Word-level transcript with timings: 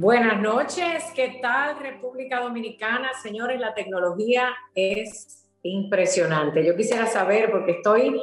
Buenas 0.00 0.40
noches, 0.40 1.04
¿qué 1.14 1.40
tal 1.42 1.78
República 1.78 2.40
Dominicana? 2.40 3.10
Señores, 3.22 3.60
la 3.60 3.74
tecnología 3.74 4.56
es 4.74 5.46
impresionante. 5.62 6.64
Yo 6.64 6.74
quisiera 6.74 7.06
saber, 7.06 7.50
porque 7.50 7.72
estoy 7.72 8.18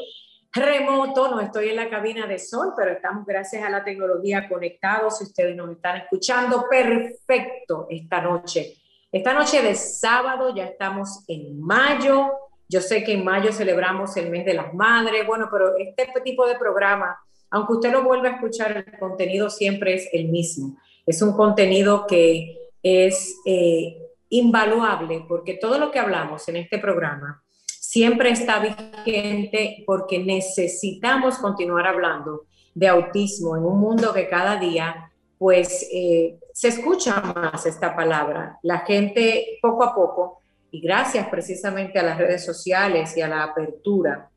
remoto, 0.51 1.29
no 1.29 1.39
estoy 1.39 1.69
en 1.69 1.75
la 1.75 1.87
cabina 1.87 2.25
de 2.25 2.39
sol, 2.39 2.73
pero 2.75 2.93
estamos 2.93 3.27
gracias 3.27 3.63
a 3.63 3.69
la 3.69 3.83
tecnología 3.83 4.49
conectados. 4.49 5.19
Si 5.19 5.25
ustedes 5.25 5.55
nos 5.55 5.69
están 5.69 5.97
escuchando, 5.97 6.65
perfecto 6.67 7.85
esta 7.91 8.21
noche. 8.21 8.73
Esta 9.11 9.33
noche 9.33 9.61
de 9.61 9.75
sábado 9.75 10.55
ya 10.55 10.65
estamos 10.65 11.25
en 11.27 11.61
mayo. 11.61 12.31
Yo 12.67 12.81
sé 12.81 13.03
que 13.03 13.13
en 13.13 13.23
mayo 13.23 13.53
celebramos 13.53 14.17
el 14.17 14.31
mes 14.31 14.45
de 14.45 14.55
las 14.55 14.73
madres, 14.73 15.27
bueno, 15.27 15.47
pero 15.51 15.77
este 15.77 16.21
tipo 16.21 16.47
de 16.47 16.55
programa, 16.55 17.19
aunque 17.51 17.73
usted 17.73 17.91
lo 17.91 18.01
vuelva 18.01 18.29
a 18.29 18.31
escuchar, 18.31 18.71
el 18.75 18.97
contenido 18.97 19.51
siempre 19.51 19.93
es 19.93 20.09
el 20.11 20.29
mismo 20.29 20.75
es 21.07 21.21
un 21.21 21.33
contenido 21.33 22.05
que 22.05 22.69
es 22.83 23.35
eh, 23.45 23.97
invaluable 24.29 25.25
porque 25.27 25.55
todo 25.55 25.79
lo 25.79 25.89
que 25.89 25.99
hablamos 25.99 26.47
en 26.49 26.57
este 26.57 26.77
programa 26.77 27.43
siempre 27.65 28.29
está 28.29 28.59
vigente 28.59 29.83
porque 29.87 30.19
necesitamos 30.19 31.37
continuar 31.37 31.87
hablando 31.87 32.43
de 32.75 32.87
autismo 32.89 33.57
en 33.57 33.63
un 33.63 33.79
mundo 33.79 34.13
que 34.13 34.27
cada 34.27 34.57
día 34.57 35.11
pues 35.37 35.87
eh, 35.91 36.37
se 36.53 36.67
escucha 36.67 37.21
más 37.21 37.65
esta 37.65 37.95
palabra. 37.95 38.59
La 38.63 38.79
gente 38.79 39.59
poco 39.61 39.83
a 39.83 39.93
poco, 39.93 40.41
y 40.71 40.81
gracias 40.81 41.27
precisamente 41.29 41.99
a 41.99 42.03
las 42.03 42.17
redes 42.17 42.43
sociales 42.43 43.15
y 43.15 43.21
a 43.21 43.27
la 43.27 43.43
apertura 43.43 44.29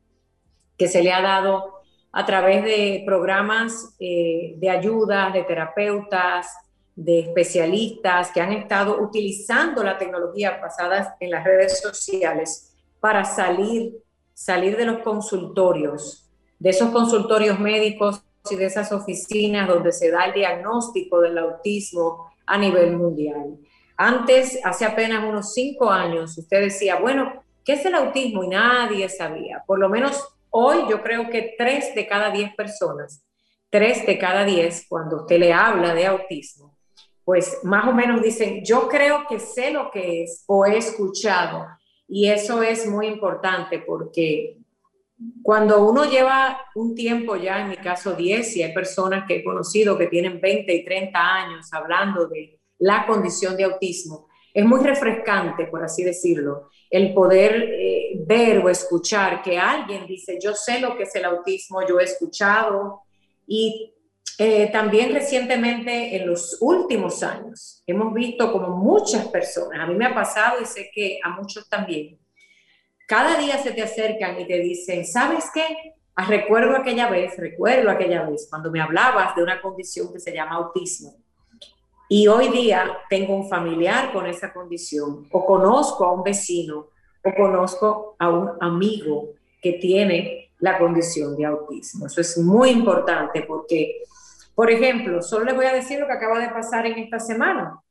que 0.77 0.87
se 0.87 1.03
le 1.03 1.11
ha 1.11 1.21
dado 1.21 1.81
a 2.11 2.25
través 2.25 2.63
de 2.63 3.03
programas 3.05 3.95
eh, 3.99 4.55
de 4.57 4.69
ayuda, 4.69 5.31
de 5.31 5.43
terapeutas, 5.43 6.47
de 6.95 7.19
especialistas 7.19 8.31
que 8.31 8.41
han 8.41 8.51
estado 8.53 9.01
utilizando 9.01 9.83
la 9.83 9.97
tecnología 9.97 10.59
basada 10.61 11.15
en 11.19 11.31
las 11.31 11.43
redes 11.43 11.79
sociales 11.79 12.73
para 12.99 13.23
salir, 13.25 13.97
salir 14.33 14.77
de 14.77 14.85
los 14.85 14.99
consultorios, 14.99 16.29
de 16.59 16.69
esos 16.69 16.91
consultorios 16.91 17.59
médicos 17.59 18.21
y 18.49 18.55
de 18.55 18.65
esas 18.65 18.91
oficinas 18.91 19.67
donde 19.67 19.91
se 19.91 20.11
da 20.11 20.25
el 20.25 20.33
diagnóstico 20.33 21.21
del 21.21 21.37
autismo 21.37 22.31
a 22.45 22.57
nivel 22.57 22.97
mundial. 22.97 23.57
Antes, 23.97 24.59
hace 24.63 24.85
apenas 24.85 25.23
unos 25.23 25.53
cinco 25.53 25.89
años, 25.89 26.37
usted 26.37 26.61
decía, 26.61 26.97
bueno, 26.99 27.43
¿qué 27.63 27.73
es 27.73 27.85
el 27.85 27.95
autismo? 27.95 28.43
Y 28.43 28.47
nadie 28.47 29.07
sabía. 29.09 29.63
Por 29.65 29.79
lo 29.79 29.89
menos 29.89 30.23
hoy 30.49 30.89
yo 30.89 31.01
creo 31.01 31.29
que 31.29 31.55
tres 31.57 31.93
de 31.95 32.07
cada 32.07 32.31
diez 32.31 32.53
personas, 32.55 33.23
tres 33.69 34.05
de 34.05 34.17
cada 34.17 34.43
diez, 34.43 34.85
cuando 34.89 35.17
usted 35.17 35.39
le 35.39 35.53
habla 35.53 35.93
de 35.93 36.07
autismo, 36.07 36.70
pues 37.31 37.59
más 37.63 37.87
o 37.87 37.93
menos 37.93 38.21
dicen, 38.21 38.61
yo 38.61 38.89
creo 38.89 39.23
que 39.29 39.39
sé 39.39 39.71
lo 39.71 39.89
que 39.89 40.23
es 40.23 40.43
o 40.47 40.65
he 40.65 40.75
escuchado. 40.75 41.65
Y 42.05 42.27
eso 42.27 42.61
es 42.61 42.85
muy 42.85 43.07
importante 43.07 43.79
porque 43.79 44.57
cuando 45.41 45.89
uno 45.89 46.03
lleva 46.03 46.59
un 46.75 46.93
tiempo 46.93 47.37
ya, 47.37 47.61
en 47.61 47.69
mi 47.69 47.77
caso 47.77 48.15
10, 48.15 48.57
y 48.57 48.63
hay 48.63 48.73
personas 48.73 49.23
que 49.25 49.37
he 49.37 49.43
conocido 49.45 49.97
que 49.97 50.07
tienen 50.07 50.41
20 50.41 50.73
y 50.73 50.83
30 50.83 51.17
años 51.17 51.71
hablando 51.71 52.27
de 52.27 52.59
la 52.79 53.07
condición 53.07 53.55
de 53.55 53.63
autismo, 53.63 54.27
es 54.53 54.65
muy 54.65 54.81
refrescante, 54.81 55.67
por 55.67 55.85
así 55.85 56.03
decirlo, 56.03 56.67
el 56.89 57.13
poder 57.13 57.63
eh, 57.63 58.11
ver 58.27 58.57
o 58.57 58.67
escuchar 58.67 59.41
que 59.41 59.57
alguien 59.57 60.05
dice, 60.05 60.37
yo 60.37 60.53
sé 60.53 60.81
lo 60.81 60.97
que 60.97 61.03
es 61.03 61.15
el 61.15 61.23
autismo, 61.23 61.87
yo 61.87 61.97
he 61.97 62.03
escuchado 62.03 63.03
y 63.47 63.93
eh, 64.43 64.71
también 64.71 65.13
recientemente, 65.13 66.15
en 66.15 66.25
los 66.25 66.57
últimos 66.61 67.21
años, 67.21 67.83
hemos 67.85 68.11
visto 68.11 68.51
como 68.51 68.69
muchas 68.69 69.27
personas, 69.27 69.79
a 69.79 69.85
mí 69.85 69.93
me 69.93 70.07
ha 70.07 70.15
pasado 70.15 70.59
y 70.59 70.65
sé 70.65 70.89
que 70.91 71.19
a 71.23 71.29
muchos 71.29 71.69
también, 71.69 72.17
cada 73.07 73.37
día 73.37 73.59
se 73.59 73.71
te 73.71 73.83
acercan 73.83 74.39
y 74.39 74.47
te 74.47 74.57
dicen, 74.57 75.05
¿sabes 75.05 75.45
qué? 75.53 75.93
Ah, 76.15 76.25
recuerdo 76.25 76.75
aquella 76.75 77.07
vez, 77.07 77.37
recuerdo 77.37 77.91
aquella 77.91 78.27
vez 78.27 78.47
cuando 78.49 78.71
me 78.71 78.81
hablabas 78.81 79.35
de 79.35 79.43
una 79.43 79.61
condición 79.61 80.11
que 80.11 80.19
se 80.19 80.33
llama 80.33 80.55
autismo. 80.55 81.13
Y 82.09 82.27
hoy 82.27 82.47
día 82.49 82.97
tengo 83.11 83.35
un 83.35 83.47
familiar 83.47 84.11
con 84.11 84.25
esa 84.25 84.51
condición, 84.51 85.27
o 85.31 85.45
conozco 85.45 86.03
a 86.03 86.13
un 86.13 86.23
vecino, 86.23 86.87
o 87.23 87.35
conozco 87.37 88.15
a 88.17 88.27
un 88.27 88.49
amigo 88.59 89.35
que 89.61 89.73
tiene 89.73 90.49
la 90.57 90.79
condición 90.79 91.37
de 91.37 91.45
autismo. 91.45 92.07
Eso 92.07 92.21
es 92.21 92.39
muy 92.39 92.71
importante 92.71 93.43
porque 93.43 94.01
por 94.61 94.69
ejemplo, 94.69 95.23
solo 95.23 95.45
les 95.45 95.55
voy 95.55 95.65
a 95.65 95.73
decir 95.73 95.99
lo 95.99 96.05
que 96.05 96.13
acaba 96.13 96.37
de 96.37 96.49
pasar 96.49 96.85
en 96.85 96.99
esta 96.99 97.19
semana. 97.19 97.81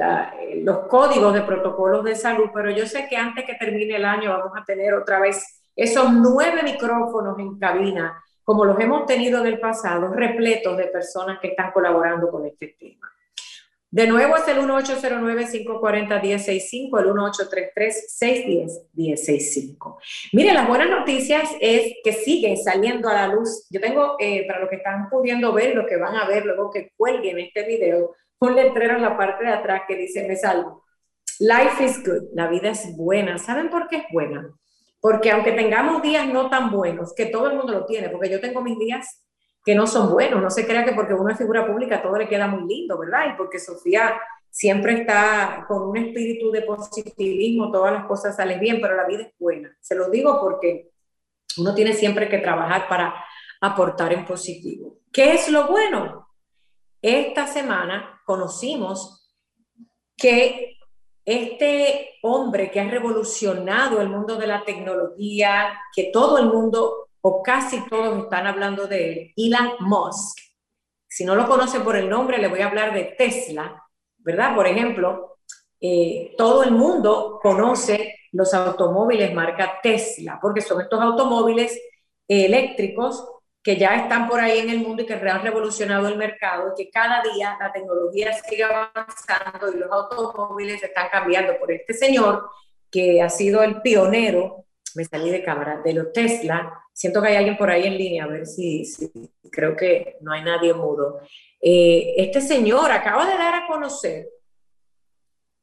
los 0.62 0.80
códigos 0.88 1.32
de 1.32 1.40
protocolos 1.40 2.04
de 2.04 2.14
salud, 2.14 2.50
pero 2.52 2.70
yo 2.70 2.86
sé 2.86 3.06
que 3.08 3.16
antes 3.16 3.46
que 3.46 3.54
termine 3.54 3.96
el 3.96 4.04
año 4.04 4.30
vamos 4.30 4.52
a 4.54 4.64
tener 4.64 4.92
otra 4.92 5.18
vez 5.18 5.62
esos 5.74 6.12
nueve 6.12 6.62
micrófonos 6.62 7.38
en 7.38 7.58
cabina, 7.58 8.22
como 8.44 8.64
los 8.64 8.78
hemos 8.78 9.06
tenido 9.06 9.40
en 9.40 9.46
el 9.46 9.60
pasado, 9.60 10.12
repletos 10.12 10.76
de 10.76 10.88
personas 10.88 11.38
que 11.40 11.48
están 11.48 11.72
colaborando 11.72 12.30
con 12.30 12.44
este 12.46 12.76
tema. 12.78 13.10
De 13.90 14.06
nuevo 14.08 14.36
es 14.36 14.48
el 14.48 14.58
1809-540-1065, 14.58 17.00
el 17.00 17.06
1833-610-1065. 18.96 19.98
Mire, 20.32 20.52
las 20.52 20.66
buenas 20.66 20.90
noticias 20.90 21.48
es 21.60 21.94
que 22.02 22.12
sigue 22.12 22.56
saliendo 22.56 23.08
a 23.08 23.14
la 23.14 23.28
luz. 23.28 23.68
Yo 23.70 23.80
tengo, 23.80 24.16
eh, 24.18 24.44
para 24.46 24.58
los 24.60 24.68
que 24.68 24.76
están 24.76 25.08
pudiendo 25.08 25.52
ver, 25.52 25.76
lo 25.76 25.86
que 25.86 25.96
van 25.96 26.16
a 26.16 26.26
ver 26.26 26.44
luego 26.44 26.70
que 26.70 26.90
cuelguen 26.96 27.38
este 27.38 27.62
video, 27.64 28.16
un 28.40 28.56
letrero 28.56 28.96
en 28.96 29.02
la 29.02 29.16
parte 29.16 29.44
de 29.44 29.52
atrás 29.52 29.82
que 29.86 29.94
dice, 29.96 30.26
me 30.26 30.34
salvo. 30.36 30.84
Life 31.38 31.84
is 31.84 32.02
good, 32.04 32.24
la 32.34 32.48
vida 32.48 32.70
es 32.70 32.96
buena. 32.96 33.38
¿Saben 33.38 33.70
por 33.70 33.86
qué 33.88 33.98
es 33.98 34.04
buena? 34.12 34.52
Porque 35.00 35.30
aunque 35.30 35.52
tengamos 35.52 36.02
días 36.02 36.26
no 36.26 36.50
tan 36.50 36.72
buenos, 36.72 37.14
que 37.14 37.26
todo 37.26 37.48
el 37.50 37.56
mundo 37.56 37.72
lo 37.72 37.86
tiene, 37.86 38.08
porque 38.08 38.30
yo 38.30 38.40
tengo 38.40 38.62
mis 38.62 38.76
días 38.78 39.22
que 39.66 39.74
no 39.74 39.88
son 39.88 40.12
buenos. 40.12 40.40
No 40.40 40.48
se 40.48 40.64
crea 40.64 40.84
que 40.84 40.92
porque 40.92 41.12
uno 41.12 41.28
es 41.28 41.36
figura 41.36 41.66
pública 41.66 42.00
todo 42.00 42.16
le 42.16 42.28
queda 42.28 42.46
muy 42.46 42.72
lindo, 42.72 42.96
¿verdad? 42.96 43.32
Y 43.34 43.36
porque 43.36 43.58
Sofía 43.58 44.16
siempre 44.48 45.00
está 45.00 45.64
con 45.66 45.82
un 45.82 45.96
espíritu 45.96 46.52
de 46.52 46.62
positivismo, 46.62 47.72
todas 47.72 47.92
las 47.92 48.06
cosas 48.06 48.36
salen 48.36 48.60
bien, 48.60 48.80
pero 48.80 48.94
la 48.94 49.08
vida 49.08 49.22
es 49.22 49.34
buena. 49.36 49.76
Se 49.80 49.96
lo 49.96 50.08
digo 50.08 50.40
porque 50.40 50.92
uno 51.58 51.74
tiene 51.74 51.94
siempre 51.94 52.28
que 52.28 52.38
trabajar 52.38 52.88
para 52.88 53.12
aportar 53.60 54.12
en 54.12 54.24
positivo. 54.24 55.00
¿Qué 55.12 55.34
es 55.34 55.48
lo 55.50 55.66
bueno? 55.66 56.28
Esta 57.02 57.48
semana 57.48 58.22
conocimos 58.24 59.34
que 60.16 60.78
este 61.24 62.10
hombre 62.22 62.70
que 62.70 62.78
ha 62.78 62.88
revolucionado 62.88 64.00
el 64.00 64.10
mundo 64.10 64.36
de 64.36 64.46
la 64.46 64.64
tecnología, 64.64 65.76
que 65.92 66.10
todo 66.12 66.38
el 66.38 66.46
mundo 66.46 67.05
o 67.28 67.42
casi 67.42 67.84
todos 67.88 68.22
están 68.22 68.46
hablando 68.46 68.86
de 68.86 69.12
él, 69.12 69.32
Elon 69.36 69.72
Musk. 69.80 70.38
Si 71.08 71.24
no 71.24 71.34
lo 71.34 71.48
conocen 71.48 71.82
por 71.82 71.96
el 71.96 72.08
nombre, 72.08 72.38
le 72.38 72.46
voy 72.46 72.60
a 72.60 72.68
hablar 72.68 72.94
de 72.94 73.16
Tesla, 73.18 73.82
¿verdad? 74.18 74.54
Por 74.54 74.68
ejemplo, 74.68 75.38
eh, 75.80 76.36
todo 76.38 76.62
el 76.62 76.70
mundo 76.70 77.40
conoce 77.42 78.14
los 78.30 78.54
automóviles 78.54 79.34
marca 79.34 79.80
Tesla, 79.82 80.38
porque 80.40 80.60
son 80.60 80.80
estos 80.82 81.00
automóviles 81.00 81.76
eléctricos 82.28 83.28
que 83.60 83.76
ya 83.76 83.96
están 83.96 84.28
por 84.28 84.38
ahí 84.38 84.60
en 84.60 84.70
el 84.70 84.78
mundo 84.78 85.02
y 85.02 85.06
que 85.06 85.14
han 85.14 85.42
revolucionado 85.42 86.06
el 86.06 86.16
mercado 86.16 86.74
y 86.76 86.84
que 86.84 86.90
cada 86.92 87.24
día 87.24 87.56
la 87.58 87.72
tecnología 87.72 88.32
sigue 88.34 88.62
avanzando 88.62 89.72
y 89.74 89.78
los 89.80 89.90
automóviles 89.90 90.80
están 90.80 91.08
cambiando 91.10 91.58
por 91.58 91.72
este 91.72 91.92
señor 91.92 92.48
que 92.88 93.20
ha 93.20 93.28
sido 93.28 93.64
el 93.64 93.82
pionero 93.82 94.65
me 94.96 95.04
salí 95.04 95.30
de 95.30 95.42
cámara, 95.42 95.80
de 95.84 95.92
los 95.92 96.12
Tesla. 96.12 96.72
Siento 96.92 97.20
que 97.20 97.28
hay 97.28 97.36
alguien 97.36 97.56
por 97.56 97.70
ahí 97.70 97.86
en 97.86 97.98
línea, 97.98 98.24
a 98.24 98.28
ver 98.28 98.46
si, 98.46 98.84
creo 99.50 99.76
que 99.76 100.16
no 100.22 100.32
hay 100.32 100.42
nadie 100.42 100.72
mudo. 100.74 101.20
Eh, 101.60 102.14
este 102.16 102.40
señor 102.40 102.90
acaba 102.90 103.26
de 103.26 103.36
dar 103.36 103.54
a 103.54 103.66
conocer 103.66 104.28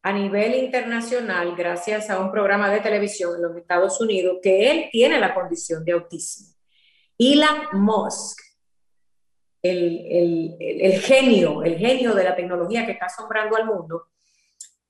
a 0.04 0.12
nivel 0.12 0.56
internacional, 0.56 1.56
gracias 1.56 2.10
a 2.10 2.20
un 2.20 2.32
programa 2.32 2.70
de 2.70 2.82
televisión 2.82 3.36
en 3.36 3.44
los 3.44 3.56
Estados 3.56 4.00
Unidos, 4.02 4.38
que 4.44 4.70
él 4.70 4.90
tiene 4.92 5.20
la 5.20 5.34
condición 5.34 5.84
de 5.86 5.94
autismo. 5.94 6.54
Elon 7.18 7.68
Musk, 7.74 8.40
el, 9.62 10.06
el, 10.10 10.58
el, 10.60 11.00
genio, 11.00 11.64
el 11.64 11.78
genio 11.78 12.14
de 12.14 12.24
la 12.26 12.36
tecnología 12.36 12.86
que 12.86 12.92
está 12.92 13.06
asombrando 13.06 13.56
al 13.56 13.66
mundo, 13.66 14.10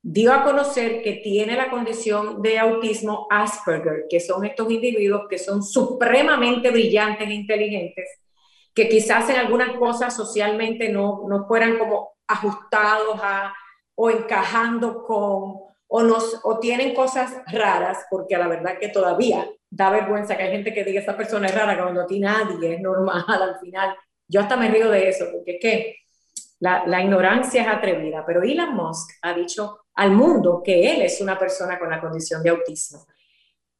dio 0.05 0.33
a 0.33 0.43
conocer 0.43 1.01
que 1.01 1.13
tiene 1.23 1.55
la 1.55 1.69
condición 1.69 2.41
de 2.41 2.59
autismo 2.59 3.25
Asperger, 3.29 4.03
que 4.09 4.19
son 4.19 4.43
estos 4.43 4.69
individuos 4.69 5.27
que 5.29 5.39
son 5.39 5.63
supremamente 5.63 6.71
brillantes 6.71 7.29
e 7.29 7.33
inteligentes, 7.33 8.09
que 8.75 8.89
quizás 8.89 9.29
en 9.29 9.37
algunas 9.37 9.77
cosas 9.77 10.13
socialmente 10.13 10.89
no, 10.89 11.23
no 11.29 11.47
fueran 11.47 11.77
como 11.77 12.15
ajustados 12.27 13.17
a, 13.23 13.53
o 13.95 14.09
encajando 14.09 15.03
con, 15.03 15.55
o, 15.87 16.03
nos, 16.03 16.41
o 16.43 16.59
tienen 16.59 16.93
cosas 16.93 17.41
raras, 17.47 18.05
porque 18.09 18.35
a 18.35 18.39
la 18.39 18.49
verdad 18.49 18.77
que 18.79 18.89
todavía 18.89 19.49
da 19.69 19.89
vergüenza 19.89 20.35
que 20.35 20.43
hay 20.43 20.51
gente 20.51 20.73
que 20.73 20.83
diga 20.83 20.99
esta 20.99 21.15
persona 21.15 21.47
es 21.47 21.55
rara, 21.55 21.81
cuando 21.81 22.01
aquí 22.01 22.19
nadie 22.19 22.75
es 22.75 22.81
normal 22.81 23.23
al 23.27 23.57
final. 23.59 23.95
Yo 24.27 24.41
hasta 24.41 24.57
me 24.57 24.67
río 24.67 24.89
de 24.89 25.07
eso, 25.07 25.25
porque 25.31 25.53
es 25.53 25.61
que 25.61 25.95
la, 26.59 26.83
la 26.87 27.01
ignorancia 27.01 27.61
es 27.61 27.67
atrevida, 27.69 28.25
pero 28.25 28.43
Elon 28.43 28.75
Musk 28.75 29.09
ha 29.21 29.33
dicho 29.33 29.82
al 29.95 30.11
mundo 30.11 30.61
que 30.63 30.91
él 30.91 31.01
es 31.01 31.21
una 31.21 31.37
persona 31.37 31.77
con 31.79 31.89
la 31.89 32.01
condición 32.01 32.41
de 32.41 32.49
autismo. 32.49 33.05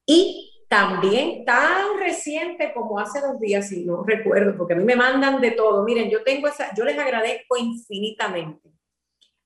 Y 0.05 0.65
también 0.67 1.45
tan 1.45 1.99
reciente 1.99 2.73
como 2.73 2.99
hace 2.99 3.21
dos 3.21 3.39
días, 3.39 3.69
si 3.69 3.85
no 3.85 4.03
recuerdo, 4.03 4.57
porque 4.57 4.73
a 4.73 4.77
mí 4.77 4.83
me 4.83 4.95
mandan 4.95 5.39
de 5.39 5.51
todo. 5.51 5.83
Miren, 5.83 6.09
yo 6.09 6.23
tengo 6.23 6.47
esa, 6.47 6.73
yo 6.75 6.83
les 6.83 6.97
agradezco 6.97 7.57
infinitamente 7.57 8.71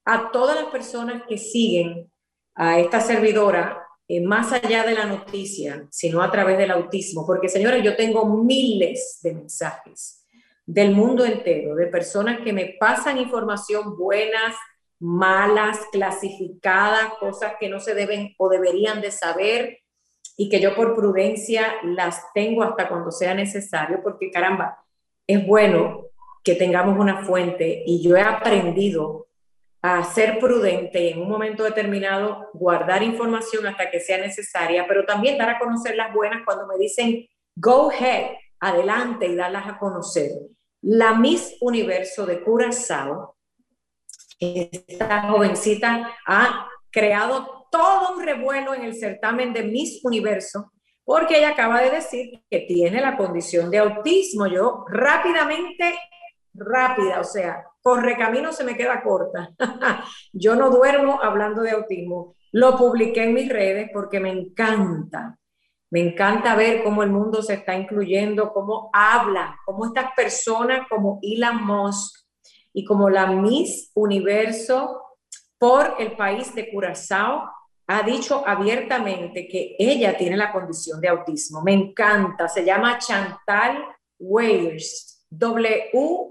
a 0.05 0.31
todas 0.31 0.55
las 0.55 0.71
personas 0.71 1.23
que 1.27 1.37
siguen 1.37 2.09
a 2.55 2.79
esta 2.79 3.01
servidora 3.01 3.85
eh, 4.07 4.21
más 4.21 4.53
allá 4.53 4.83
de 4.85 4.93
la 4.93 5.05
noticia, 5.05 5.85
sino 5.91 6.21
a 6.21 6.31
través 6.31 6.57
del 6.57 6.71
autismo, 6.71 7.25
porque 7.25 7.49
señores, 7.49 7.83
yo 7.83 7.97
tengo 7.97 8.25
miles 8.25 9.19
de 9.21 9.33
mensajes 9.33 10.25
del 10.65 10.91
mundo 10.91 11.25
entero, 11.25 11.75
de 11.75 11.87
personas 11.87 12.39
que 12.41 12.53
me 12.53 12.77
pasan 12.79 13.17
información 13.17 13.97
buenas, 13.97 14.55
malas, 14.99 15.79
clasificadas, 15.91 17.13
cosas 17.19 17.53
que 17.59 17.69
no 17.69 17.79
se 17.79 17.93
deben 17.93 18.33
o 18.37 18.49
deberían 18.49 19.01
de 19.01 19.11
saber 19.11 19.79
y 20.35 20.49
que 20.49 20.59
yo 20.59 20.75
por 20.75 20.95
prudencia 20.95 21.75
las 21.83 22.31
tengo 22.33 22.63
hasta 22.63 22.87
cuando 22.87 23.11
sea 23.11 23.33
necesario, 23.33 24.01
porque 24.03 24.31
caramba, 24.31 24.83
es 25.25 25.45
bueno 25.45 26.05
que 26.43 26.55
tengamos 26.55 26.97
una 26.97 27.25
fuente 27.25 27.83
y 27.85 28.01
yo 28.01 28.15
he 28.15 28.21
aprendido 28.21 29.27
a 29.81 30.03
ser 30.03 30.39
prudente 30.39 31.01
y 31.01 31.09
en 31.09 31.21
un 31.21 31.29
momento 31.29 31.63
determinado 31.63 32.49
guardar 32.53 33.03
información 33.03 33.67
hasta 33.67 33.89
que 33.89 33.99
sea 33.99 34.17
necesaria, 34.17 34.85
pero 34.87 35.05
también 35.05 35.37
dar 35.37 35.49
a 35.49 35.59
conocer 35.59 35.95
las 35.95 36.13
buenas 36.13 36.43
cuando 36.45 36.67
me 36.67 36.77
dicen, 36.77 37.27
go 37.55 37.89
ahead, 37.89 38.31
adelante 38.59 39.27
y 39.27 39.35
darlas 39.35 39.67
a 39.67 39.77
conocer. 39.77 40.31
La 40.81 41.13
Miss 41.15 41.57
Universo 41.61 42.25
de 42.25 42.41
Curazao 42.41 43.36
esta 44.39 45.29
jovencita 45.29 46.15
ha 46.25 46.67
creado 46.91 47.67
todo 47.71 48.15
un 48.15 48.23
revuelo 48.23 48.73
en 48.73 48.83
el 48.83 48.95
certamen 48.95 49.53
de 49.53 49.63
Miss 49.63 49.99
Universo 50.03 50.71
porque 51.07 51.37
ella 51.37 51.51
acaba 51.51 51.79
de 51.79 51.89
decir 51.89 52.43
que 52.49 52.65
tiene 52.67 52.99
la 52.99 53.15
condición 53.15 53.71
de 53.71 53.77
autismo. 53.77 54.45
Yo 54.45 54.83
rápidamente, 54.89 55.97
rápida, 56.53 57.21
o 57.21 57.23
sea, 57.23 57.63
corre 57.81 58.17
camino 58.17 58.51
se 58.51 58.65
me 58.65 58.75
queda 58.75 59.01
corta. 59.01 59.51
Yo 60.33 60.55
no 60.55 60.69
duermo 60.69 61.21
hablando 61.23 61.61
de 61.61 61.71
autismo. 61.71 62.35
Lo 62.51 62.75
publiqué 62.75 63.23
en 63.23 63.33
mis 63.33 63.47
redes 63.47 63.89
porque 63.93 64.19
me 64.19 64.31
encanta. 64.31 65.37
Me 65.89 66.01
encanta 66.01 66.55
ver 66.55 66.83
cómo 66.83 67.03
el 67.03 67.09
mundo 67.09 67.41
se 67.41 67.53
está 67.53 67.73
incluyendo, 67.73 68.51
cómo 68.51 68.89
habla, 68.91 69.57
cómo 69.65 69.85
estas 69.85 70.11
personas 70.13 70.89
como 70.89 71.19
Elon 71.21 71.65
Musk, 71.65 72.26
y 72.77 72.85
como 72.85 73.09
la 73.09 73.25
Miss 73.25 73.89
Universo 73.95 75.01
por 75.57 75.95
el 75.97 76.11
país 76.15 76.53
de 76.53 76.69
Curazao 76.69 77.49
ha 77.87 78.03
dicho 78.03 78.43
abiertamente 78.45 79.47
que 79.47 79.75
ella 79.79 80.15
tiene 80.15 80.37
la 80.37 80.51
condición 80.51 81.01
de 81.01 81.07
autismo. 81.07 81.63
Me 81.63 81.73
encanta, 81.73 82.47
se 82.47 82.63
llama 82.63 82.99
Chantal 82.99 83.83
Weirs, 84.19 85.25
W-E-I-R-T-Z. 85.31 86.27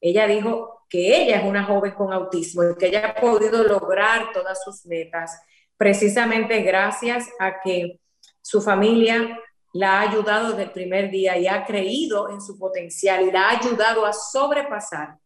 Ella 0.00 0.26
dijo 0.26 0.86
que 0.88 1.22
ella 1.22 1.38
es 1.38 1.44
una 1.44 1.62
joven 1.62 1.92
con 1.92 2.12
autismo 2.12 2.64
y 2.64 2.74
que 2.76 2.88
ella 2.88 3.14
ha 3.16 3.20
podido 3.20 3.62
lograr 3.62 4.32
todas 4.32 4.64
sus 4.64 4.84
metas 4.86 5.40
precisamente 5.76 6.62
gracias 6.62 7.28
a 7.38 7.60
que 7.60 8.00
su 8.42 8.60
familia 8.60 9.38
la 9.78 9.98
ha 9.98 10.10
ayudado 10.10 10.50
desde 10.50 10.64
el 10.64 10.70
primer 10.70 11.10
día 11.10 11.36
y 11.36 11.46
ha 11.46 11.64
creído 11.64 12.30
en 12.30 12.40
su 12.40 12.58
potencial 12.58 13.26
y 13.26 13.30
la 13.30 13.48
ha 13.48 13.58
ayudado 13.58 14.06
a 14.06 14.12
sobrepasar 14.12 15.18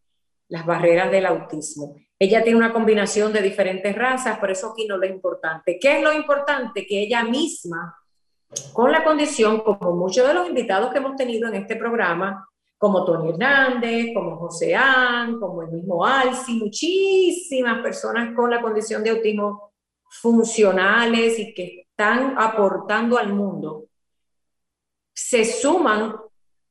las 0.49 0.65
barreras 0.65 1.09
del 1.11 1.25
autismo. 1.25 1.95
Ella 2.19 2.43
tiene 2.43 2.57
una 2.57 2.73
combinación 2.73 3.31
de 3.31 3.41
diferentes 3.41 3.95
razas, 3.95 4.37
por 4.37 4.51
eso 4.51 4.71
aquí 4.71 4.85
no 4.85 4.97
lo 4.97 5.07
importante. 5.07 5.79
¿Qué 5.79 5.97
es 5.97 6.03
lo 6.03 6.13
importante? 6.13 6.85
Que 6.85 7.01
ella 7.01 7.23
misma, 7.23 7.95
con 8.73 8.91
la 8.91 9.03
condición, 9.03 9.61
como 9.61 9.95
muchos 9.95 10.27
de 10.27 10.33
los 10.33 10.47
invitados 10.47 10.91
que 10.91 10.97
hemos 10.97 11.15
tenido 11.15 11.47
en 11.47 11.55
este 11.55 11.77
programa, 11.77 12.47
como 12.77 13.05
Tony 13.05 13.29
Hernández, 13.29 14.07
como 14.13 14.37
José 14.37 14.75
An, 14.75 15.39
como 15.39 15.61
el 15.61 15.69
mismo 15.69 16.05
Alci, 16.05 16.55
muchísimas 16.55 17.81
personas 17.81 18.35
con 18.35 18.49
la 18.49 18.61
condición 18.61 19.03
de 19.03 19.11
autismo 19.11 19.71
funcionales 20.09 21.39
y 21.39 21.53
que 21.53 21.87
están 21.89 22.35
aportando 22.37 23.17
al 23.17 23.33
mundo 23.33 23.85
se 25.27 25.45
suman 25.45 26.15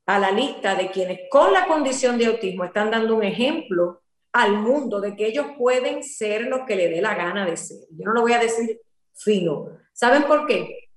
a 0.06 0.18
la 0.18 0.32
lista 0.32 0.74
de 0.74 0.90
quienes 0.90 1.20
con 1.30 1.52
la 1.52 1.66
condición 1.66 2.18
de 2.18 2.26
autismo 2.26 2.64
están 2.64 2.90
dando 2.90 3.14
un 3.14 3.22
ejemplo 3.22 4.02
al 4.32 4.58
mundo 4.58 5.00
de 5.00 5.14
que 5.14 5.26
ellos 5.26 5.46
pueden 5.56 6.02
ser 6.02 6.42
lo 6.42 6.66
que 6.66 6.74
le 6.74 6.88
dé 6.88 7.00
la 7.00 7.14
gana 7.14 7.46
de 7.46 7.56
ser. 7.56 7.78
Yo 7.90 8.06
no 8.06 8.12
lo 8.12 8.22
voy 8.22 8.32
a 8.32 8.40
decir 8.40 8.80
fino. 9.14 9.68
¿Saben 9.92 10.24
por 10.24 10.46
qué? 10.46 10.88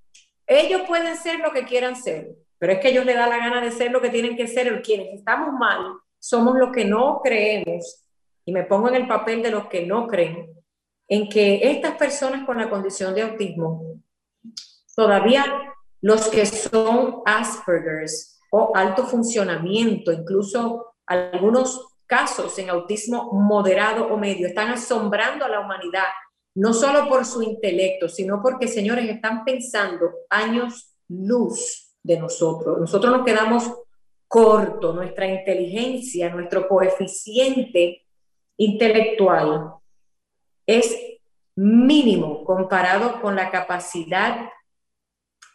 Ellos 0.47 0.81
pueden 0.87 1.15
ser 1.15 1.39
lo 1.39 1.51
que 1.51 1.63
quieran 1.63 1.95
ser, 1.95 2.29
pero 2.57 2.73
es 2.73 2.79
que 2.79 2.89
ellos 2.89 3.05
les 3.05 3.15
da 3.15 3.27
la 3.27 3.37
gana 3.37 3.61
de 3.61 3.71
ser 3.71 3.91
lo 3.91 4.01
que 4.01 4.09
tienen 4.09 4.35
que 4.35 4.47
ser. 4.47 4.81
Quienes 4.81 5.13
estamos 5.13 5.53
mal 5.53 5.93
somos 6.19 6.57
los 6.57 6.71
que 6.71 6.85
no 6.85 7.21
creemos 7.23 8.03
y 8.45 8.51
me 8.51 8.63
pongo 8.63 8.89
en 8.89 8.95
el 8.95 9.07
papel 9.07 9.43
de 9.43 9.51
los 9.51 9.67
que 9.67 9.85
no 9.85 10.07
creen, 10.07 10.49
en 11.07 11.29
que 11.29 11.71
estas 11.71 11.95
personas 11.97 12.45
con 12.45 12.57
la 12.57 12.69
condición 12.69 13.13
de 13.13 13.21
autismo, 13.21 14.01
todavía 14.95 15.72
los 16.03 16.27
que 16.27 16.45
son 16.45 17.21
Asperger's 17.25 18.37
o 18.51 18.75
alto 18.75 19.05
funcionamiento, 19.05 20.11
incluso 20.11 20.95
algunos 21.07 21.87
casos 22.05 22.59
en 22.59 22.69
autismo 22.69 23.31
moderado 23.31 24.13
o 24.13 24.17
medio, 24.17 24.47
están 24.47 24.69
asombrando 24.69 25.45
a 25.45 25.47
la 25.47 25.61
humanidad, 25.61 26.09
no 26.55 26.73
solo 26.73 27.07
por 27.07 27.25
su 27.25 27.41
intelecto, 27.41 28.09
sino 28.09 28.41
porque, 28.41 28.67
señores, 28.67 29.09
están 29.09 29.45
pensando 29.45 30.11
años 30.29 30.93
luz 31.07 31.95
de 32.03 32.19
nosotros. 32.19 32.77
Nosotros 32.79 33.17
nos 33.17 33.25
quedamos 33.25 33.71
corto, 34.27 34.91
nuestra 34.91 35.25
inteligencia, 35.25 36.29
nuestro 36.29 36.67
coeficiente 36.67 38.05
intelectual 38.57 39.75
es 40.67 40.95
mínimo 41.55 42.43
comparado 42.43 43.21
con 43.21 43.37
la 43.37 43.49
capacidad 43.49 44.49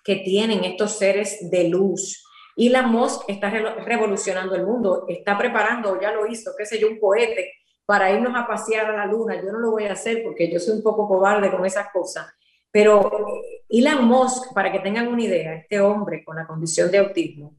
que 0.08 0.16
tienen 0.16 0.64
estos 0.64 0.96
seres 0.96 1.50
de 1.50 1.68
luz. 1.68 2.24
La 2.56 2.80
Musk 2.80 3.28
está 3.28 3.50
revolucionando 3.50 4.54
el 4.54 4.64
mundo, 4.64 5.04
está 5.06 5.36
preparando, 5.36 6.00
ya 6.00 6.12
lo 6.12 6.26
hizo, 6.26 6.52
qué 6.56 6.64
sé 6.64 6.80
yo, 6.80 6.88
un 6.88 6.98
cohete 6.98 7.52
para 7.84 8.10
irnos 8.10 8.32
a 8.34 8.46
pasear 8.46 8.86
a 8.86 8.96
la 8.96 9.04
luna. 9.04 9.36
Yo 9.36 9.52
no 9.52 9.58
lo 9.58 9.70
voy 9.72 9.84
a 9.84 9.92
hacer 9.92 10.22
porque 10.24 10.50
yo 10.50 10.58
soy 10.58 10.76
un 10.76 10.82
poco 10.82 11.06
cobarde 11.06 11.50
con 11.50 11.66
esas 11.66 11.92
cosas. 11.92 12.26
Pero 12.70 13.26
Elon 13.68 14.06
Musk, 14.06 14.54
para 14.54 14.72
que 14.72 14.78
tengan 14.78 15.08
una 15.08 15.22
idea, 15.22 15.56
este 15.56 15.78
hombre 15.78 16.24
con 16.24 16.36
la 16.36 16.46
condición 16.46 16.90
de 16.90 16.96
autismo, 16.96 17.54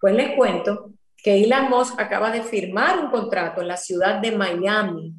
Pues 0.00 0.14
les 0.14 0.34
cuento 0.36 0.90
que 1.16 1.44
Elon 1.44 1.70
Musk 1.70 2.00
acaba 2.00 2.30
de 2.30 2.42
firmar 2.42 2.98
un 2.98 3.10
contrato 3.10 3.60
en 3.60 3.68
la 3.68 3.76
ciudad 3.76 4.20
de 4.20 4.32
Miami 4.32 5.14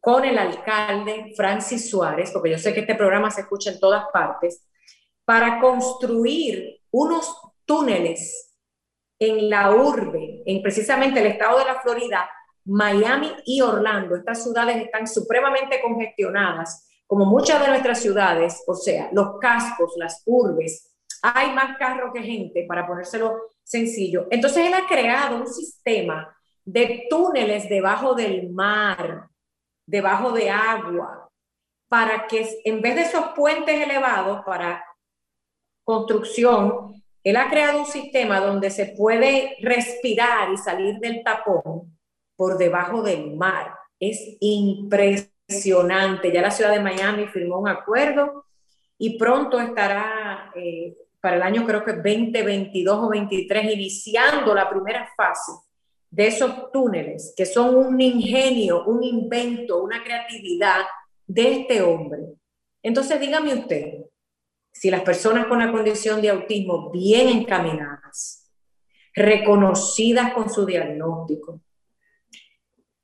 con 0.00 0.24
el 0.24 0.38
alcalde 0.38 1.32
Francis 1.36 1.90
Suárez, 1.90 2.30
porque 2.30 2.50
yo 2.50 2.58
sé 2.58 2.72
que 2.74 2.80
este 2.80 2.94
programa 2.94 3.30
se 3.30 3.40
escucha 3.42 3.70
en 3.70 3.80
todas 3.80 4.04
partes, 4.12 4.66
para 5.24 5.60
construir 5.60 6.80
unos 6.90 7.34
túneles 7.64 8.53
en 9.28 9.50
la 9.50 9.70
urbe, 9.70 10.42
en 10.46 10.62
precisamente 10.62 11.20
el 11.20 11.26
estado 11.26 11.58
de 11.58 11.64
la 11.64 11.80
Florida, 11.80 12.28
Miami 12.64 13.30
y 13.44 13.60
Orlando. 13.60 14.16
Estas 14.16 14.42
ciudades 14.42 14.76
están 14.76 15.06
supremamente 15.06 15.80
congestionadas, 15.80 16.88
como 17.06 17.26
muchas 17.26 17.60
de 17.60 17.68
nuestras 17.68 18.00
ciudades, 18.00 18.62
o 18.66 18.74
sea, 18.74 19.10
los 19.12 19.38
cascos, 19.38 19.94
las 19.96 20.22
urbes, 20.26 20.94
hay 21.22 21.52
más 21.52 21.78
carros 21.78 22.12
que 22.12 22.22
gente, 22.22 22.64
para 22.66 22.86
ponérselo 22.86 23.40
sencillo. 23.62 24.26
Entonces 24.30 24.66
él 24.66 24.74
ha 24.74 24.86
creado 24.86 25.36
un 25.36 25.46
sistema 25.46 26.36
de 26.64 27.06
túneles 27.08 27.68
debajo 27.68 28.14
del 28.14 28.50
mar, 28.50 29.28
debajo 29.86 30.32
de 30.32 30.50
agua, 30.50 31.30
para 31.88 32.26
que 32.26 32.60
en 32.64 32.80
vez 32.80 32.94
de 32.94 33.02
esos 33.02 33.26
puentes 33.36 33.80
elevados 33.80 34.42
para 34.44 34.84
construcción, 35.84 37.03
él 37.24 37.36
ha 37.36 37.48
creado 37.48 37.80
un 37.80 37.86
sistema 37.86 38.38
donde 38.38 38.70
se 38.70 38.86
puede 38.86 39.56
respirar 39.60 40.52
y 40.52 40.58
salir 40.58 40.98
del 40.98 41.24
tapón 41.24 41.96
por 42.36 42.58
debajo 42.58 43.02
del 43.02 43.34
mar. 43.34 43.74
Es 43.98 44.36
impresionante. 44.40 46.30
Ya 46.30 46.42
la 46.42 46.50
ciudad 46.50 46.72
de 46.72 46.80
Miami 46.80 47.26
firmó 47.28 47.58
un 47.58 47.68
acuerdo 47.68 48.44
y 48.98 49.18
pronto 49.18 49.58
estará 49.58 50.52
eh, 50.54 50.94
para 51.24 51.36
el 51.36 51.42
año 51.42 51.64
creo 51.64 51.82
que 51.82 51.94
2022 51.94 52.98
o 52.98 53.08
23 53.08 53.72
iniciando 53.72 54.54
la 54.54 54.68
primera 54.68 55.08
fase 55.16 55.52
de 56.10 56.26
esos 56.26 56.70
túneles, 56.70 57.32
que 57.34 57.46
son 57.46 57.74
un 57.74 57.98
ingenio, 57.98 58.84
un 58.84 59.02
invento, 59.02 59.82
una 59.82 60.04
creatividad 60.04 60.82
de 61.26 61.60
este 61.60 61.80
hombre. 61.80 62.20
Entonces, 62.82 63.18
dígame 63.18 63.54
usted, 63.54 64.04
si 64.74 64.90
las 64.90 65.02
personas 65.02 65.46
con 65.46 65.60
la 65.60 65.70
condición 65.70 66.20
de 66.20 66.30
autismo 66.30 66.90
bien 66.90 67.28
encaminadas, 67.28 68.50
reconocidas 69.14 70.32
con 70.34 70.50
su 70.50 70.66
diagnóstico, 70.66 71.60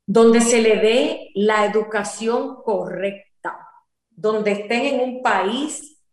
donde 0.05 0.41
se 0.41 0.61
le 0.61 0.75
dé 0.75 1.31
la 1.33 1.65
educación 1.65 2.61
correcta, 2.61 3.57
donde 4.09 4.51
estén 4.51 4.81
en 4.93 4.99
un 4.99 5.23
país, 5.23 6.03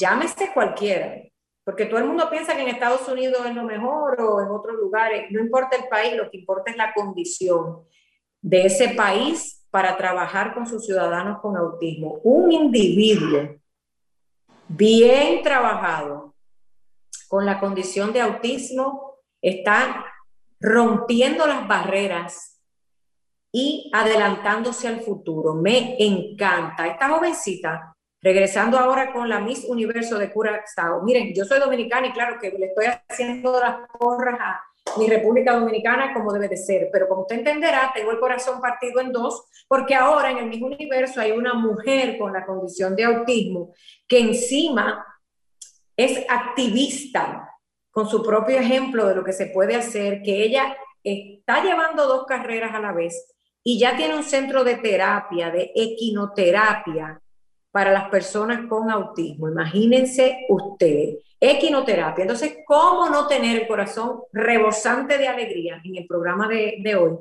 llámese 0.00 0.50
cualquiera, 0.54 1.22
porque 1.62 1.84
todo 1.84 1.98
el 1.98 2.06
mundo 2.06 2.30
piensa 2.30 2.56
que 2.56 2.62
en 2.62 2.68
Estados 2.68 3.06
Unidos 3.06 3.44
es 3.46 3.54
lo 3.54 3.64
mejor 3.64 4.18
o 4.20 4.40
en 4.40 4.48
otros 4.48 4.76
lugares. 4.76 5.30
No 5.30 5.40
importa 5.40 5.76
el 5.76 5.88
país, 5.88 6.16
lo 6.16 6.30
que 6.30 6.38
importa 6.38 6.70
es 6.70 6.76
la 6.78 6.92
condición 6.94 7.84
de 8.40 8.64
ese 8.64 8.88
país 8.94 9.64
para 9.70 9.96
trabajar 9.96 10.54
con 10.54 10.66
sus 10.66 10.84
ciudadanos 10.86 11.40
con 11.40 11.56
autismo. 11.56 12.18
Un 12.24 12.50
individuo 12.50 13.61
bien 14.76 15.42
trabajado 15.42 16.34
con 17.28 17.46
la 17.46 17.60
condición 17.60 18.12
de 18.12 18.20
autismo 18.20 19.16
está 19.40 20.04
rompiendo 20.60 21.46
las 21.46 21.66
barreras 21.66 22.60
y 23.50 23.90
adelantándose 23.92 24.88
al 24.88 25.00
futuro. 25.00 25.54
Me 25.54 25.96
encanta. 25.98 26.86
Esta 26.86 27.08
jovencita 27.08 27.92
Regresando 28.24 28.78
ahora 28.78 29.12
con 29.12 29.28
la 29.28 29.40
Miss 29.40 29.64
Universo 29.64 30.16
de 30.16 30.30
Curazao. 30.30 31.02
Miren, 31.02 31.34
yo 31.34 31.44
soy 31.44 31.58
dominicana 31.58 32.06
y 32.06 32.12
claro 32.12 32.38
que 32.40 32.52
le 32.52 32.66
estoy 32.66 32.86
haciendo 32.86 33.58
las 33.58 33.88
porras 33.98 34.38
a 34.40 34.62
mi 34.96 35.08
República 35.08 35.54
Dominicana 35.54 36.14
como 36.14 36.32
debe 36.32 36.48
de 36.48 36.56
ser, 36.56 36.88
pero 36.92 37.08
como 37.08 37.22
usted 37.22 37.38
entenderá, 37.38 37.90
tengo 37.92 38.12
el 38.12 38.20
corazón 38.20 38.60
partido 38.60 39.00
en 39.00 39.10
dos, 39.10 39.44
porque 39.66 39.96
ahora 39.96 40.30
en 40.30 40.38
el 40.38 40.46
mismo 40.46 40.68
universo 40.68 41.20
hay 41.20 41.32
una 41.32 41.54
mujer 41.54 42.16
con 42.16 42.32
la 42.32 42.46
condición 42.46 42.94
de 42.94 43.04
autismo 43.04 43.74
que 44.12 44.18
encima 44.18 45.06
es 45.96 46.22
activista 46.28 47.48
con 47.90 48.06
su 48.10 48.22
propio 48.22 48.58
ejemplo 48.58 49.06
de 49.08 49.14
lo 49.14 49.24
que 49.24 49.32
se 49.32 49.46
puede 49.46 49.74
hacer, 49.74 50.20
que 50.20 50.44
ella 50.44 50.76
está 51.02 51.64
llevando 51.64 52.06
dos 52.06 52.26
carreras 52.26 52.74
a 52.74 52.80
la 52.80 52.92
vez 52.92 53.32
y 53.64 53.78
ya 53.78 53.96
tiene 53.96 54.14
un 54.14 54.22
centro 54.22 54.64
de 54.64 54.76
terapia, 54.76 55.50
de 55.50 55.72
equinoterapia, 55.74 57.22
para 57.70 57.90
las 57.90 58.10
personas 58.10 58.66
con 58.68 58.90
autismo. 58.90 59.48
Imagínense 59.48 60.44
ustedes, 60.50 61.16
equinoterapia. 61.40 62.24
Entonces, 62.24 62.58
¿cómo 62.66 63.08
no 63.08 63.26
tener 63.28 63.62
el 63.62 63.66
corazón 63.66 64.24
rebosante 64.30 65.16
de 65.16 65.28
alegría 65.28 65.80
en 65.82 65.96
el 65.96 66.06
programa 66.06 66.48
de, 66.48 66.80
de 66.82 66.96
hoy? 66.96 67.16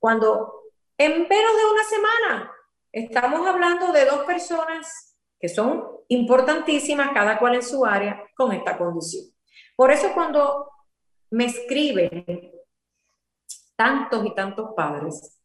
Cuando 0.00 0.62
en 0.98 1.12
menos 1.12 1.28
de 1.28 1.72
una 1.72 1.84
semana 1.84 2.52
estamos 2.90 3.46
hablando 3.46 3.92
de 3.92 4.04
dos 4.06 4.24
personas 4.24 5.13
que 5.38 5.48
son 5.48 5.84
importantísimas, 6.08 7.12
cada 7.12 7.38
cual 7.38 7.56
en 7.56 7.62
su 7.62 7.84
área, 7.84 8.22
con 8.36 8.52
esta 8.52 8.76
condición. 8.76 9.26
Por 9.76 9.90
eso 9.90 10.12
cuando 10.14 10.70
me 11.30 11.46
escriben 11.46 12.52
tantos 13.76 14.24
y 14.26 14.34
tantos 14.34 14.70
padres, 14.76 15.40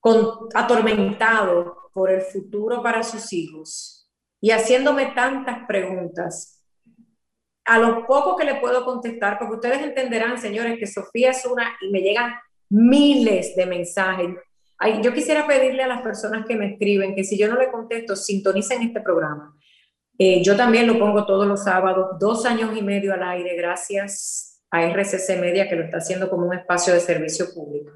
con, 0.00 0.48
atormentados 0.54 1.76
por 1.92 2.10
el 2.10 2.22
futuro 2.22 2.82
para 2.82 3.02
sus 3.02 3.32
hijos 3.32 4.10
y 4.40 4.50
haciéndome 4.50 5.12
tantas 5.14 5.66
preguntas, 5.66 6.62
a 7.64 7.78
lo 7.78 8.06
poco 8.06 8.36
que 8.36 8.44
le 8.44 8.56
puedo 8.56 8.84
contestar, 8.84 9.38
porque 9.38 9.54
ustedes 9.54 9.82
entenderán, 9.82 10.38
señores, 10.38 10.78
que 10.78 10.86
Sofía 10.86 11.30
es 11.30 11.46
una 11.46 11.76
y 11.80 11.90
me 11.90 12.00
llegan 12.00 12.34
miles 12.68 13.54
de 13.54 13.66
mensajes. 13.66 14.34
Ay, 14.84 15.00
yo 15.00 15.14
quisiera 15.14 15.46
pedirle 15.46 15.84
a 15.84 15.86
las 15.86 16.02
personas 16.02 16.44
que 16.44 16.56
me 16.56 16.72
escriben 16.72 17.14
que 17.14 17.22
si 17.22 17.38
yo 17.38 17.46
no 17.46 17.56
le 17.56 17.70
contesto, 17.70 18.16
sintonicen 18.16 18.82
este 18.82 19.00
programa. 19.00 19.56
Eh, 20.18 20.42
yo 20.42 20.56
también 20.56 20.88
lo 20.88 20.98
pongo 20.98 21.24
todos 21.24 21.46
los 21.46 21.62
sábados, 21.62 22.18
dos 22.18 22.44
años 22.46 22.76
y 22.76 22.82
medio 22.82 23.14
al 23.14 23.22
aire, 23.22 23.54
gracias 23.54 24.60
a 24.72 24.84
RCC 24.84 25.38
Media, 25.40 25.68
que 25.68 25.76
lo 25.76 25.84
está 25.84 25.98
haciendo 25.98 26.28
como 26.28 26.48
un 26.48 26.54
espacio 26.54 26.92
de 26.92 26.98
servicio 26.98 27.54
público. 27.54 27.92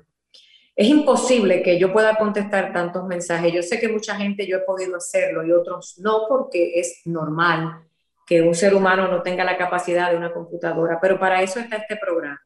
Es 0.76 0.86
imposible 0.86 1.60
que 1.60 1.76
yo 1.76 1.92
pueda 1.92 2.14
contestar 2.14 2.72
tantos 2.72 3.04
mensajes. 3.08 3.52
Yo 3.52 3.64
sé 3.64 3.80
que 3.80 3.88
mucha 3.88 4.14
gente 4.14 4.46
yo 4.46 4.58
he 4.58 4.60
podido 4.60 4.94
hacerlo 4.94 5.44
y 5.44 5.50
otros 5.50 5.98
no 5.98 6.26
porque 6.28 6.78
es 6.78 7.00
normal 7.04 7.82
que 8.28 8.42
un 8.42 8.54
ser 8.54 8.76
humano 8.76 9.08
no 9.08 9.22
tenga 9.22 9.42
la 9.42 9.56
capacidad 9.56 10.12
de 10.12 10.18
una 10.18 10.32
computadora, 10.32 11.00
pero 11.02 11.18
para 11.18 11.42
eso 11.42 11.58
está 11.58 11.78
este 11.78 11.96
programa. 11.96 12.40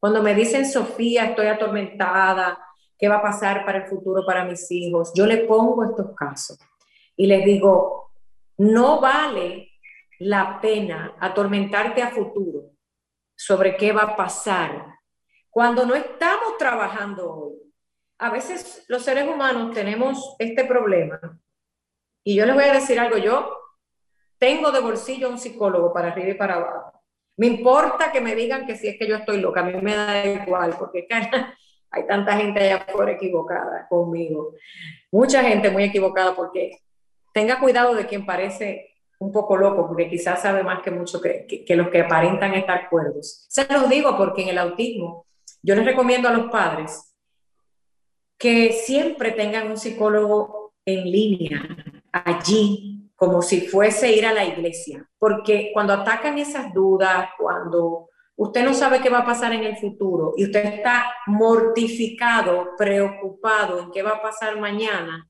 Cuando 0.00 0.22
me 0.22 0.34
dicen, 0.34 0.64
Sofía, 0.64 1.26
estoy 1.26 1.48
atormentada, 1.48 2.58
¿qué 2.98 3.08
va 3.08 3.16
a 3.16 3.22
pasar 3.22 3.64
para 3.64 3.78
el 3.78 3.86
futuro 3.86 4.24
para 4.24 4.44
mis 4.44 4.70
hijos? 4.70 5.12
Yo 5.14 5.26
le 5.26 5.38
pongo 5.38 5.84
estos 5.84 6.14
casos 6.14 6.58
y 7.16 7.26
les 7.26 7.44
digo, 7.44 8.12
No 8.58 9.00
vale 9.00 9.70
la 10.18 10.60
pena 10.60 11.14
atormentarte 11.20 12.02
a 12.02 12.10
futuro 12.10 12.70
sobre 13.34 13.76
qué 13.76 13.92
va 13.92 14.02
a 14.02 14.16
pasar 14.16 14.86
cuando 15.50 15.84
no 15.84 15.94
estamos 15.94 16.56
trabajando 16.58 17.32
hoy. 17.32 17.54
A 18.18 18.30
veces 18.30 18.84
los 18.88 19.02
seres 19.02 19.28
humanos 19.28 19.74
tenemos 19.74 20.36
este 20.38 20.64
problema 20.64 21.20
y 22.24 22.34
yo 22.34 22.46
les 22.46 22.54
voy 22.54 22.64
a 22.64 22.72
decir 22.72 22.98
algo, 22.98 23.18
yo 23.18 23.56
tengo 24.38 24.72
de 24.72 24.80
bolsillo 24.80 25.28
un 25.28 25.38
psicólogo 25.38 25.92
para 25.92 26.08
arriba 26.08 26.30
y 26.30 26.34
para 26.34 26.54
abajo. 26.54 27.02
Me 27.36 27.46
importa 27.46 28.10
que 28.10 28.20
me 28.20 28.34
digan 28.34 28.66
que 28.66 28.76
si 28.76 28.88
es 28.88 28.98
que 28.98 29.06
yo 29.06 29.16
estoy 29.16 29.40
loca, 29.40 29.60
a 29.60 29.64
mí 29.64 29.74
me 29.80 29.94
da 29.94 30.24
igual, 30.24 30.74
porque 30.78 31.06
hay 31.96 32.06
tanta 32.06 32.36
gente 32.36 32.60
allá 32.60 32.84
afuera 32.86 33.12
equivocada 33.12 33.86
conmigo. 33.88 34.54
Mucha 35.10 35.42
gente 35.42 35.70
muy 35.70 35.84
equivocada 35.84 36.34
porque 36.34 36.78
tenga 37.32 37.58
cuidado 37.58 37.94
de 37.94 38.06
quien 38.06 38.26
parece 38.26 38.90
un 39.18 39.32
poco 39.32 39.56
loco, 39.56 39.86
porque 39.86 40.10
quizás 40.10 40.42
sabe 40.42 40.62
más 40.62 40.82
que 40.82 40.90
mucho 40.90 41.20
que, 41.20 41.46
que, 41.46 41.76
los 41.76 41.88
que 41.88 42.02
aparentan 42.02 42.54
estar 42.54 42.90
cuerdos. 42.90 43.46
Se 43.48 43.66
los 43.72 43.88
digo 43.88 44.16
porque 44.16 44.42
en 44.42 44.48
el 44.50 44.58
autismo 44.58 45.26
yo 45.62 45.74
les 45.74 45.86
recomiendo 45.86 46.28
a 46.28 46.32
los 46.32 46.50
padres 46.50 47.14
que 48.38 48.72
siempre 48.72 49.32
tengan 49.32 49.68
un 49.70 49.78
psicólogo 49.78 50.74
en 50.84 51.10
línea, 51.10 51.62
allí, 52.12 53.10
como 53.16 53.40
si 53.40 53.62
fuese 53.62 54.12
ir 54.12 54.26
a 54.26 54.34
la 54.34 54.44
iglesia, 54.44 55.08
porque 55.18 55.70
cuando 55.72 55.94
atacan 55.94 56.38
esas 56.38 56.72
dudas, 56.74 57.30
cuando 57.38 58.10
usted 58.36 58.64
no 58.64 58.74
sabe 58.74 59.00
qué 59.00 59.08
va 59.08 59.18
a 59.18 59.26
pasar 59.26 59.52
en 59.52 59.64
el 59.64 59.76
futuro 59.76 60.34
y 60.36 60.44
usted 60.44 60.64
está 60.64 61.06
mortificado, 61.26 62.70
preocupado 62.76 63.80
en 63.80 63.90
qué 63.90 64.02
va 64.02 64.10
a 64.12 64.22
pasar 64.22 64.58
mañana, 64.58 65.28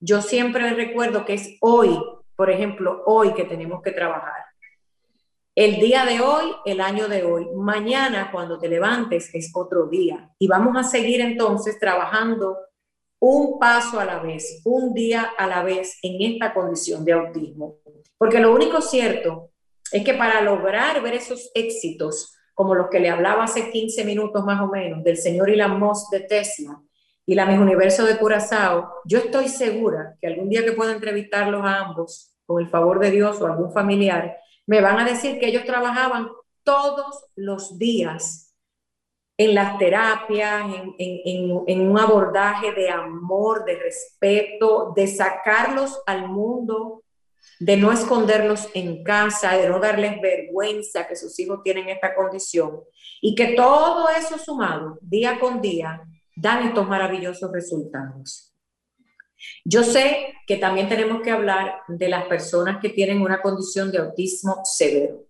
yo 0.00 0.22
siempre 0.22 0.72
recuerdo 0.74 1.24
que 1.24 1.34
es 1.34 1.56
hoy, 1.60 1.98
por 2.36 2.50
ejemplo, 2.50 3.02
hoy 3.06 3.32
que 3.34 3.44
tenemos 3.44 3.82
que 3.82 3.92
trabajar. 3.92 4.44
El 5.54 5.76
día 5.76 6.04
de 6.04 6.20
hoy, 6.20 6.52
el 6.64 6.80
año 6.80 7.06
de 7.06 7.22
hoy. 7.22 7.46
Mañana, 7.54 8.30
cuando 8.32 8.58
te 8.58 8.68
levantes, 8.68 9.32
es 9.32 9.52
otro 9.54 9.86
día. 9.86 10.30
Y 10.38 10.48
vamos 10.48 10.76
a 10.76 10.82
seguir 10.82 11.20
entonces 11.20 11.78
trabajando 11.78 12.58
un 13.20 13.58
paso 13.58 14.00
a 14.00 14.04
la 14.04 14.18
vez, 14.18 14.60
un 14.64 14.92
día 14.92 15.32
a 15.38 15.46
la 15.46 15.62
vez 15.62 15.98
en 16.02 16.32
esta 16.32 16.52
condición 16.52 17.04
de 17.04 17.12
autismo. 17.12 17.78
Porque 18.18 18.40
lo 18.40 18.52
único 18.52 18.82
cierto 18.82 19.52
es 19.92 20.04
que 20.04 20.14
para 20.14 20.40
lograr 20.40 21.00
ver 21.00 21.14
esos 21.14 21.50
éxitos, 21.54 22.33
como 22.54 22.74
los 22.74 22.88
que 22.88 23.00
le 23.00 23.10
hablaba 23.10 23.44
hace 23.44 23.70
15 23.70 24.04
minutos 24.04 24.44
más 24.44 24.60
o 24.60 24.68
menos, 24.68 25.02
del 25.04 25.16
señor 25.16 25.50
Elon 25.50 25.78
Musk 25.78 26.10
de 26.12 26.20
Tesla 26.20 26.80
y 27.26 27.34
la 27.34 27.46
Miss 27.46 27.58
Universo 27.58 28.04
de 28.04 28.16
Curazao, 28.16 28.92
yo 29.04 29.18
estoy 29.18 29.48
segura 29.48 30.16
que 30.20 30.28
algún 30.28 30.48
día 30.48 30.64
que 30.64 30.72
pueda 30.72 30.92
entrevistarlos 30.92 31.64
a 31.64 31.80
ambos, 31.80 32.30
con 32.46 32.62
el 32.62 32.68
favor 32.68 33.00
de 33.00 33.10
Dios 33.10 33.40
o 33.40 33.46
algún 33.46 33.72
familiar, 33.72 34.36
me 34.66 34.80
van 34.80 34.98
a 34.98 35.04
decir 35.04 35.38
que 35.38 35.48
ellos 35.48 35.64
trabajaban 35.64 36.28
todos 36.62 37.26
los 37.36 37.78
días 37.78 38.44
en 39.36 39.54
las 39.54 39.78
terapias, 39.78 40.64
en, 40.98 41.90
un 41.90 41.98
abordaje 41.98 42.72
de 42.72 42.88
amor, 42.88 43.64
de 43.64 43.76
respeto, 43.76 44.92
de 44.94 45.06
sacarlos 45.06 46.02
al 46.06 46.28
mundo, 46.28 47.03
de 47.64 47.78
no 47.78 47.90
esconderlos 47.90 48.68
en 48.74 49.02
casa, 49.02 49.56
de 49.56 49.70
no 49.70 49.80
darles 49.80 50.20
vergüenza 50.20 51.08
que 51.08 51.16
sus 51.16 51.38
hijos 51.40 51.62
tienen 51.64 51.88
esta 51.88 52.14
condición 52.14 52.82
y 53.22 53.34
que 53.34 53.54
todo 53.54 54.06
eso 54.10 54.36
sumado 54.36 54.98
día 55.00 55.40
con 55.40 55.62
día 55.62 56.02
dan 56.36 56.68
estos 56.68 56.86
maravillosos 56.86 57.50
resultados. 57.50 58.52
Yo 59.64 59.82
sé 59.82 60.34
que 60.46 60.58
también 60.58 60.90
tenemos 60.90 61.22
que 61.22 61.30
hablar 61.30 61.80
de 61.88 62.08
las 62.08 62.26
personas 62.26 62.82
que 62.82 62.90
tienen 62.90 63.22
una 63.22 63.40
condición 63.40 63.90
de 63.90 63.98
autismo 63.98 64.60
severo. 64.64 65.24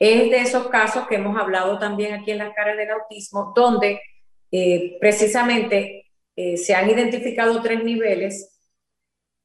Es 0.00 0.30
de 0.32 0.38
esos 0.38 0.66
casos 0.70 1.06
que 1.06 1.14
hemos 1.14 1.40
hablado 1.40 1.78
también 1.78 2.12
aquí 2.12 2.32
en 2.32 2.38
las 2.38 2.54
caras 2.54 2.76
del 2.76 2.90
autismo, 2.90 3.52
donde 3.54 4.00
eh, 4.50 4.96
precisamente 5.00 6.06
eh, 6.34 6.56
se 6.56 6.74
han 6.74 6.90
identificado 6.90 7.62
tres 7.62 7.84
niveles 7.84 8.57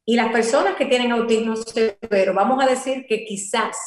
y 0.05 0.15
las 0.15 0.31
personas 0.31 0.75
que 0.75 0.85
tienen 0.85 1.11
autismo 1.11 1.55
severo, 1.55 2.33
vamos 2.33 2.61
a 2.61 2.67
decir 2.67 3.05
que 3.07 3.23
quizás, 3.23 3.77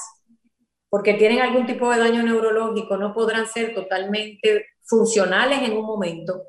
porque 0.89 1.15
tienen 1.15 1.41
algún 1.41 1.67
tipo 1.67 1.91
de 1.91 1.99
daño 1.99 2.23
neurológico, 2.23 2.97
no 2.97 3.13
podrán 3.13 3.47
ser 3.47 3.75
totalmente 3.75 4.67
funcionales 4.83 5.61
en 5.63 5.77
un 5.77 5.85
momento, 5.85 6.43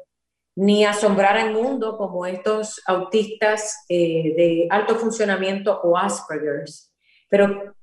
ni 0.55 0.85
asombrar 0.85 1.37
al 1.37 1.53
mundo 1.53 1.97
como 1.97 2.25
estos 2.25 2.81
autistas 2.87 3.85
eh, 3.89 4.33
de 4.35 4.67
alto 4.69 4.95
funcionamiento 4.95 5.79
o 5.81 5.97
Asperger's. 5.97 6.91
Pero 7.29 7.75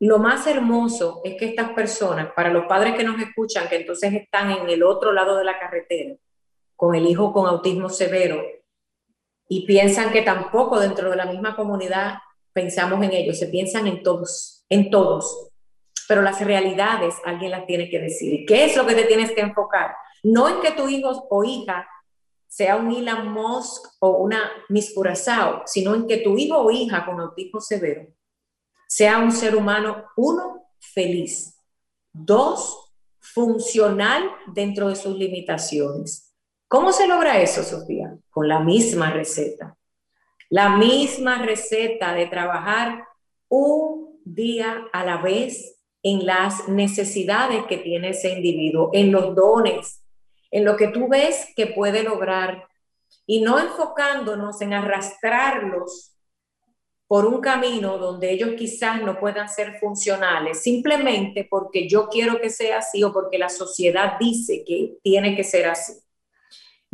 lo 0.00 0.18
más 0.18 0.46
hermoso 0.46 1.22
es 1.24 1.36
que 1.36 1.46
estas 1.46 1.70
personas, 1.70 2.32
para 2.34 2.52
los 2.52 2.66
padres 2.66 2.94
que 2.94 3.04
nos 3.04 3.20
escuchan, 3.20 3.68
que 3.68 3.76
entonces 3.76 4.12
están 4.12 4.50
en 4.50 4.68
el 4.68 4.82
otro 4.82 5.12
lado 5.12 5.38
de 5.38 5.44
la 5.44 5.58
carretera, 5.58 6.16
con 6.76 6.94
el 6.94 7.06
hijo 7.06 7.32
con 7.32 7.46
autismo 7.46 7.88
severo, 7.88 8.42
y 9.48 9.66
piensan 9.66 10.12
que 10.12 10.22
tampoco 10.22 10.80
dentro 10.80 11.10
de 11.10 11.16
la 11.16 11.26
misma 11.26 11.54
comunidad 11.56 12.18
pensamos 12.52 13.02
en 13.02 13.12
ellos, 13.12 13.38
se 13.38 13.48
piensan 13.48 13.86
en 13.86 14.02
todos, 14.02 14.64
en 14.68 14.90
todos. 14.90 15.50
Pero 16.06 16.22
las 16.22 16.40
realidades 16.44 17.14
alguien 17.24 17.50
las 17.50 17.66
tiene 17.66 17.88
que 17.88 17.98
decir. 17.98 18.44
¿Qué 18.46 18.64
es 18.64 18.76
lo 18.76 18.86
que 18.86 18.94
te 18.94 19.04
tienes 19.04 19.32
que 19.32 19.40
enfocar? 19.40 19.94
No 20.22 20.48
en 20.48 20.60
que 20.60 20.72
tu 20.72 20.88
hijo 20.88 21.26
o 21.30 21.44
hija 21.44 21.86
sea 22.46 22.76
un 22.76 22.92
Elon 22.92 23.32
Musk 23.32 23.96
o 24.00 24.18
una 24.18 24.50
Miss 24.68 24.94
sino 25.66 25.94
en 25.94 26.06
que 26.06 26.18
tu 26.18 26.38
hijo 26.38 26.58
o 26.58 26.70
hija 26.70 27.04
con 27.04 27.20
autismo 27.20 27.60
severo 27.60 28.06
sea 28.86 29.18
un 29.18 29.32
ser 29.32 29.56
humano, 29.56 30.04
uno, 30.16 30.68
feliz, 30.78 31.58
dos, 32.12 32.92
funcional 33.18 34.30
dentro 34.54 34.88
de 34.88 34.94
sus 34.94 35.16
limitaciones. 35.16 36.23
¿Cómo 36.74 36.90
se 36.90 37.06
logra 37.06 37.40
eso, 37.40 37.62
Sofía? 37.62 38.18
Con 38.30 38.48
la 38.48 38.58
misma 38.58 39.12
receta. 39.12 39.76
La 40.50 40.70
misma 40.70 41.40
receta 41.46 42.12
de 42.14 42.26
trabajar 42.26 43.04
un 43.48 44.20
día 44.24 44.84
a 44.92 45.04
la 45.04 45.18
vez 45.18 45.80
en 46.02 46.26
las 46.26 46.68
necesidades 46.68 47.62
que 47.68 47.76
tiene 47.76 48.08
ese 48.08 48.32
individuo, 48.32 48.90
en 48.92 49.12
los 49.12 49.36
dones, 49.36 50.02
en 50.50 50.64
lo 50.64 50.76
que 50.76 50.88
tú 50.88 51.06
ves 51.06 51.46
que 51.54 51.68
puede 51.68 52.02
lograr 52.02 52.66
y 53.24 53.40
no 53.42 53.60
enfocándonos 53.60 54.60
en 54.60 54.72
arrastrarlos 54.72 56.16
por 57.06 57.24
un 57.24 57.40
camino 57.40 57.98
donde 57.98 58.32
ellos 58.32 58.54
quizás 58.58 59.00
no 59.00 59.20
puedan 59.20 59.48
ser 59.48 59.78
funcionales, 59.78 60.64
simplemente 60.64 61.46
porque 61.48 61.88
yo 61.88 62.08
quiero 62.08 62.40
que 62.40 62.50
sea 62.50 62.78
así 62.78 63.04
o 63.04 63.12
porque 63.12 63.38
la 63.38 63.48
sociedad 63.48 64.18
dice 64.18 64.64
que 64.66 64.96
tiene 65.04 65.36
que 65.36 65.44
ser 65.44 65.66
así. 65.68 66.03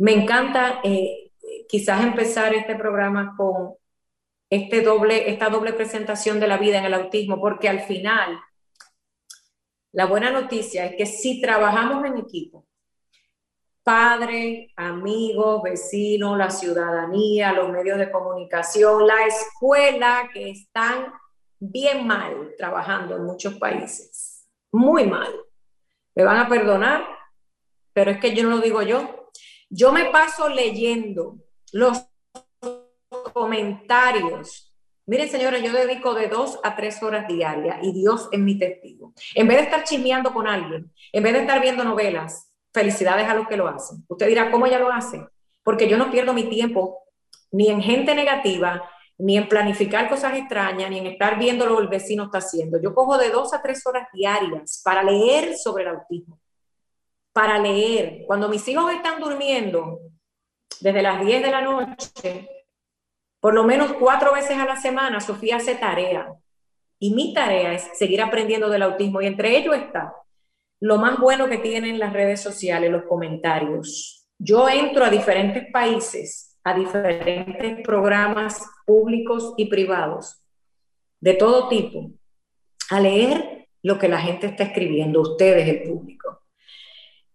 Me 0.01 0.13
encanta 0.13 0.81
eh, 0.83 1.31
quizás 1.69 2.03
empezar 2.03 2.55
este 2.55 2.75
programa 2.75 3.35
con 3.37 3.75
este 4.49 4.81
doble, 4.81 5.29
esta 5.29 5.49
doble 5.49 5.73
presentación 5.73 6.39
de 6.39 6.47
la 6.47 6.57
vida 6.57 6.79
en 6.79 6.85
el 6.85 6.95
autismo, 6.95 7.39
porque 7.39 7.69
al 7.69 7.81
final 7.81 8.39
la 9.91 10.07
buena 10.07 10.31
noticia 10.31 10.87
es 10.87 10.95
que 10.95 11.05
si 11.05 11.39
trabajamos 11.39 12.03
en 12.03 12.17
equipo, 12.17 12.65
padres, 13.83 14.71
amigos, 14.75 15.61
vecinos, 15.61 16.35
la 16.35 16.49
ciudadanía, 16.49 17.53
los 17.53 17.69
medios 17.69 17.99
de 17.99 18.09
comunicación, 18.09 19.05
la 19.05 19.27
escuela, 19.27 20.31
que 20.33 20.49
están 20.49 21.13
bien 21.59 22.07
mal 22.07 22.55
trabajando 22.57 23.17
en 23.17 23.23
muchos 23.23 23.53
países, 23.59 24.47
muy 24.71 25.05
mal. 25.05 25.31
Me 26.15 26.23
van 26.23 26.37
a 26.37 26.49
perdonar, 26.49 27.05
pero 27.93 28.09
es 28.09 28.17
que 28.17 28.33
yo 28.33 28.41
no 28.41 28.49
lo 28.49 28.61
digo 28.61 28.81
yo. 28.81 29.20
Yo 29.73 29.93
me 29.93 30.05
paso 30.09 30.49
leyendo 30.49 31.37
los 31.71 32.05
comentarios. 33.33 34.75
Miren, 35.05 35.29
señores, 35.29 35.63
yo 35.63 35.71
dedico 35.71 36.13
de 36.13 36.27
dos 36.27 36.59
a 36.61 36.75
tres 36.75 37.01
horas 37.01 37.25
diarias 37.25 37.77
y 37.81 37.93
Dios 37.93 38.27
es 38.33 38.39
mi 38.39 38.59
testigo. 38.59 39.13
En 39.33 39.47
vez 39.47 39.57
de 39.57 39.63
estar 39.63 39.85
chismeando 39.85 40.33
con 40.33 40.45
alguien, 40.45 40.91
en 41.13 41.23
vez 41.23 41.31
de 41.31 41.39
estar 41.39 41.61
viendo 41.61 41.85
novelas, 41.85 42.51
felicidades 42.73 43.29
a 43.29 43.33
los 43.33 43.47
que 43.47 43.55
lo 43.55 43.69
hacen. 43.69 44.03
Usted 44.09 44.27
dirá, 44.27 44.51
¿cómo 44.51 44.65
ella 44.65 44.77
lo 44.77 44.91
hace? 44.91 45.25
Porque 45.63 45.87
yo 45.87 45.97
no 45.97 46.11
pierdo 46.11 46.33
mi 46.33 46.43
tiempo 46.49 46.99
ni 47.51 47.69
en 47.69 47.81
gente 47.81 48.13
negativa, 48.13 48.89
ni 49.17 49.37
en 49.37 49.47
planificar 49.47 50.09
cosas 50.09 50.35
extrañas, 50.35 50.89
ni 50.89 50.97
en 50.97 51.07
estar 51.07 51.39
viendo 51.39 51.65
lo 51.65 51.77
que 51.77 51.83
el 51.83 51.87
vecino 51.87 52.25
está 52.25 52.39
haciendo. 52.39 52.77
Yo 52.81 52.93
cojo 52.93 53.17
de 53.17 53.29
dos 53.29 53.53
a 53.53 53.61
tres 53.61 53.87
horas 53.87 54.09
diarias 54.11 54.81
para 54.83 55.01
leer 55.01 55.55
sobre 55.55 55.83
el 55.83 55.91
autismo, 55.91 56.40
para 57.33 57.59
leer. 57.59 58.23
Cuando 58.27 58.49
mis 58.49 58.67
hijos 58.67 58.91
están 58.91 59.19
durmiendo, 59.19 59.99
desde 60.79 61.01
las 61.01 61.25
10 61.25 61.43
de 61.43 61.51
la 61.51 61.61
noche, 61.61 62.49
por 63.39 63.53
lo 63.53 63.63
menos 63.63 63.93
cuatro 63.93 64.33
veces 64.33 64.57
a 64.57 64.65
la 64.65 64.75
semana, 64.75 65.19
Sofía 65.19 65.57
hace 65.57 65.75
tarea. 65.75 66.33
Y 66.99 67.13
mi 67.13 67.33
tarea 67.33 67.73
es 67.73 67.89
seguir 67.97 68.21
aprendiendo 68.21 68.69
del 68.69 68.83
autismo 68.83 69.21
y 69.21 69.27
entre 69.27 69.57
ellos 69.57 69.75
está 69.75 70.13
lo 70.79 70.97
más 70.97 71.19
bueno 71.19 71.47
que 71.47 71.59
tienen 71.59 71.99
las 71.99 72.11
redes 72.11 72.41
sociales, 72.41 72.91
los 72.91 73.03
comentarios. 73.03 74.27
Yo 74.39 74.67
entro 74.67 75.05
a 75.05 75.09
diferentes 75.09 75.71
países, 75.71 76.57
a 76.63 76.73
diferentes 76.73 77.81
programas 77.83 78.63
públicos 78.85 79.53
y 79.57 79.65
privados, 79.65 80.43
de 81.19 81.35
todo 81.35 81.69
tipo, 81.69 82.11
a 82.89 82.99
leer 82.99 83.67
lo 83.83 83.99
que 83.99 84.09
la 84.09 84.19
gente 84.19 84.47
está 84.47 84.63
escribiendo, 84.63 85.21
ustedes, 85.21 85.67
el 85.67 85.83
público. 85.83 86.40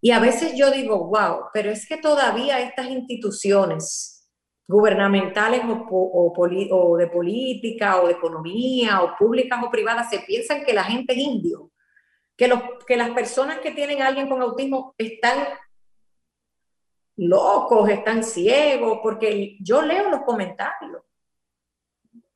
Y 0.07 0.13
a 0.13 0.21
veces 0.21 0.53
yo 0.55 0.71
digo, 0.71 1.09
wow, 1.09 1.47
pero 1.53 1.69
es 1.69 1.85
que 1.89 1.97
todavía 1.97 2.61
estas 2.61 2.89
instituciones 2.89 4.31
gubernamentales 4.69 5.63
o, 5.67 6.97
de 6.97 7.09
política 7.09 8.01
o 8.01 8.07
de 8.07 8.13
economía 8.13 9.03
o 9.03 9.17
públicas 9.17 9.59
o 9.65 9.69
privadas 9.69 10.09
se 10.09 10.21
piensan 10.21 10.65
que 10.65 10.73
la 10.73 10.85
gente 10.85 11.13
es 11.13 11.19
indio, 11.19 11.73
que, 12.37 12.49
que 12.87 12.97
las 12.97 13.11
personas 13.11 13.59
que 13.59 13.73
tienen 13.73 14.01
alguien 14.01 14.29
con 14.29 14.41
autismo 14.41 14.95
están 14.97 15.45
locos, 17.17 17.89
están 17.89 18.23
ciegos, 18.23 19.01
porque 19.03 19.57
yo 19.59 19.83
leo 19.83 20.09
los 20.09 20.21
comentarios 20.21 21.03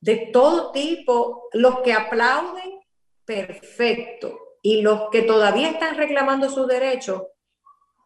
de 0.01 0.29
todo 0.33 0.73
tipo, 0.73 1.47
los 1.53 1.79
que 1.79 1.93
aplauden, 1.93 2.81
perfecto, 3.23 4.57
y 4.61 4.81
los 4.81 5.09
que 5.09 5.21
todavía 5.21 5.69
están 5.69 5.95
reclamando 5.95 6.49
sus 6.49 6.67
derechos, 6.67 7.21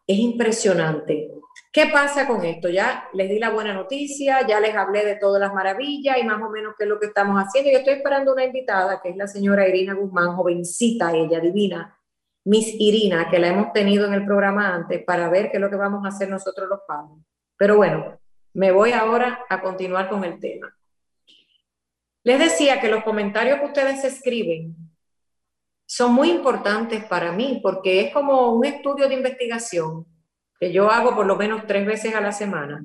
es 0.06 0.18
impresionante. 0.18 1.32
¿Qué 1.72 1.86
pasa 1.92 2.26
con 2.26 2.44
esto? 2.44 2.68
Ya 2.68 3.08
les 3.12 3.28
di 3.28 3.38
la 3.38 3.50
buena 3.50 3.72
noticia, 3.74 4.46
ya 4.46 4.60
les 4.60 4.74
hablé 4.74 5.04
de 5.04 5.16
todas 5.16 5.40
las 5.40 5.52
maravillas 5.52 6.16
y 6.18 6.24
más 6.24 6.40
o 6.42 6.48
menos 6.48 6.74
qué 6.78 6.84
es 6.84 6.88
lo 6.88 6.98
que 6.98 7.06
estamos 7.06 7.36
haciendo. 7.38 7.70
Yo 7.70 7.78
estoy 7.78 7.94
esperando 7.94 8.32
una 8.32 8.44
invitada, 8.44 9.00
que 9.02 9.10
es 9.10 9.16
la 9.16 9.26
señora 9.26 9.68
Irina 9.68 9.94
Guzmán, 9.94 10.36
jovencita 10.36 11.14
ella, 11.14 11.40
divina, 11.40 11.98
Miss 12.44 12.74
Irina, 12.78 13.28
que 13.28 13.38
la 13.38 13.48
hemos 13.48 13.72
tenido 13.72 14.06
en 14.06 14.14
el 14.14 14.24
programa 14.24 14.74
antes, 14.74 15.04
para 15.04 15.28
ver 15.28 15.50
qué 15.50 15.56
es 15.56 15.60
lo 15.60 15.68
que 15.68 15.76
vamos 15.76 16.04
a 16.04 16.08
hacer 16.08 16.28
nosotros 16.28 16.68
los 16.68 16.80
padres. 16.86 17.18
Pero 17.56 17.76
bueno, 17.76 18.18
me 18.54 18.70
voy 18.70 18.92
ahora 18.92 19.44
a 19.48 19.60
continuar 19.60 20.08
con 20.08 20.24
el 20.24 20.38
tema. 20.40 20.74
Les 22.22 22.38
decía 22.38 22.80
que 22.80 22.88
los 22.88 23.04
comentarios 23.04 23.58
que 23.58 23.66
ustedes 23.66 24.04
escriben 24.04 24.74
son 25.86 26.12
muy 26.12 26.30
importantes 26.30 27.04
para 27.04 27.32
mí 27.32 27.60
porque 27.62 28.00
es 28.00 28.12
como 28.12 28.52
un 28.52 28.64
estudio 28.64 29.08
de 29.08 29.14
investigación 29.14 30.04
que 30.58 30.72
yo 30.72 30.90
hago 30.90 31.14
por 31.14 31.26
lo 31.26 31.36
menos 31.36 31.66
tres 31.66 31.86
veces 31.86 32.14
a 32.14 32.20
la 32.20 32.32
semana 32.32 32.84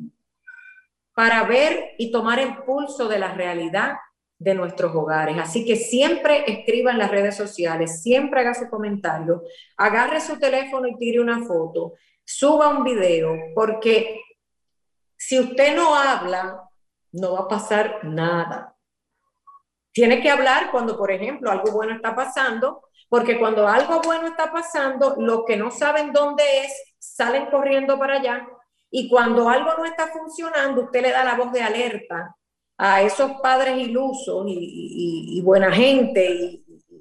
para 1.14 1.44
ver 1.44 1.96
y 1.98 2.12
tomar 2.12 2.40
el 2.40 2.58
pulso 2.64 3.08
de 3.08 3.20
la 3.20 3.34
realidad 3.34 3.96
de 4.38 4.56
nuestros 4.56 4.96
hogares. 4.96 5.38
Así 5.38 5.66
que 5.66 5.76
siempre 5.76 6.44
escriba 6.52 6.92
en 6.92 6.98
las 6.98 7.12
redes 7.12 7.36
sociales, 7.36 8.02
siempre 8.02 8.42
haga 8.42 8.54
su 8.54 8.70
comentario, 8.70 9.44
agarre 9.78 10.20
su 10.20 10.40
teléfono 10.40 10.88
y 10.88 10.98
tire 10.98 11.20
una 11.20 11.44
foto, 11.46 11.94
suba 12.24 12.70
un 12.70 12.84
video, 12.84 13.36
porque 13.54 14.20
si 15.16 15.40
usted 15.40 15.76
no 15.76 15.96
habla, 15.96 16.64
no 17.12 17.34
va 17.34 17.42
a 17.42 17.48
pasar 17.48 18.00
nada. 18.04 18.76
Tiene 19.92 20.22
que 20.22 20.30
hablar 20.30 20.72
cuando, 20.72 20.98
por 20.98 21.12
ejemplo, 21.12 21.52
algo 21.52 21.72
bueno 21.72 21.94
está 21.94 22.16
pasando, 22.16 22.90
porque 23.12 23.38
cuando 23.38 23.68
algo 23.68 24.00
bueno 24.02 24.28
está 24.28 24.54
pasando, 24.54 25.18
los 25.18 25.44
que 25.44 25.58
no 25.58 25.70
saben 25.70 26.14
dónde 26.14 26.44
es, 26.60 26.96
salen 26.98 27.48
corriendo 27.48 28.00
para 28.00 28.14
allá. 28.14 28.48
Y 28.90 29.10
cuando 29.10 29.50
algo 29.50 29.74
no 29.78 29.84
está 29.84 30.08
funcionando, 30.08 30.84
usted 30.84 31.02
le 31.02 31.12
da 31.12 31.26
la 31.26 31.36
voz 31.36 31.52
de 31.52 31.62
alerta 31.62 32.34
a 32.78 33.02
esos 33.02 33.34
padres 33.42 33.78
ilusos 33.78 34.46
y, 34.48 35.42
buena 35.44 35.74
gente 35.74 36.26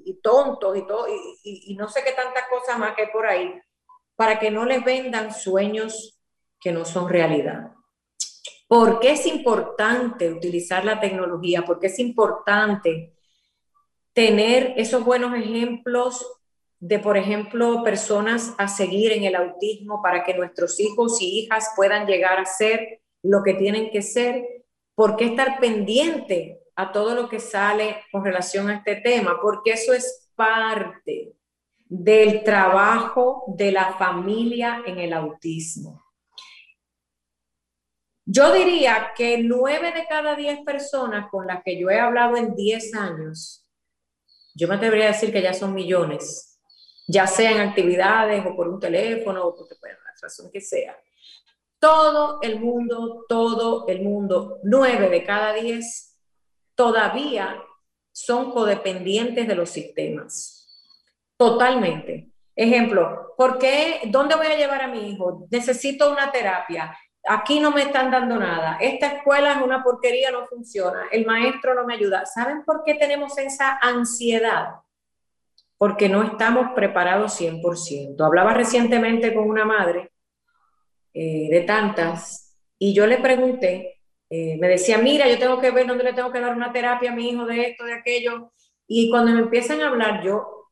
y, 0.05 0.19
tontos 0.21 0.77
y, 0.77 0.85
todo, 0.85 1.07
y, 1.45 1.77
no 1.79 1.87
sé 1.87 2.03
qué 2.03 2.11
tantas 2.11 2.43
cosas 2.49 2.77
más 2.77 2.93
que 2.93 3.07
por 3.07 3.25
ahí, 3.25 3.57
para 4.17 4.37
que 4.37 4.51
no 4.51 4.65
les 4.65 4.83
vendan 4.83 5.33
sueños 5.33 6.19
que 6.59 6.73
no 6.73 6.83
son 6.83 7.07
realidad. 7.07 7.71
¿Por 8.67 8.99
qué 8.99 9.11
es 9.11 9.25
importante 9.27 10.29
utilizar 10.29 10.83
la 10.83 10.99
tecnología? 10.99 11.63
¿Por 11.63 11.79
qué 11.79 11.87
es 11.87 11.99
importante 11.99 13.13
tener 14.13 14.73
esos 14.77 15.03
buenos 15.03 15.33
ejemplos 15.35 16.25
de, 16.79 16.99
por 16.99 17.17
ejemplo, 17.17 17.83
personas 17.83 18.53
a 18.57 18.67
seguir 18.67 19.11
en 19.11 19.23
el 19.23 19.35
autismo 19.35 20.01
para 20.01 20.23
que 20.23 20.33
nuestros 20.33 20.79
hijos 20.79 21.21
y 21.21 21.41
hijas 21.41 21.71
puedan 21.75 22.07
llegar 22.07 22.39
a 22.39 22.45
ser 22.45 23.01
lo 23.23 23.43
que 23.43 23.53
tienen 23.53 23.91
que 23.91 24.01
ser? 24.01 24.65
¿Por 24.95 25.15
qué 25.15 25.25
estar 25.25 25.59
pendiente 25.59 26.59
a 26.75 26.91
todo 26.91 27.13
lo 27.15 27.29
que 27.29 27.39
sale 27.39 27.97
con 28.11 28.25
relación 28.25 28.69
a 28.69 28.75
este 28.77 28.95
tema? 28.95 29.39
Porque 29.41 29.73
eso 29.73 29.93
es 29.93 30.29
parte 30.35 31.33
del 31.87 32.43
trabajo 32.43 33.43
de 33.47 33.71
la 33.71 33.93
familia 33.93 34.81
en 34.85 34.97
el 34.97 35.13
autismo. 35.13 36.03
Yo 38.25 38.53
diría 38.53 39.11
que 39.15 39.39
nueve 39.39 39.91
de 39.91 40.05
cada 40.07 40.35
diez 40.35 40.59
personas 40.63 41.29
con 41.29 41.47
las 41.47 41.61
que 41.63 41.79
yo 41.79 41.89
he 41.89 41.99
hablado 41.99 42.37
en 42.37 42.55
diez 42.55 42.95
años, 42.95 43.67
yo 44.53 44.67
me 44.67 44.75
atrevería 44.75 45.09
a 45.09 45.11
decir 45.13 45.31
que 45.31 45.41
ya 45.41 45.53
son 45.53 45.73
millones, 45.73 46.59
ya 47.07 47.27
sea 47.27 47.51
en 47.51 47.61
actividades 47.61 48.45
o 48.45 48.55
por 48.55 48.67
un 48.67 48.79
teléfono 48.79 49.45
o 49.45 49.55
porque, 49.55 49.75
bueno, 49.79 49.97
la 50.05 50.13
razón 50.21 50.49
que 50.51 50.61
sea. 50.61 50.97
Todo 51.79 52.39
el 52.41 52.59
mundo, 52.59 53.25
todo 53.27 53.87
el 53.87 54.01
mundo, 54.01 54.59
nueve 54.63 55.09
de 55.09 55.23
cada 55.23 55.53
diez, 55.53 56.17
todavía 56.75 57.61
son 58.11 58.51
codependientes 58.51 59.47
de 59.47 59.55
los 59.55 59.69
sistemas. 59.69 60.67
Totalmente. 61.37 62.31
Ejemplo, 62.55 63.33
¿por 63.37 63.57
qué? 63.57 64.01
¿Dónde 64.05 64.35
voy 64.35 64.47
a 64.47 64.57
llevar 64.57 64.81
a 64.83 64.87
mi 64.87 65.11
hijo? 65.11 65.47
Necesito 65.49 66.11
una 66.11 66.31
terapia 66.31 66.95
aquí 67.27 67.59
no 67.59 67.71
me 67.71 67.83
están 67.83 68.11
dando 68.11 68.37
nada, 68.37 68.77
esta 68.79 69.07
escuela 69.07 69.53
es 69.53 69.61
una 69.61 69.83
porquería, 69.83 70.31
no 70.31 70.45
funciona, 70.45 71.07
el 71.11 71.25
maestro 71.25 71.73
no 71.73 71.85
me 71.85 71.95
ayuda. 71.95 72.25
¿Saben 72.25 72.63
por 72.63 72.83
qué 72.83 72.95
tenemos 72.95 73.37
esa 73.37 73.77
ansiedad? 73.81 74.75
Porque 75.77 76.09
no 76.09 76.23
estamos 76.23 76.73
preparados 76.75 77.39
100%. 77.39 78.23
Hablaba 78.23 78.53
recientemente 78.53 79.33
con 79.33 79.49
una 79.49 79.65
madre 79.65 80.11
eh, 81.13 81.47
de 81.49 81.61
tantas 81.61 82.57
y 82.77 82.93
yo 82.93 83.07
le 83.07 83.17
pregunté, 83.17 83.99
eh, 84.29 84.57
me 84.59 84.67
decía, 84.67 84.97
mira, 84.97 85.27
yo 85.27 85.37
tengo 85.37 85.59
que 85.59 85.71
ver 85.71 85.87
dónde 85.87 86.03
le 86.03 86.13
tengo 86.13 86.31
que 86.31 86.39
dar 86.39 86.55
una 86.55 86.71
terapia 86.71 87.11
a 87.11 87.15
mi 87.15 87.29
hijo 87.29 87.45
de 87.45 87.61
esto, 87.61 87.83
de 87.83 87.93
aquello. 87.93 88.53
Y 88.87 89.09
cuando 89.09 89.31
me 89.31 89.39
empiezan 89.41 89.81
a 89.81 89.89
hablar, 89.89 90.23
yo 90.23 90.69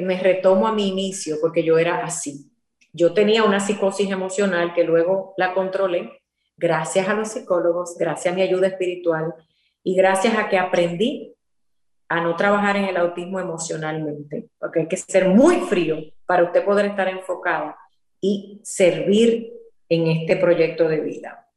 me 0.00 0.18
retomo 0.20 0.66
a 0.66 0.72
mi 0.72 0.88
inicio, 0.88 1.36
porque 1.40 1.62
yo 1.62 1.78
era 1.78 2.04
así 2.04 2.51
yo 2.92 3.14
tenía 3.14 3.44
una 3.44 3.60
psicosis 3.60 4.10
emocional 4.10 4.74
que 4.74 4.84
luego 4.84 5.34
la 5.36 5.54
controlé 5.54 6.22
gracias 6.56 7.08
a 7.08 7.14
los 7.14 7.28
psicólogos, 7.28 7.96
gracias 7.98 8.32
a 8.32 8.36
mi 8.36 8.42
ayuda 8.42 8.68
espiritual 8.68 9.34
y 9.82 9.96
gracias 9.96 10.36
a 10.36 10.48
que 10.48 10.58
aprendí 10.58 11.34
a 12.08 12.20
no 12.20 12.36
trabajar 12.36 12.76
en 12.76 12.84
el 12.84 12.96
autismo 12.98 13.40
emocionalmente, 13.40 14.50
porque 14.58 14.80
hay 14.80 14.88
que 14.88 14.98
ser 14.98 15.28
muy 15.28 15.60
frío 15.60 15.96
para 16.26 16.44
usted 16.44 16.64
poder 16.64 16.86
estar 16.86 17.08
enfocado 17.08 17.74
y 18.20 18.60
servir 18.62 19.50
en 19.88 20.06
este 20.08 20.36
proyecto 20.36 20.88
de 20.88 21.00
vida. 21.00 21.48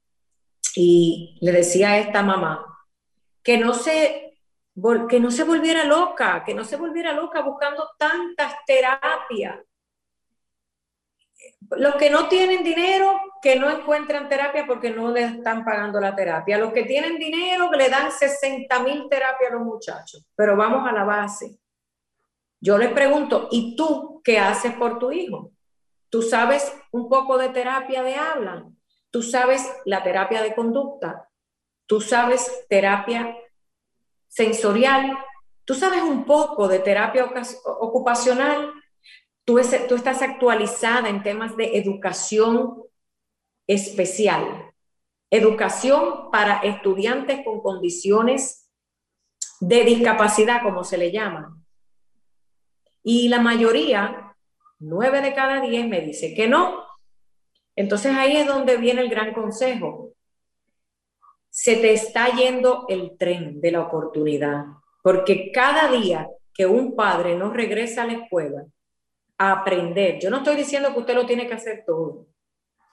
Y 0.76 1.38
le 1.41 1.52
decía 1.52 1.91
a 1.91 1.98
esta 2.00 2.24
mamá 2.24 2.65
que 3.43 3.58
no 3.58 3.74
se, 3.74 4.39
que 5.10 5.19
no 5.19 5.30
se 5.30 5.43
volviera 5.43 5.84
loca, 5.84 6.43
que 6.45 6.54
no 6.54 6.63
se 6.63 6.78
volviera 6.78 7.12
loca 7.12 7.41
buscando 7.41 7.89
tantas 7.98 8.54
terapias 8.65 9.60
los 11.71 11.95
que 11.95 12.10
no 12.10 12.28
tienen 12.28 12.63
dinero, 12.63 13.19
que 13.41 13.58
no 13.58 13.69
encuentran 13.69 14.28
terapia 14.30 14.65
porque 14.67 14.89
no 14.89 15.12
le 15.12 15.23
están 15.23 15.63
pagando 15.63 15.99
la 15.99 16.15
terapia. 16.15 16.58
Los 16.58 16.73
que 16.73 16.84
tienen 16.84 17.17
dinero, 17.17 17.71
le 17.71 17.89
dan 17.89 18.12
60 18.12 18.80
mil 18.80 19.08
terapias 19.10 19.51
a 19.51 19.56
los 19.56 19.63
muchachos. 19.63 20.25
Pero 20.36 20.56
vamos 20.56 20.88
a 20.88 20.91
la 20.91 21.04
base. 21.04 21.60
Yo 22.60 22.78
les 22.78 22.91
pregunto, 22.91 23.47
¿y 23.51 23.75
tú 23.75 24.21
qué 24.23 24.39
haces 24.39 24.73
por 24.73 24.97
tu 24.99 25.12
hijo? 25.12 25.51
¿Tú 26.10 26.21
sabes 26.21 26.73
un 26.91 27.10
poco 27.10 27.38
de 27.38 27.49
terapia 27.49 28.01
de 28.04 28.15
habla? 28.15 28.65
¿Tú 29.12 29.21
sabes 29.21 29.69
la 29.86 30.04
terapia 30.04 30.41
de 30.41 30.56
conducta? 30.56 31.30
¿Tú 31.86 32.01
sabes 32.01 32.65
terapia 32.67 33.36
sensorial? 34.28 35.17
¿Tú 35.65 35.73
sabes 35.73 36.01
un 36.01 36.25
poco 36.25 36.67
de 36.67 36.80
terapia 36.80 37.25
ocupacional? 37.65 38.71
Tú, 39.45 39.60
estás 39.60 40.23
actualizada 40.23 41.08
en 41.08 41.21
temas 41.21 41.55
de 41.55 41.77
educación 41.77 42.81
especial, 43.67 44.73
educación 45.29 46.31
para 46.31 46.62
estudiantes 46.62 47.45
con 47.45 47.62
condiciones 47.62 48.71
de 49.60 49.84
discapacidad, 49.84 50.63
como 50.63 50.84
se 50.84 50.97
le 50.97 51.12
llama. 51.12 51.55
Y 53.03 53.29
la 53.29 53.39
mayoría, 53.39 54.36
nueve 54.79 55.21
de 55.21 55.36
cada 55.36 55.62
diez, 55.62 55.88
me 55.88 56.01
dice 56.01 56.34
que 56.34 56.47
no. 56.47 56.84
Entonces 57.75 58.15
ahí 58.15 58.38
es 58.38 58.47
donde 58.47 58.77
viene 58.77 59.01
el 59.01 59.10
gran 59.10 59.31
consejo. 59.31 60.13
Se 61.51 61.75
te 61.75 61.93
está 61.93 62.29
yendo 62.29 62.86
el 62.89 63.15
tren 63.15 63.62
de 63.62 63.71
la 63.71 63.81
oportunidad, 63.81 64.65
porque 65.03 65.51
cada 65.51 65.91
día 65.91 66.27
que 66.51 66.65
un 66.65 66.95
padre 66.95 67.36
no 67.36 67.51
regresa 67.51 68.03
a 68.03 68.08
la 68.08 68.13
escuela, 68.13 68.65
aprender. 69.38 70.19
Yo 70.19 70.30
no 70.30 70.38
estoy 70.38 70.56
diciendo 70.56 70.93
que 70.93 71.00
usted 71.00 71.15
lo 71.15 71.26
tiene 71.26 71.48
que 71.48 71.54
hacer 71.56 71.84
todo. 71.86 72.28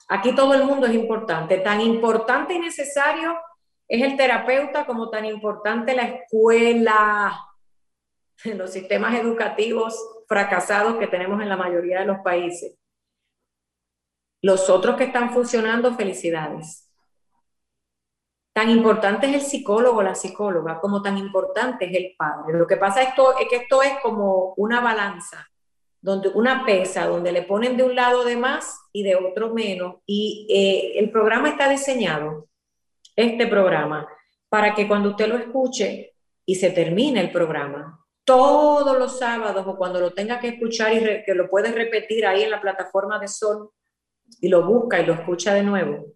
Aquí 0.08 0.34
todo 0.34 0.54
el 0.54 0.64
mundo 0.64 0.86
es 0.86 0.94
importante. 0.94 1.58
Tan 1.58 1.80
importante 1.80 2.54
y 2.54 2.58
necesario 2.58 3.38
es 3.88 4.02
el 4.02 4.16
terapeuta 4.16 4.84
como 4.86 5.10
tan 5.10 5.24
importante 5.24 5.94
la 5.94 6.04
escuela. 6.04 7.38
los 8.56 8.70
sistemas 8.70 9.14
educativos 9.18 10.24
fracasados 10.26 10.96
que 10.96 11.06
tenemos 11.06 11.40
en 11.40 11.48
la 11.48 11.56
mayoría 11.56 12.00
de 12.00 12.06
los 12.06 12.18
países. 12.20 12.76
Los 14.42 14.68
otros 14.70 14.96
que 14.96 15.04
están 15.04 15.32
funcionando, 15.32 15.94
felicidades. 15.94 16.88
Tan 18.52 18.68
importante 18.68 19.28
es 19.28 19.34
el 19.34 19.40
psicólogo, 19.40 20.02
la 20.02 20.14
psicóloga, 20.14 20.80
como 20.80 21.00
tan 21.00 21.16
importante 21.16 21.86
es 21.86 21.96
el 21.96 22.14
padre. 22.16 22.58
Lo 22.58 22.66
que 22.66 22.76
pasa 22.76 23.02
esto, 23.02 23.38
es 23.38 23.48
que 23.48 23.56
esto 23.56 23.82
es 23.82 23.94
como 24.02 24.52
una 24.56 24.80
balanza, 24.80 25.48
donde 26.02 26.28
una 26.28 26.66
pesa, 26.66 27.06
donde 27.06 27.32
le 27.32 27.42
ponen 27.42 27.76
de 27.76 27.84
un 27.84 27.94
lado 27.94 28.24
de 28.24 28.36
más 28.36 28.80
y 28.92 29.04
de 29.04 29.14
otro 29.14 29.54
menos. 29.54 29.96
Y 30.04 30.46
eh, 30.50 30.98
el 30.98 31.10
programa 31.10 31.48
está 31.48 31.68
diseñado, 31.68 32.48
este 33.14 33.46
programa, 33.46 34.06
para 34.48 34.74
que 34.74 34.88
cuando 34.88 35.10
usted 35.10 35.28
lo 35.28 35.38
escuche 35.38 36.14
y 36.44 36.56
se 36.56 36.70
termine 36.70 37.20
el 37.20 37.30
programa, 37.30 38.04
todos 38.24 38.98
los 38.98 39.18
sábados 39.18 39.64
o 39.66 39.76
cuando 39.76 40.00
lo 40.00 40.12
tenga 40.12 40.40
que 40.40 40.48
escuchar 40.48 40.92
y 40.92 41.24
que 41.24 41.34
lo 41.34 41.48
puede 41.48 41.70
repetir 41.72 42.26
ahí 42.26 42.42
en 42.42 42.50
la 42.50 42.60
plataforma 42.60 43.18
de 43.18 43.28
Sol 43.28 43.70
y 44.40 44.48
lo 44.48 44.66
busca 44.66 45.00
y 45.00 45.06
lo 45.06 45.14
escucha 45.14 45.54
de 45.54 45.62
nuevo, 45.62 46.06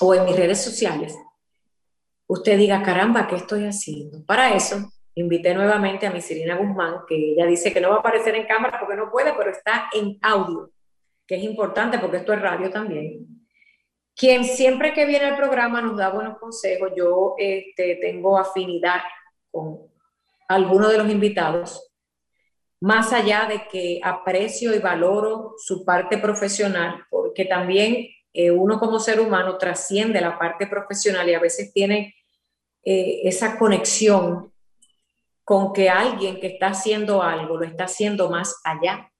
o 0.00 0.14
en 0.14 0.24
mis 0.24 0.36
redes 0.36 0.62
sociales, 0.62 1.16
usted 2.26 2.58
diga, 2.58 2.82
caramba, 2.82 3.26
¿qué 3.26 3.36
estoy 3.36 3.64
haciendo? 3.64 4.24
Para 4.24 4.54
eso, 4.54 4.90
invité 5.14 5.54
nuevamente 5.54 6.06
a 6.06 6.10
mi 6.10 6.20
Sirina 6.20 6.56
Guzmán, 6.56 7.00
que 7.06 7.32
ella 7.32 7.46
dice 7.46 7.72
que 7.72 7.80
no 7.80 7.90
va 7.90 7.96
a 7.96 7.98
aparecer 8.00 8.34
en 8.34 8.46
cámara 8.46 8.78
porque 8.80 8.96
no 8.96 9.10
puede, 9.10 9.32
pero 9.36 9.50
está 9.50 9.88
en 9.92 10.18
audio, 10.22 10.70
que 11.26 11.36
es 11.36 11.42
importante 11.44 11.98
porque 11.98 12.18
esto 12.18 12.32
es 12.32 12.40
radio 12.40 12.70
también. 12.70 13.26
Quien 14.16 14.44
siempre 14.44 14.92
que 14.92 15.06
viene 15.06 15.26
al 15.26 15.36
programa 15.36 15.80
nos 15.80 15.96
da 15.96 16.10
buenos 16.10 16.38
consejos. 16.38 16.92
Yo 16.96 17.34
este, 17.36 17.96
tengo 17.96 18.38
afinidad 18.38 19.00
con 19.50 19.80
algunos 20.48 20.90
de 20.92 20.98
los 20.98 21.10
invitados, 21.10 21.90
más 22.80 23.12
allá 23.12 23.46
de 23.48 23.66
que 23.68 24.00
aprecio 24.02 24.74
y 24.74 24.78
valoro 24.78 25.54
su 25.58 25.84
parte 25.84 26.18
profesional, 26.18 27.04
porque 27.10 27.44
también 27.44 28.08
eh, 28.32 28.50
uno 28.50 28.78
como 28.78 29.00
ser 29.00 29.20
humano 29.20 29.58
trasciende 29.58 30.20
la 30.20 30.38
parte 30.38 30.66
profesional 30.66 31.28
y 31.28 31.34
a 31.34 31.40
veces 31.40 31.72
tiene 31.72 32.14
eh, 32.84 33.22
esa 33.24 33.58
conexión 33.58 34.52
con 35.44 35.72
que 35.72 35.90
alguien 35.90 36.40
que 36.40 36.48
está 36.48 36.68
haciendo 36.68 37.22
algo 37.22 37.58
lo 37.58 37.64
está 37.64 37.84
haciendo 37.84 38.30
más 38.30 38.60
allá 38.64 39.10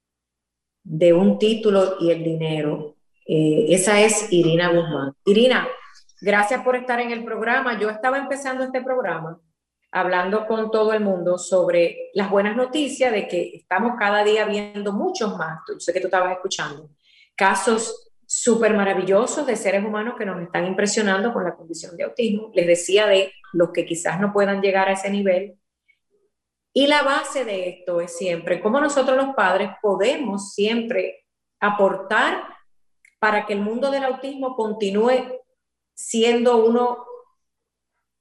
de 0.83 1.13
un 1.13 1.39
título 1.39 1.97
y 2.01 2.11
el 2.11 2.25
dinero. 2.25 2.97
Eh, 3.27 3.67
esa 3.69 4.01
es 4.01 4.33
Irina 4.33 4.69
Guzmán. 4.69 5.13
Irina, 5.25 5.69
gracias 6.21 6.63
por 6.63 6.77
estar 6.77 7.01
en 7.01 7.11
el 7.11 7.25
programa. 7.25 7.79
Yo 7.79 7.91
estaba 7.91 8.19
empezando 8.19 8.65
este 8.65 8.83
programa 8.83 9.41
hablando 9.91 10.47
con 10.47 10.71
todo 10.73 10.93
el 10.93 11.01
mundo 11.01 11.39
sobre 11.39 12.11
las 12.15 12.29
buenas 12.29 12.57
noticias 12.57 13.13
de 13.13 13.29
que 13.29 13.53
estamos 13.55 13.93
cada 13.97 14.25
día 14.25 14.45
viendo 14.45 14.93
muchos 14.93 15.37
más, 15.37 15.61
yo 15.69 15.79
sé 15.79 15.93
que 15.93 16.01
tú 16.01 16.09
estabas 16.09 16.33
escuchando, 16.33 16.91
casos 17.37 18.13
súper 18.27 18.75
maravillosos 18.75 19.47
de 19.47 19.55
seres 19.55 19.85
humanos 19.85 20.15
que 20.19 20.27
nos 20.27 20.43
están 20.43 20.67
impresionando 20.67 21.33
con 21.33 21.45
la 21.45 21.55
condición 21.55 21.97
de 21.97 22.05
autismo. 22.05 22.51
Les 22.55 22.67
decía 22.67 23.07
de 23.07 23.33
los 23.53 23.71
que 23.71 23.87
quizás 23.87 24.21
no 24.21 24.33
puedan 24.33 24.61
llegar 24.61 24.89
a 24.89 24.93
ese 24.93 25.11
nivel. 25.11 25.57
Y 26.77 26.89
la 26.89 27.03
base 27.03 27.45
de 27.45 27.69
esto 27.69 28.01
es 28.01 28.17
siempre 28.17 28.61
cómo 28.61 28.81
nosotros 28.81 29.17
los 29.17 29.35
padres 29.37 29.71
podemos 29.81 30.55
siempre 30.55 31.25
aportar 31.61 32.43
para 33.21 33.47
que 33.47 33.53
el 33.53 33.61
mundo 33.61 33.93
del 33.93 34.03
autismo 34.05 34.57
continúe 34.57 35.41
siendo 35.95 36.67
uno 36.67 37.07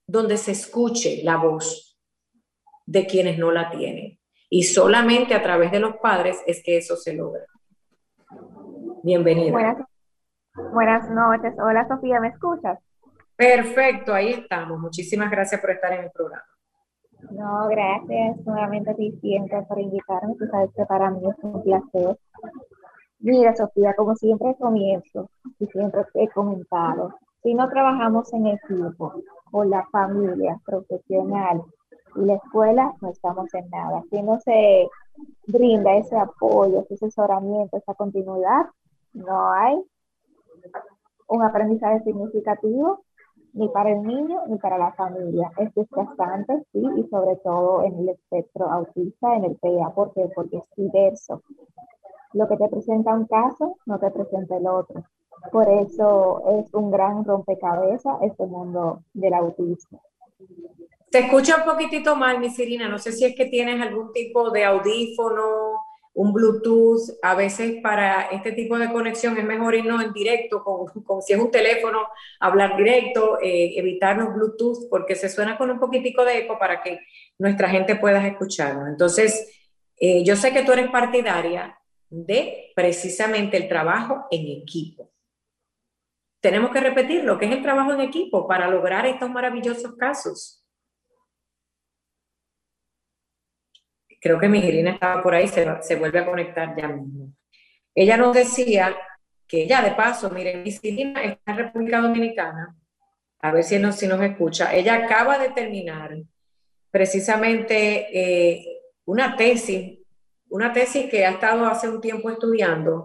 donde 0.07 0.37
se 0.37 0.51
escuche 0.51 1.23
la 1.23 1.37
voz 1.37 1.99
de 2.85 3.07
quienes 3.07 3.39
no 3.39 3.51
la 3.51 3.71
tienen. 3.71 4.19
Y 4.51 4.63
solamente 4.63 5.33
a 5.33 5.41
través 5.41 5.71
de 5.71 5.79
los 5.79 5.97
padres 5.97 6.39
es 6.45 6.61
que 6.63 6.77
eso 6.77 6.95
se 6.95 7.13
logra. 7.13 7.47
Bienvenida. 9.01 9.87
Buenas 10.71 11.09
noches. 11.09 11.53
Hola 11.57 11.87
Sofía, 11.87 12.19
¿me 12.19 12.27
escuchas? 12.27 12.77
Perfecto, 13.35 14.13
ahí 14.13 14.31
estamos. 14.33 14.79
Muchísimas 14.79 15.31
gracias 15.31 15.59
por 15.59 15.71
estar 15.71 15.91
en 15.93 16.03
el 16.03 16.11
programa. 16.11 16.52
No, 17.31 17.67
gracias 17.67 18.45
nuevamente 18.45 18.91
a 18.91 18.95
ti 18.95 19.11
siempre 19.21 19.61
por 19.63 19.79
invitarme. 19.79 20.35
Tú 20.35 20.45
sabes 20.47 20.71
que 20.75 20.85
para 20.85 21.09
mí 21.11 21.21
es 21.27 21.43
un 21.43 21.61
placer. 21.63 22.17
Mira, 23.19 23.55
Sofía, 23.55 23.93
como 23.95 24.15
siempre 24.15 24.55
comienzo 24.59 25.29
y 25.59 25.65
siempre 25.67 26.03
he 26.15 26.27
comentado, 26.29 27.15
si 27.41 27.53
no 27.53 27.69
trabajamos 27.69 28.31
en 28.33 28.47
equipo 28.47 29.13
con 29.51 29.69
la 29.69 29.85
familia 29.91 30.59
profesional 30.65 31.63
y 32.15 32.25
la 32.25 32.35
escuela, 32.35 32.93
no 33.01 33.09
estamos 33.09 33.53
en 33.53 33.69
nada. 33.69 34.03
Si 34.09 34.21
no 34.21 34.39
se 34.39 34.87
brinda 35.47 35.95
ese 35.95 36.17
apoyo, 36.17 36.81
ese 36.81 36.95
asesoramiento, 36.95 37.77
esa 37.77 37.93
continuidad, 37.93 38.65
no 39.13 39.51
hay 39.51 39.81
un 41.27 41.43
aprendizaje 41.43 42.01
significativo 42.03 43.03
ni 43.53 43.69
para 43.69 43.91
el 43.91 44.03
niño 44.03 44.41
ni 44.47 44.57
para 44.57 44.77
la 44.77 44.91
familia. 44.93 45.51
Es 45.57 45.73
desgastante, 45.73 46.63
sí, 46.71 46.81
y 46.97 47.07
sobre 47.09 47.35
todo 47.37 47.83
en 47.83 47.99
el 47.99 48.09
espectro 48.09 48.69
autista, 48.69 49.35
en 49.35 49.45
el 49.45 49.55
PEA. 49.55 49.89
¿Por 49.91 50.13
qué? 50.13 50.29
Porque 50.35 50.57
es 50.57 50.63
diverso. 50.75 51.41
Lo 52.33 52.47
que 52.47 52.57
te 52.57 52.67
presenta 52.67 53.13
un 53.13 53.25
caso 53.25 53.77
no 53.85 53.99
te 53.99 54.09
presenta 54.11 54.57
el 54.57 54.67
otro. 54.67 55.03
Por 55.51 55.69
eso 55.69 56.43
es 56.59 56.73
un 56.73 56.89
gran 56.89 57.23
rompecabezas 57.25 58.17
este 58.21 58.45
mundo 58.45 59.03
del 59.13 59.33
autismo. 59.33 60.01
Te 61.11 61.19
escucha 61.19 61.57
un 61.57 61.65
poquitito 61.65 62.15
mal, 62.15 62.39
mi 62.39 62.49
Sirina. 62.49 62.89
No 62.89 62.97
sé 62.97 63.11
si 63.11 63.25
es 63.25 63.35
que 63.35 63.45
tienes 63.45 63.79
algún 63.81 64.11
tipo 64.13 64.49
de 64.49 64.65
audífono 64.65 65.43
un 66.15 66.31
Bluetooth, 66.31 67.17
a 67.21 67.35
veces 67.35 67.81
para 67.81 68.23
este 68.27 68.51
tipo 68.51 68.77
de 68.77 68.91
conexión 68.91 69.37
es 69.37 69.43
mejor 69.43 69.73
irnos 69.73 70.03
en 70.03 70.13
directo, 70.13 70.63
con, 71.05 71.21
si 71.21 71.33
es 71.33 71.39
un 71.39 71.51
teléfono, 71.51 72.07
hablar 72.39 72.77
directo, 72.77 73.39
eh, 73.41 73.73
evitar 73.77 74.17
los 74.17 74.33
Bluetooth, 74.33 74.89
porque 74.89 75.15
se 75.15 75.29
suena 75.29 75.57
con 75.57 75.69
un 75.69 75.79
poquitico 75.79 76.23
de 76.23 76.39
eco 76.39 76.57
para 76.59 76.81
que 76.81 76.99
nuestra 77.39 77.69
gente 77.69 77.95
pueda 77.95 78.25
escucharnos. 78.25 78.87
Entonces, 78.89 79.59
eh, 79.97 80.23
yo 80.23 80.35
sé 80.35 80.53
que 80.53 80.63
tú 80.63 80.71
eres 80.71 80.89
partidaria 80.89 81.79
de 82.09 82.71
precisamente 82.75 83.57
el 83.57 83.67
trabajo 83.67 84.27
en 84.29 84.61
equipo. 84.61 85.11
Tenemos 86.41 86.71
que 86.71 86.81
repetir 86.81 87.23
lo 87.23 87.39
que 87.39 87.45
es 87.45 87.51
el 87.51 87.61
trabajo 87.63 87.93
en 87.93 88.01
equipo 88.01 88.47
para 88.47 88.67
lograr 88.67 89.05
estos 89.05 89.29
maravillosos 89.29 89.95
casos. 89.95 90.62
Creo 94.23 94.39
que 94.39 94.47
Miguelina 94.47 94.91
estaba 94.91 95.21
por 95.21 95.35
ahí, 95.35 95.49
se, 95.49 95.67
se 95.81 95.97
vuelve 95.97 96.19
a 96.19 96.25
conectar 96.25 96.73
ya 96.77 96.87
mismo. 96.87 97.33
Ella 97.93 98.15
nos 98.15 98.33
decía 98.33 98.95
que 99.45 99.63
ella, 99.63 99.81
de 99.81 99.91
paso, 99.91 100.29
miren, 100.29 100.63
Miguelina 100.63 101.21
está 101.23 101.51
en 101.51 101.57
República 101.57 101.99
Dominicana, 101.99 102.73
a 103.41 103.51
ver 103.51 103.65
si 103.65 103.77
nos, 103.77 103.97
si 103.97 104.07
nos 104.07 104.21
escucha, 104.21 104.73
ella 104.73 104.95
acaba 104.95 105.37
de 105.37 105.49
terminar 105.49 106.15
precisamente 106.89 108.07
eh, 108.17 108.65
una 109.03 109.35
tesis, 109.35 109.99
una 110.47 110.71
tesis 110.71 111.09
que 111.09 111.25
ha 111.25 111.31
estado 111.31 111.65
hace 111.65 111.89
un 111.89 111.99
tiempo 111.99 112.29
estudiando 112.29 113.03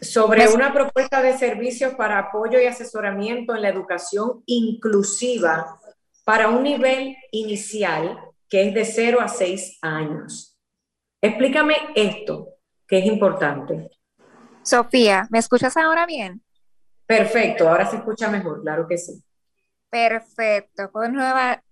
sobre 0.00 0.48
una 0.48 0.72
propuesta 0.72 1.20
de 1.20 1.36
servicios 1.36 1.94
para 1.94 2.18
apoyo 2.18 2.60
y 2.60 2.66
asesoramiento 2.66 3.56
en 3.56 3.62
la 3.62 3.70
educación 3.70 4.44
inclusiva 4.46 5.80
para 6.24 6.50
un 6.50 6.62
nivel 6.62 7.16
inicial 7.32 8.27
que 8.48 8.68
es 8.68 8.74
de 8.74 8.84
0 8.84 9.20
a 9.20 9.28
6 9.28 9.78
años. 9.82 10.56
Explícame 11.20 11.74
esto, 11.94 12.54
que 12.86 12.98
es 12.98 13.06
importante. 13.06 13.90
Sofía, 14.62 15.26
¿me 15.30 15.38
escuchas 15.38 15.76
ahora 15.76 16.06
bien? 16.06 16.42
Perfecto, 17.06 17.68
ahora 17.68 17.86
se 17.86 17.96
escucha 17.96 18.30
mejor, 18.30 18.62
claro 18.62 18.86
que 18.86 18.98
sí. 18.98 19.22
Perfecto. 19.90 20.90
Pues 20.92 21.10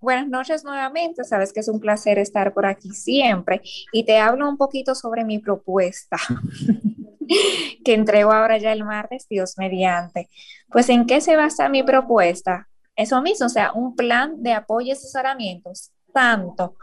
buenas 0.01 0.29
noches 0.29 0.65
nuevamente. 0.65 1.23
Sabes 1.25 1.53
que 1.53 1.61
es 1.61 1.69
un 1.69 1.81
placer 1.81 2.19
estar 2.19 2.55
por 2.55 2.65
aquí 2.65 2.89
siempre. 2.91 3.61
Y 3.93 4.05
te 4.05 4.19
hablo 4.19 4.49
un 4.49 4.57
poquito 4.57 4.95
sobre 4.95 5.23
mi 5.23 5.39
propuesta 5.39 6.17
que 7.85 7.93
entrego 7.93 8.33
ahora 8.33 8.57
ya 8.57 8.73
el 8.73 8.85
martes, 8.85 9.27
Dios 9.29 9.59
mediante. 9.59 10.31
Pues 10.71 10.89
en 10.89 11.07
qué 11.07 11.21
se 11.21 11.37
basa 11.37 11.69
mi 11.69 11.83
propuesta? 11.83 12.69
Eso 12.95 13.21
mismo, 13.21 13.45
o 13.45 13.51
sea, 13.51 13.73
un 13.75 13.95
plan 13.95 14.43
de 14.43 14.55
apoyo 14.55 14.87
y 14.87 14.93
asesoramientos 14.93 15.93
tanto 16.17 16.77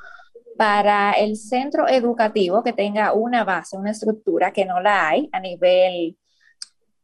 para 0.59 1.13
el 1.13 1.35
centro 1.35 1.87
educativo 1.87 2.63
que 2.63 2.71
tenga 2.71 3.13
una 3.13 3.43
base, 3.43 3.75
una 3.75 3.89
estructura 3.89 4.53
que 4.53 4.63
no 4.63 4.79
la 4.79 5.09
hay 5.09 5.27
a 5.31 5.39
nivel 5.39 6.15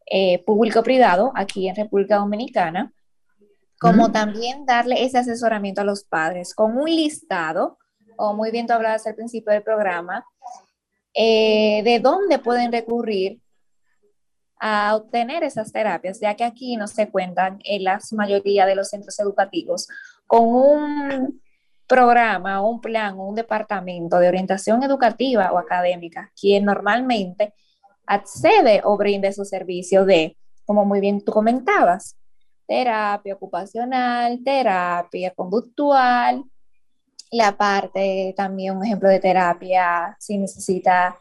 eh, 0.06 0.44
público-privado 0.44 1.32
aquí 1.34 1.68
en 1.68 1.76
República 1.76 2.18
Dominicana, 2.18 2.94
como 3.80 4.12
también 4.12 4.64
darle 4.68 5.04
ese 5.04 5.18
asesoramiento 5.18 5.82
a 5.82 5.86
los 5.86 6.04
padres 6.04 6.54
con 6.54 6.78
un 6.78 6.86
listado, 6.86 7.80
o 8.16 8.36
muy 8.36 8.52
bien 8.52 8.68
tú 8.68 8.74
hablabas 8.74 9.08
al 9.08 9.16
principio 9.16 9.52
del 9.52 9.64
programa, 9.64 10.24
eh, 11.16 11.82
de 11.84 12.00
dónde 12.00 12.38
pueden 12.38 12.72
recurrir 12.72 13.42
a 14.60 14.96
obtener 14.96 15.44
esas 15.44 15.72
terapias, 15.72 16.20
ya 16.20 16.36
que 16.36 16.44
aquí 16.44 16.78
no 16.78 16.86
se 16.86 17.10
cuentan 17.10 17.58
en 17.64 17.86
la 17.86 18.00
mayoría 18.12 18.68
de 18.68 18.76
los 18.76 18.90
centros 18.90 19.20
educativos 19.20 19.88
con 20.28 20.46
un 20.46 21.42
programa, 21.90 22.62
un 22.62 22.80
plan 22.80 23.16
o 23.20 23.28
un 23.28 23.36
departamento 23.36 24.20
de 24.20 24.30
orientación 24.30 24.84
educativa 24.84 25.52
o 25.52 25.58
académica, 25.58 26.32
quien 26.40 26.64
normalmente 26.64 27.54
accede 28.06 28.82
o 28.86 28.96
brinda 28.96 29.28
esos 29.28 29.50
servicios 29.50 30.06
de, 30.06 30.38
como 30.66 30.86
muy 30.86 31.02
bien 31.02 31.26
tú 31.26 31.34
comentabas, 31.34 32.16
terapia 32.68 33.34
ocupacional, 33.34 34.40
terapia 34.46 35.34
conductual, 35.34 36.44
la 37.32 37.58
parte 37.58 38.34
también 38.38 38.78
un 38.78 38.86
ejemplo 38.86 39.10
de 39.10 39.20
terapia 39.20 40.16
si 40.20 40.38
necesita 40.38 41.18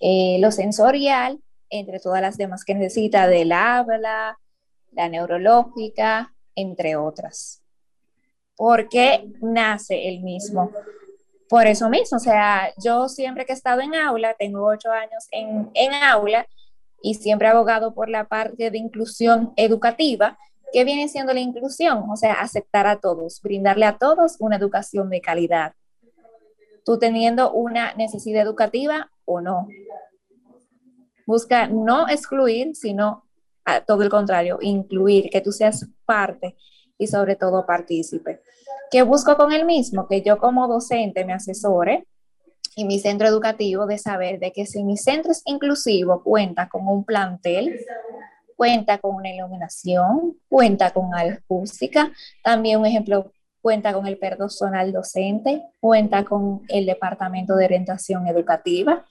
eh, 0.00 0.38
lo 0.40 0.50
sensorial, 0.50 1.40
entre 1.70 2.00
todas 2.00 2.20
las 2.20 2.36
demás 2.36 2.64
que 2.64 2.74
necesita 2.74 3.28
del 3.28 3.52
habla, 3.52 4.38
la 4.92 5.08
neurológica, 5.08 6.34
entre 6.54 6.96
otras. 6.96 7.57
¿Por 8.58 8.90
qué 8.90 9.26
nace 9.40 10.08
el 10.08 10.20
mismo? 10.20 10.70
Por 11.48 11.66
eso 11.66 11.88
mismo, 11.88 12.18
o 12.18 12.20
sea, 12.20 12.74
yo 12.76 13.08
siempre 13.08 13.46
que 13.46 13.52
he 13.52 13.56
estado 13.56 13.80
en 13.80 13.94
aula, 13.94 14.34
tengo 14.38 14.66
ocho 14.66 14.90
años 14.90 15.26
en, 15.30 15.70
en 15.72 15.94
aula 15.94 16.46
y 17.00 17.14
siempre 17.14 17.48
he 17.48 17.50
abogado 17.50 17.94
por 17.94 18.10
la 18.10 18.28
parte 18.28 18.70
de 18.70 18.76
inclusión 18.76 19.54
educativa, 19.56 20.36
¿Qué 20.72 20.84
viene 20.84 21.08
siendo 21.08 21.32
la 21.32 21.40
inclusión? 21.40 22.04
O 22.10 22.16
sea, 22.16 22.34
aceptar 22.34 22.86
a 22.86 23.00
todos, 23.00 23.40
brindarle 23.40 23.86
a 23.86 23.96
todos 23.96 24.36
una 24.38 24.56
educación 24.56 25.08
de 25.08 25.20
calidad. 25.20 25.72
Tú 26.84 26.98
teniendo 26.98 27.52
una 27.52 27.94
necesidad 27.94 28.42
educativa 28.42 29.10
o 29.24 29.40
no. 29.40 29.68
Busca 31.26 31.68
no 31.68 32.08
excluir, 32.08 32.74
sino 32.74 33.24
a 33.64 33.82
todo 33.82 34.02
el 34.02 34.08
contrario, 34.08 34.58
incluir, 34.60 35.30
que 35.30 35.40
tú 35.40 35.52
seas 35.52 35.86
parte 36.04 36.56
y 36.98 37.06
sobre 37.06 37.36
todo 37.36 37.64
partícipe. 37.64 38.42
¿Qué 38.90 39.02
busco 39.02 39.36
con 39.36 39.52
el 39.52 39.64
mismo? 39.64 40.06
Que 40.06 40.22
yo 40.22 40.38
como 40.38 40.66
docente 40.66 41.24
me 41.24 41.32
asesore 41.32 42.06
y 42.74 42.84
mi 42.84 42.98
centro 42.98 43.28
educativo 43.28 43.86
de 43.86 43.98
saber 43.98 44.38
de 44.38 44.52
que 44.52 44.66
si 44.66 44.84
mi 44.84 44.96
centro 44.96 45.32
es 45.32 45.42
inclusivo 45.46 46.22
cuenta 46.22 46.68
con 46.68 46.86
un 46.88 47.04
plantel 47.04 47.78
cuenta 48.58 48.98
con 48.98 49.14
una 49.14 49.32
iluminación, 49.32 50.36
cuenta 50.48 50.90
con 50.90 51.14
acústica, 51.14 52.10
también 52.42 52.80
un 52.80 52.86
ejemplo, 52.86 53.30
cuenta 53.62 53.92
con 53.92 54.08
el 54.08 54.18
personal 54.18 54.92
docente, 54.92 55.62
cuenta 55.78 56.24
con 56.24 56.62
el 56.68 56.84
departamento 56.84 57.54
de 57.54 57.66
orientación 57.66 58.26
educativa. 58.26 59.06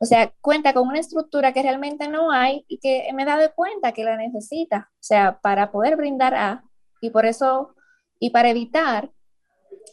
O 0.00 0.04
sea, 0.04 0.32
cuenta 0.40 0.72
con 0.72 0.88
una 0.88 0.98
estructura 0.98 1.52
que 1.52 1.62
realmente 1.62 2.08
no 2.08 2.32
hay 2.32 2.64
y 2.66 2.78
que 2.78 3.08
me 3.14 3.24
da 3.24 3.36
de 3.36 3.50
cuenta 3.50 3.92
que 3.92 4.02
la 4.02 4.16
necesita. 4.16 4.90
O 4.94 5.02
sea, 5.02 5.38
para 5.40 5.70
poder 5.70 5.94
brindar 5.94 6.34
a, 6.34 6.64
y 7.00 7.10
por 7.10 7.26
eso, 7.26 7.74
y 8.18 8.30
para 8.30 8.50
evitar 8.50 9.10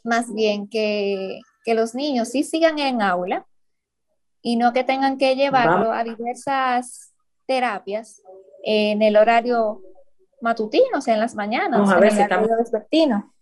más 0.04 0.34
bien 0.34 0.70
que, 0.70 1.40
que 1.64 1.74
los 1.74 1.96
niños 1.96 2.30
sí 2.30 2.44
sigan 2.44 2.80
en 2.80 3.02
aula 3.02 3.46
y 4.42 4.56
no 4.56 4.74
que 4.74 4.84
tengan 4.84 5.18
que 5.18 5.36
llevarlo 5.36 5.92
a 5.92 6.04
diversas 6.04 7.14
terapias 7.46 8.22
en 8.64 9.02
el 9.02 9.18
horario 9.18 9.82
matutino, 10.42 10.98
o 10.98 11.02
sea, 11.02 11.16
en 11.16 11.20
las 11.20 11.36
mañanas, 11.36 11.80
Vamos 11.80 11.92
a 11.92 12.00
ver 12.00 12.12
si 12.12 12.22
estamos... 12.22 12.50
vespertino. 12.58 13.34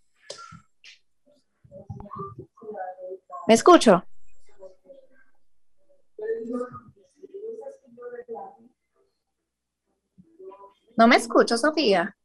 ¿Me 3.46 3.54
escucho? 3.54 4.04
No 10.96 11.06
me 11.06 11.16
escucho, 11.16 11.58
Sofía. 11.58 12.15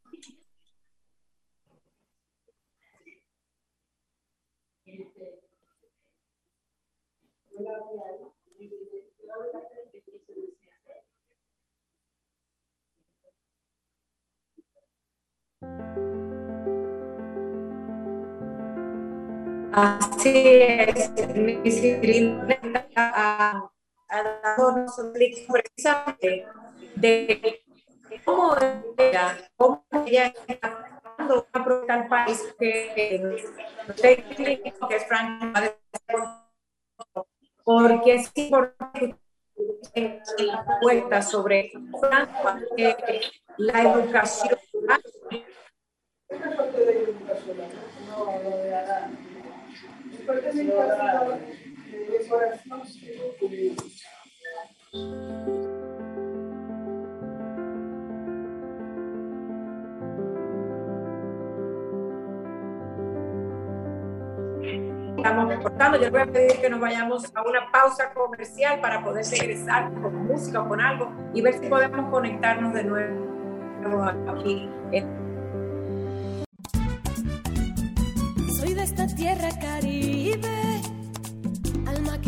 Así 19.72 20.32
es, 20.34 21.10
mi 21.34 21.56
disciplina 21.56 22.58
ha, 22.94 23.70
dado 24.08 24.86
precisamente 25.50 26.46
de 26.96 27.62
cómo 28.22 28.54
ella, 28.98 29.38
cómo 29.56 29.86
ella 30.06 30.34
está 30.46 31.00
al 31.88 32.08
país 32.08 32.54
que 32.58 33.36
que 34.02 34.96
es 34.96 35.06
Frank 35.06 35.42
porque 37.64 38.14
es 38.16 38.30
importante 38.34 39.16
la 40.38 40.66
puesta 40.80 41.22
sobre 41.22 41.72
la 43.56 43.82
educación 43.82 44.58
Estamos 65.16 65.54
cortando, 65.62 65.96
yo 65.96 66.02
les 66.02 66.10
voy 66.10 66.20
a 66.20 66.26
pedir 66.26 66.60
que 66.60 66.70
nos 66.70 66.80
vayamos 66.80 67.24
a 67.34 67.42
una 67.42 67.70
pausa 67.72 68.12
comercial 68.12 68.80
para 68.80 69.02
poder 69.02 69.24
regresar 69.26 69.92
con 69.94 70.26
música 70.26 70.62
o 70.62 70.68
con 70.68 70.80
algo 70.80 71.12
y 71.34 71.42
ver 71.42 71.54
si 71.54 71.68
podemos 71.68 72.10
conectarnos 72.10 72.74
de 72.74 72.84
nuevo 72.84 73.32
aquí 74.28 74.68
en 74.92 75.22
esta 78.78 79.06
tierra 79.06 79.48
caribe, 79.60 80.11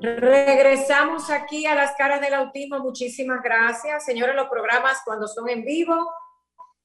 Regresamos 0.00 1.30
aquí 1.30 1.66
a 1.66 1.74
las 1.74 1.92
caras 1.96 2.20
del 2.20 2.34
autismo. 2.34 2.78
Muchísimas 2.80 3.42
gracias. 3.42 4.04
Señores, 4.04 4.34
los 4.34 4.48
programas 4.48 5.00
cuando 5.04 5.26
son 5.26 5.48
en 5.48 5.64
vivo 5.64 5.96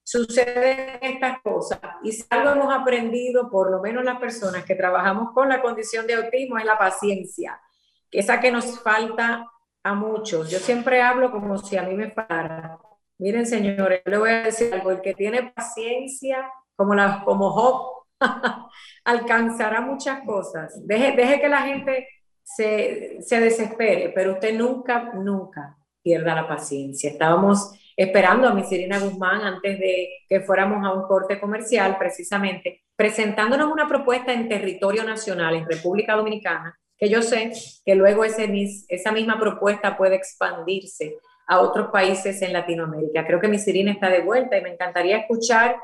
suceden 0.04 1.00
estas 1.02 1.42
cosas. 1.42 1.80
Y 2.04 2.12
si 2.12 2.26
algo 2.30 2.52
hemos 2.52 2.74
aprendido, 2.74 3.50
por 3.50 3.70
lo 3.70 3.82
menos 3.82 4.04
las 4.04 4.20
personas 4.20 4.64
que 4.64 4.76
trabajamos 4.76 5.34
con 5.34 5.50
la 5.50 5.62
condición 5.62 6.08
de 6.08 6.16
autismo, 6.16 6.58
es 6.58 6.66
la 6.66 6.78
paciencia, 6.78 7.62
que 8.10 8.20
esa 8.20 8.40
que 8.40 8.52
nos 8.52 8.80
falta 8.82 9.46
a 9.84 9.94
muchos. 9.94 10.50
Yo 10.50 10.60
siempre 10.60 11.02
hablo 11.02 11.32
como 11.32 11.58
si 11.58 11.78
a 11.78 11.84
mí 11.84 11.96
me 11.96 12.12
faltara. 12.12 12.78
Miren, 13.20 13.46
señores, 13.46 14.02
le 14.06 14.18
voy 14.18 14.30
a 14.32 14.44
decir 14.44 14.74
algo, 14.74 14.92
el 14.92 15.02
que 15.02 15.14
tiene 15.14 15.52
paciencia, 15.54 16.50
como, 16.76 16.96
la, 16.96 17.24
como 17.24 17.52
Job, 17.52 18.06
alcanzará 19.06 19.82
muchas 19.82 20.22
cosas. 20.26 20.74
Deje, 20.88 21.16
deje 21.16 21.40
que 21.40 21.50
la 21.50 21.62
gente 21.62 22.08
se, 22.56 23.22
se 23.22 23.40
desespere, 23.40 24.12
pero 24.14 24.34
usted 24.34 24.58
nunca, 24.58 25.12
nunca 25.14 25.78
pierda 26.02 26.36
la 26.36 26.48
paciencia. 26.48 27.10
Estábamos 27.10 27.72
esperando 27.96 28.48
a 28.48 28.54
Miss 28.54 28.72
Irina 28.72 29.00
Guzmán 29.00 29.42
antes 29.42 29.80
de 29.80 30.10
que 30.28 30.42
fuéramos 30.42 30.86
a 30.86 30.94
un 30.94 31.04
corte 31.04 31.40
comercial, 31.40 31.98
precisamente, 31.98 32.84
presentándonos 32.96 33.72
una 33.72 33.88
propuesta 33.88 34.34
en 34.34 34.50
territorio 34.50 35.04
nacional, 35.04 35.56
en 35.56 35.70
República 35.70 36.16
Dominicana, 36.16 36.78
que 36.98 37.10
yo 37.10 37.22
sé 37.22 37.52
que 37.86 37.96
luego 37.96 38.24
ese, 38.24 38.50
esa 38.90 39.12
misma 39.12 39.40
propuesta 39.40 39.98
puede 39.98 40.16
expandirse 40.16 41.18
a 41.48 41.60
otros 41.60 41.90
países 41.92 42.42
en 42.42 42.54
Latinoamérica. 42.54 43.26
Creo 43.26 43.40
que 43.40 43.48
Miss 43.48 43.68
Irina 43.68 43.92
está 43.92 44.10
de 44.10 44.22
vuelta 44.22 44.58
y 44.58 44.62
me 44.62 44.74
encantaría 44.74 45.18
escuchar 45.18 45.76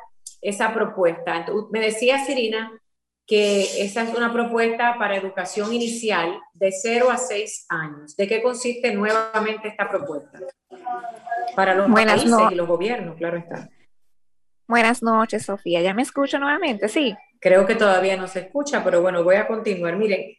esa 0.41 0.74
propuesta. 0.74 1.45
Me 1.72 1.80
decía 1.80 2.24
Sirina 2.24 2.72
que 3.28 3.84
esa 3.84 4.03
es 4.03 4.15
una 4.15 4.32
propuesta 4.32 4.95
para 4.97 5.17
educación 5.17 5.73
inicial 5.73 6.39
de 6.53 6.71
0 6.71 7.11
a 7.11 7.17
6 7.17 7.65
años. 7.67 8.15
¿De 8.15 8.25
qué 8.25 8.41
consiste 8.41 8.93
nuevamente 8.93 9.67
esta 9.67 9.89
propuesta? 9.89 10.39
Para 11.53 11.75
los 11.75 11.91
países 11.91 12.32
y 12.51 12.55
los 12.55 12.67
gobiernos, 12.67 13.17
claro 13.17 13.38
está. 13.38 13.69
Buenas 14.65 15.03
noches, 15.03 15.45
Sofía. 15.45 15.82
¿Ya 15.82 15.93
me 15.93 16.03
escucho 16.03 16.39
nuevamente? 16.39 16.88
Sí. 16.88 17.15
Creo 17.39 17.65
que 17.65 17.75
todavía 17.75 18.15
no 18.15 18.28
se 18.28 18.39
escucha, 18.39 18.82
pero 18.84 19.01
bueno, 19.01 19.23
voy 19.23 19.36
a 19.36 19.45
continuar. 19.45 19.97
Miren, 19.97 20.34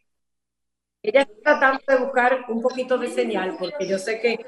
ella 1.03 1.21
está 1.21 1.59
tratando 1.59 1.83
de 1.87 1.97
buscar 1.97 2.45
un 2.49 2.61
poquito 2.61 2.97
de 2.97 3.09
señal, 3.09 3.55
porque 3.59 3.87
yo 3.87 3.99
sé 3.99 4.19
que 4.19 4.43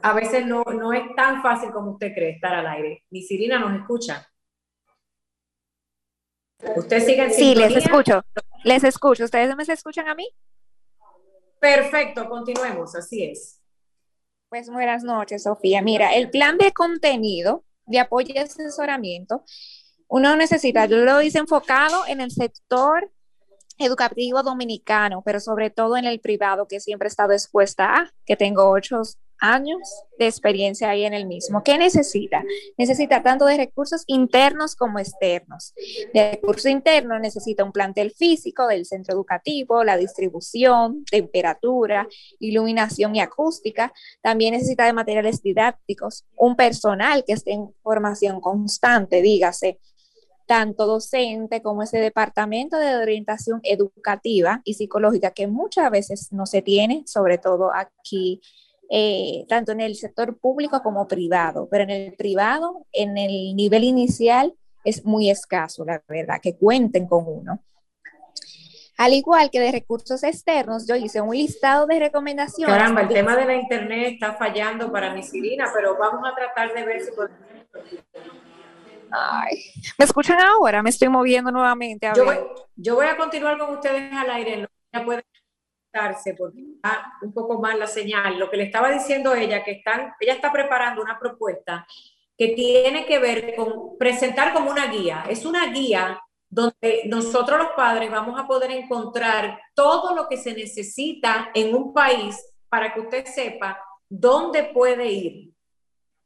a 0.00 0.12
veces 0.12 0.46
no, 0.46 0.62
no 0.62 0.92
es 0.92 1.02
tan 1.16 1.42
fácil 1.42 1.70
como 1.70 1.92
usted 1.92 2.14
cree 2.14 2.30
estar 2.30 2.54
al 2.54 2.68
aire. 2.68 3.04
Mi 3.10 3.22
Sirina 3.22 3.58
nos 3.58 3.74
escucha. 3.80 4.28
¿Usted 6.76 7.04
sigue 7.04 7.22
en 7.24 7.32
Sí, 7.32 7.54
les 7.54 7.76
escucho. 7.76 8.22
Les 8.64 8.84
escucho. 8.84 9.24
¿Ustedes 9.24 9.54
me 9.54 9.62
escuchan 9.62 10.08
a 10.08 10.14
mí? 10.14 10.28
Perfecto, 11.60 12.28
continuemos, 12.28 12.94
así 12.94 13.24
es. 13.24 13.60
Pues 14.48 14.70
buenas 14.70 15.02
noches, 15.02 15.42
Sofía. 15.42 15.82
Mira, 15.82 16.14
el 16.14 16.30
plan 16.30 16.56
de 16.56 16.72
contenido 16.72 17.64
de 17.86 17.98
apoyo 17.98 18.32
y 18.34 18.38
asesoramiento, 18.38 19.44
uno 20.08 20.36
necesita, 20.36 20.86
yo 20.86 20.98
lo 20.98 21.20
hice 21.20 21.38
enfocado 21.38 22.06
en 22.06 22.20
el 22.20 22.30
sector 22.30 23.10
educativo 23.78 24.42
dominicano, 24.42 25.22
pero 25.24 25.40
sobre 25.40 25.70
todo 25.70 25.96
en 25.96 26.04
el 26.04 26.20
privado, 26.20 26.66
que 26.66 26.80
siempre 26.80 27.06
he 27.06 27.10
estado 27.10 27.32
expuesta 27.32 27.94
a, 27.94 28.14
que 28.24 28.36
tengo 28.36 28.70
ocho 28.70 29.02
años 29.40 29.78
de 30.18 30.26
experiencia 30.26 30.90
ahí 30.90 31.04
en 31.04 31.14
el 31.14 31.26
mismo. 31.26 31.62
¿Qué 31.62 31.78
necesita? 31.78 32.42
Necesita 32.76 33.22
tanto 33.22 33.46
de 33.46 33.56
recursos 33.56 34.04
internos 34.06 34.74
como 34.74 34.98
externos. 34.98 35.74
De 36.12 36.32
recurso 36.32 36.68
interno 36.68 37.18
necesita 37.18 37.64
un 37.64 37.72
plantel 37.72 38.10
físico 38.10 38.66
del 38.66 38.84
centro 38.84 39.14
educativo, 39.14 39.84
la 39.84 39.96
distribución, 39.96 41.04
temperatura, 41.04 42.06
iluminación 42.40 43.14
y 43.16 43.20
acústica. 43.20 43.92
También 44.22 44.54
necesita 44.54 44.86
de 44.86 44.92
materiales 44.92 45.42
didácticos, 45.42 46.24
un 46.36 46.56
personal 46.56 47.24
que 47.24 47.34
esté 47.34 47.52
en 47.52 47.72
formación 47.82 48.40
constante, 48.40 49.22
dígase, 49.22 49.78
tanto 50.48 50.86
docente 50.86 51.60
como 51.60 51.82
ese 51.82 51.98
departamento 51.98 52.78
de 52.78 52.96
orientación 52.96 53.60
educativa 53.62 54.62
y 54.64 54.74
psicológica 54.74 55.30
que 55.30 55.46
muchas 55.46 55.90
veces 55.90 56.32
no 56.32 56.46
se 56.46 56.62
tiene, 56.62 57.04
sobre 57.06 57.36
todo 57.36 57.70
aquí 57.74 58.40
eh, 58.90 59.44
tanto 59.48 59.72
en 59.72 59.80
el 59.80 59.96
sector 59.96 60.38
público 60.38 60.82
como 60.82 61.06
privado, 61.06 61.68
pero 61.70 61.84
en 61.84 61.90
el 61.90 62.14
privado, 62.14 62.86
en 62.92 63.18
el 63.18 63.54
nivel 63.54 63.84
inicial, 63.84 64.54
es 64.84 65.04
muy 65.04 65.28
escaso, 65.28 65.84
la 65.84 66.02
verdad, 66.08 66.40
que 66.42 66.56
cuenten 66.56 67.06
con 67.06 67.24
uno. 67.26 67.62
Al 68.96 69.12
igual 69.12 69.50
que 69.50 69.60
de 69.60 69.70
recursos 69.70 70.24
externos, 70.24 70.86
yo 70.86 70.96
hice 70.96 71.20
un 71.20 71.36
listado 71.36 71.86
de 71.86 72.00
recomendaciones. 72.00 72.74
Caramba, 72.74 73.02
el 73.02 73.08
tema 73.08 73.36
de 73.36 73.44
la 73.44 73.54
internet 73.54 74.14
está 74.14 74.34
fallando 74.34 74.90
para 74.90 75.14
mi 75.14 75.22
Sirina, 75.22 75.70
pero 75.72 75.96
vamos 75.96 76.28
a 76.28 76.34
tratar 76.34 76.74
de 76.74 76.84
ver 76.84 77.00
si 77.02 77.12
podemos. 77.12 77.38
Ay, 79.10 79.56
¿me 79.98 80.04
escuchan 80.04 80.40
ahora? 80.40 80.82
Me 80.82 80.90
estoy 80.90 81.08
moviendo 81.08 81.50
nuevamente. 81.50 82.10
yo, 82.16 82.24
Voy, 82.24 82.38
yo 82.74 82.94
voy 82.96 83.06
a 83.06 83.16
continuar 83.16 83.56
con 83.58 83.74
ustedes 83.74 84.12
al 84.12 84.30
aire. 84.30 84.66
Ya 84.92 85.04
pueden 85.04 85.22
porque 86.36 86.60
está 86.74 87.12
un 87.22 87.32
poco 87.32 87.60
más 87.60 87.76
la 87.78 87.86
señal. 87.86 88.38
Lo 88.38 88.50
que 88.50 88.56
le 88.56 88.64
estaba 88.64 88.90
diciendo 88.90 89.34
ella, 89.34 89.64
que 89.64 89.72
están, 89.72 90.14
ella 90.20 90.34
está 90.34 90.52
preparando 90.52 91.02
una 91.02 91.18
propuesta 91.18 91.86
que 92.36 92.48
tiene 92.48 93.04
que 93.04 93.18
ver 93.18 93.54
con 93.56 93.98
presentar 93.98 94.52
como 94.52 94.70
una 94.70 94.86
guía. 94.86 95.24
Es 95.28 95.44
una 95.44 95.66
guía 95.72 96.20
donde 96.48 97.02
nosotros 97.06 97.58
los 97.58 97.72
padres 97.76 98.10
vamos 98.10 98.38
a 98.40 98.46
poder 98.46 98.70
encontrar 98.70 99.60
todo 99.74 100.14
lo 100.14 100.28
que 100.28 100.36
se 100.36 100.54
necesita 100.54 101.50
en 101.54 101.74
un 101.74 101.92
país 101.92 102.36
para 102.68 102.94
que 102.94 103.00
usted 103.00 103.26
sepa 103.26 103.82
dónde 104.08 104.64
puede 104.64 105.10
ir, 105.10 105.52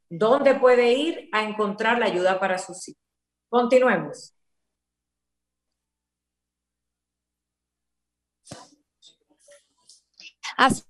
dónde 0.08 0.54
puede 0.54 0.92
ir 0.92 1.28
a 1.32 1.42
encontrar 1.42 1.98
la 1.98 2.06
ayuda 2.06 2.38
para 2.38 2.58
sus 2.58 2.88
hijos. 2.88 3.02
Continuemos. 3.48 4.31
Así 10.62 10.84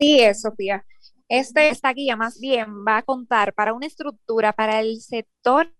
es, 0.00 0.40
Sofía. 0.40 0.84
Este, 1.28 1.68
esta 1.68 1.92
guía 1.92 2.16
más 2.16 2.40
bien 2.40 2.84
va 2.84 2.96
a 2.98 3.02
contar 3.02 3.54
para 3.54 3.72
una 3.72 3.86
estructura 3.86 4.52
para 4.52 4.80
el 4.80 5.00
sector 5.00 5.72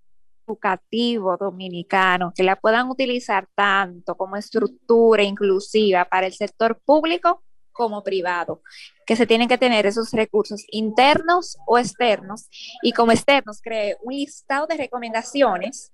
educativo 0.47 1.37
dominicano, 1.37 2.33
que 2.35 2.45
la 2.45 2.57
puedan 2.57 2.89
utilizar 2.89 3.49
tanto 3.57 4.17
como 4.17 4.37
estructura 4.37 5.25
inclusiva 5.25 6.05
para 6.05 6.27
el 6.27 6.33
sector 6.33 6.81
público 6.85 7.43
como 7.73 8.05
privado, 8.05 8.63
que 9.05 9.17
se 9.17 9.27
tienen 9.27 9.49
que 9.49 9.59
tener 9.59 9.87
esos 9.87 10.13
recursos 10.13 10.65
internos 10.71 11.57
o 11.67 11.79
externos, 11.79 12.49
y 12.83 12.93
como 12.93 13.11
externos 13.11 13.61
cree 13.61 13.97
un 14.03 14.15
listado 14.15 14.67
de 14.69 14.77
recomendaciones 14.77 15.93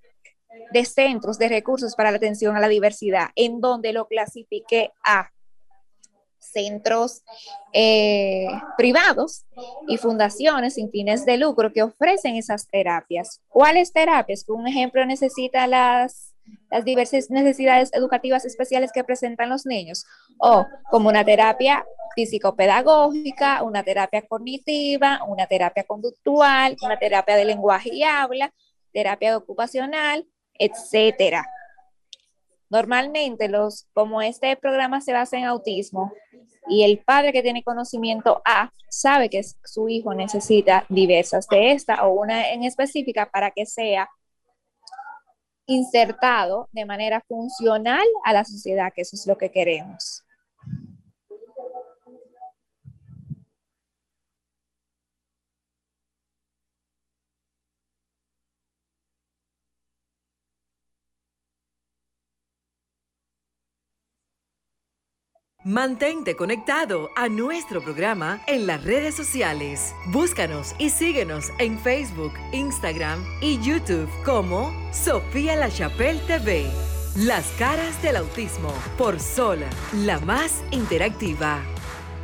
de 0.71 0.85
centros 0.85 1.37
de 1.39 1.49
recursos 1.49 1.95
para 1.95 2.11
la 2.11 2.17
atención 2.17 2.55
a 2.55 2.59
la 2.59 2.67
diversidad, 2.67 3.29
en 3.35 3.61
donde 3.61 3.93
lo 3.93 4.07
clasifique 4.07 4.91
a 5.03 5.31
centros 6.51 7.23
eh, 7.73 8.47
privados 8.77 9.45
y 9.87 9.97
fundaciones 9.97 10.75
sin 10.75 10.89
fines 10.91 11.25
de 11.25 11.37
lucro 11.37 11.71
que 11.73 11.83
ofrecen 11.83 12.35
esas 12.35 12.67
terapias. 12.67 13.41
¿Cuáles 13.47 13.91
terapias? 13.91 14.45
Un 14.47 14.67
ejemplo 14.67 15.05
necesita 15.05 15.67
las, 15.67 16.33
las 16.69 16.85
diversas 16.85 17.29
necesidades 17.29 17.91
educativas 17.93 18.45
especiales 18.45 18.91
que 18.93 19.03
presentan 19.03 19.49
los 19.49 19.65
niños, 19.65 20.05
o 20.39 20.65
como 20.89 21.09
una 21.09 21.25
terapia 21.25 21.85
físico-pedagógica, 22.15 23.63
una 23.63 23.83
terapia 23.83 24.21
cognitiva, 24.21 25.21
una 25.27 25.47
terapia 25.47 25.83
conductual, 25.83 26.77
una 26.81 26.97
terapia 26.97 27.35
de 27.35 27.45
lenguaje 27.45 27.89
y 27.93 28.03
habla, 28.03 28.53
terapia 28.93 29.37
ocupacional, 29.37 30.25
etcétera. 30.57 31.45
Normalmente, 32.69 33.47
los, 33.47 33.87
como 33.93 34.21
este 34.21 34.55
programa 34.55 35.01
se 35.01 35.13
basa 35.13 35.37
en 35.37 35.45
autismo 35.45 36.11
y 36.67 36.83
el 36.83 36.99
padre 36.99 37.31
que 37.31 37.43
tiene 37.43 37.63
conocimiento 37.63 38.41
A 38.45 38.71
sabe 38.89 39.29
que 39.29 39.41
su 39.63 39.89
hijo 39.89 40.13
necesita 40.13 40.85
diversas 40.89 41.47
de 41.47 41.71
esta 41.71 42.05
o 42.05 42.13
una 42.13 42.51
en 42.51 42.63
específica 42.63 43.29
para 43.29 43.51
que 43.51 43.65
sea 43.65 44.09
insertado 45.67 46.69
de 46.71 46.85
manera 46.85 47.21
funcional 47.27 48.05
a 48.23 48.33
la 48.33 48.45
sociedad, 48.45 48.91
que 48.93 49.01
eso 49.01 49.15
es 49.15 49.25
lo 49.27 49.37
que 49.37 49.51
queremos. 49.51 50.23
Mantente 65.65 66.35
conectado 66.35 67.09
a 67.15 67.27
nuestro 67.27 67.81
programa 67.81 68.39
en 68.45 68.67
las 68.67 68.83
redes 68.83 69.15
sociales. 69.15 69.95
Búscanos 70.05 70.75
y 70.77 70.91
síguenos 70.91 71.51
en 71.57 71.79
Facebook, 71.79 72.33
Instagram 72.51 73.25
y 73.41 73.59
YouTube 73.61 74.07
como 74.23 74.71
Sofía 74.93 75.55
La 75.55 75.71
Chapelle 75.71 76.19
TV. 76.27 76.67
Las 77.15 77.47
caras 77.57 77.99
del 78.03 78.17
autismo 78.17 78.71
por 78.95 79.19
Sola, 79.19 79.65
la 79.91 80.19
más 80.19 80.63
interactiva. 80.69 81.59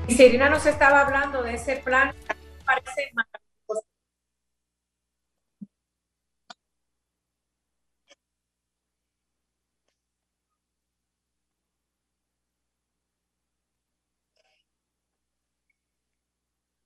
Y 0.08 0.14
Serena 0.14 0.48
nos 0.48 0.68
estaba 0.68 1.02
hablando 1.02 1.42
de 1.42 1.56
ese 1.56 1.78
plan, 1.78 2.14
parece 2.64 3.10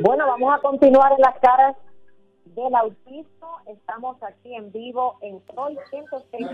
Bueno, 0.00 0.26
vamos 0.26 0.54
a 0.54 0.58
continuar 0.58 1.12
en 1.12 1.20
las 1.20 1.38
caras 1.40 1.74
del 2.44 2.74
autismo. 2.74 3.60
Estamos 3.66 4.22
aquí 4.22 4.54
en 4.54 4.70
vivo 4.70 5.16
en 5.22 5.40
Soy 5.54 5.78
106. 5.90 6.46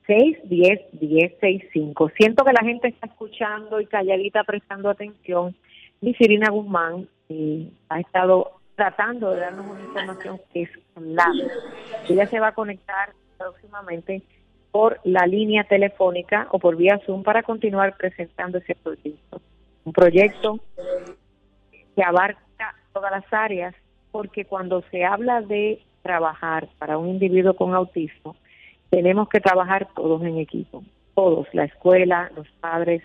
1833-610-1065. 0.08 2.14
Siento 2.16 2.46
que 2.46 2.54
la 2.54 2.62
gente 2.62 2.90
está 2.90 3.08
escuchando 3.08 3.82
y 3.82 3.88
calladita 3.88 4.44
prestando 4.44 4.88
atención. 4.90 5.56
Mi 6.02 6.14
Sirina 6.14 6.52
Guzmán 6.52 7.10
eh, 7.30 7.72
ha 7.90 8.00
estado 8.00 8.52
tratando 8.76 9.32
de 9.32 9.40
darnos 9.42 9.66
una 9.66 9.82
información 9.82 10.40
que 10.54 10.62
es 10.62 10.70
clave. 10.94 11.48
Ella 12.08 12.28
se 12.28 12.40
va 12.40 12.50
a 12.50 12.54
conectar 12.54 13.14
próximamente 13.40 14.22
por 14.72 15.00
la 15.04 15.26
línea 15.26 15.64
telefónica 15.64 16.48
o 16.52 16.60
por 16.60 16.76
vía 16.76 17.00
Zoom 17.06 17.24
para 17.24 17.42
continuar 17.42 17.98
presentando 17.98 18.60
ese 18.60 18.76
proyecto. 18.76 19.42
Un 19.86 19.94
proyecto 19.94 20.60
que 21.96 22.04
abarca 22.04 22.76
todas 22.94 23.12
las 23.12 23.34
áreas, 23.34 23.74
porque 24.12 24.46
cuando 24.46 24.84
se 24.92 25.04
habla 25.04 25.42
de 25.42 25.82
trabajar 26.04 26.68
para 26.78 26.98
un 26.98 27.08
individuo 27.08 27.56
con 27.56 27.74
autismo, 27.74 28.36
tenemos 28.90 29.30
que 29.30 29.40
trabajar 29.40 29.88
todos 29.96 30.22
en 30.24 30.38
equipo, 30.38 30.84
todos, 31.16 31.48
la 31.54 31.66
escuela, 31.66 32.32
los 32.36 32.48
padres, 32.60 33.02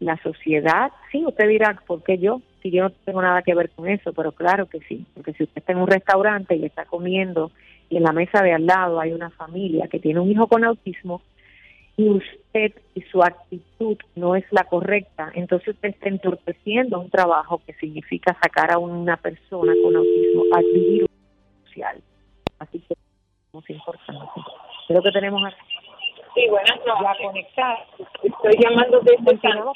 la 0.00 0.16
sociedad. 0.22 0.92
Sí, 1.12 1.24
usted 1.24 1.48
dirá, 1.48 1.80
¿por 1.86 2.02
qué 2.02 2.18
yo? 2.18 2.40
Si 2.62 2.70
yo 2.70 2.84
no 2.84 2.90
tengo 2.90 3.22
nada 3.22 3.42
que 3.42 3.54
ver 3.54 3.70
con 3.70 3.88
eso, 3.88 4.12
pero 4.12 4.32
claro 4.32 4.66
que 4.66 4.80
sí, 4.80 5.06
porque 5.14 5.32
si 5.34 5.44
usted 5.44 5.58
está 5.58 5.72
en 5.72 5.78
un 5.78 5.86
restaurante 5.86 6.56
y 6.56 6.64
está 6.64 6.84
comiendo 6.84 7.52
y 7.90 7.96
en 7.96 8.04
la 8.04 8.12
mesa 8.12 8.42
de 8.42 8.52
al 8.52 8.64
lado 8.64 9.00
hay 9.00 9.12
una 9.12 9.30
familia 9.30 9.88
que 9.88 9.98
tiene 9.98 10.20
un 10.20 10.30
hijo 10.30 10.46
con 10.46 10.64
autismo 10.64 11.20
y 11.96 12.08
usted 12.08 12.72
y 12.94 13.02
su 13.02 13.22
actitud 13.22 13.98
no 14.14 14.36
es 14.36 14.44
la 14.52 14.64
correcta, 14.64 15.30
entonces 15.34 15.74
usted 15.74 15.90
está 15.90 16.08
entorpeciendo 16.08 16.98
un 16.98 17.10
trabajo 17.10 17.60
que 17.66 17.74
significa 17.74 18.34
sacar 18.42 18.72
a 18.72 18.78
una 18.78 19.16
persona 19.18 19.74
con 19.82 19.96
autismo 19.96 20.44
a 20.54 20.60
vivir 20.60 21.06
social. 21.64 22.00
Así 22.58 22.78
que 22.80 22.94
es 22.94 23.70
importante. 23.70 24.40
Creo 24.88 25.02
que 25.02 25.12
tenemos 25.12 25.42
aquí. 25.44 25.56
Sí, 26.34 26.48
buenas 26.48 26.78
noches. 26.86 27.06
A 27.06 27.22
conectar. 27.22 27.86
Estoy 28.22 28.64
llamando 28.64 29.00
desde 29.00 29.40
Santiago. 29.40 29.72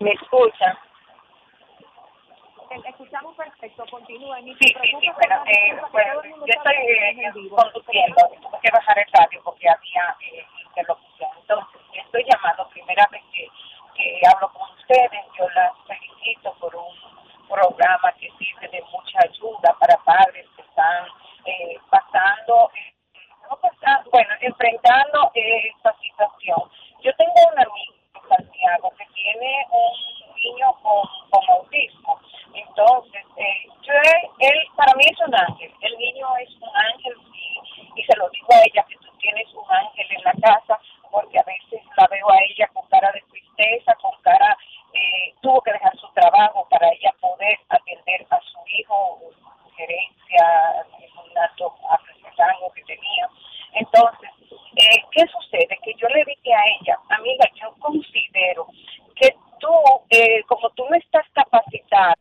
¿Me 0.00 0.10
escucha? 0.10 0.78
Escuchamos 2.70 3.34
perfecto, 3.36 3.84
continúa. 3.90 4.38
Sí, 4.40 4.54
sí, 4.60 4.74
sí, 5.00 5.10
pero, 5.18 5.42
eh, 5.46 5.80
bueno, 5.90 6.22
yo 6.24 6.44
estoy 6.46 6.74
eh, 6.74 7.32
conduciendo, 7.50 8.16
tuve 8.40 8.58
que 8.62 8.70
bajar 8.70 8.98
el 8.98 9.06
radio 9.12 9.40
porque 9.44 9.68
había 9.68 10.16
eh, 10.20 10.46
interlocución. 10.66 11.30
Entonces, 11.40 11.80
estoy 11.94 12.24
llamando, 12.30 12.68
primera 12.68 13.06
vez 13.10 13.22
que, 13.32 13.48
que 13.94 14.20
hablo 14.32 14.52
con 14.52 14.70
ustedes, 14.78 15.24
yo 15.36 15.48
las 15.50 15.72
felicito 15.86 16.54
por 16.60 16.74
un 16.76 16.94
programa 17.48 18.12
que 18.12 18.30
sirve 18.38 18.68
de 18.68 18.82
mucha 18.92 19.18
ayuda 19.24 19.74
para 19.80 19.96
padres 20.04 20.46
que 20.54 20.62
están 20.62 21.06
eh, 21.46 21.76
pasando, 21.90 22.70
eh, 22.74 22.94
no 23.50 23.56
pasando, 23.56 24.10
bueno, 24.12 24.30
enfrentando 24.40 25.30
eh, 25.34 25.72
esta 25.74 25.92
situación. 26.00 26.70
Yo 27.02 27.12
tengo 27.16 27.34
un 27.52 27.58
amigo 27.58 27.94
en 28.14 28.28
Santiago 28.28 28.92
que 28.96 29.06
tiene 29.14 29.66
un 29.72 30.34
niño 30.36 30.72
con, 30.82 31.02
con 31.30 31.50
autismo 31.50 32.20
entonces, 32.54 33.24
eh, 33.36 33.68
yo, 33.82 33.92
él 34.38 34.58
para 34.76 34.94
mí 34.94 35.04
es 35.10 35.18
un 35.26 35.34
ángel, 35.34 35.72
el 35.80 35.98
niño 35.98 36.26
es 36.42 36.50
un 36.56 36.76
ángel 36.76 37.14
y, 37.34 38.00
y 38.00 38.04
se 38.04 38.16
lo 38.16 38.28
digo 38.30 38.48
a 38.50 38.62
ella 38.64 38.84
que 38.88 38.96
tú 38.96 39.10
tienes 39.18 39.46
un 39.54 39.70
ángel 39.70 40.06
en 40.10 40.24
la 40.24 40.32
casa 40.42 40.80
porque 41.10 41.38
a 41.38 41.42
veces 41.42 41.82
la 41.96 42.06
veo 42.06 42.30
a 42.30 42.38
ella 42.48 42.68
con 42.72 42.86
cara 42.88 43.10
de 43.12 43.22
tristeza, 43.30 43.94
con 43.96 44.12
cara, 44.22 44.56
eh, 44.94 45.34
tuvo 45.40 45.60
que 45.62 45.72
dejar 45.72 45.96
su 45.96 46.08
trabajo 46.12 46.66
para 46.70 46.88
ella 46.88 47.12
poder 47.20 47.58
atender 47.68 48.26
a 48.30 48.40
su 48.40 48.58
hijo, 48.78 49.18
gerencia, 49.76 50.84
un 51.24 51.38
alto 51.38 51.74
rango 52.36 52.72
que 52.72 52.82
tenía. 52.84 53.28
Entonces, 53.72 54.30
eh, 54.76 55.02
¿qué 55.12 55.26
sucede? 55.26 55.78
Que 55.82 55.94
yo 55.94 56.08
le 56.08 56.24
dije 56.24 56.54
a 56.54 56.62
ella, 56.80 56.98
amiga, 57.10 57.48
yo 57.54 57.72
considero 57.78 58.66
que 59.16 59.34
tú, 59.58 59.72
eh, 60.10 60.42
como 60.44 60.70
tú 60.70 60.86
no 60.88 60.96
estás 60.96 61.26
capacitada, 61.32 62.14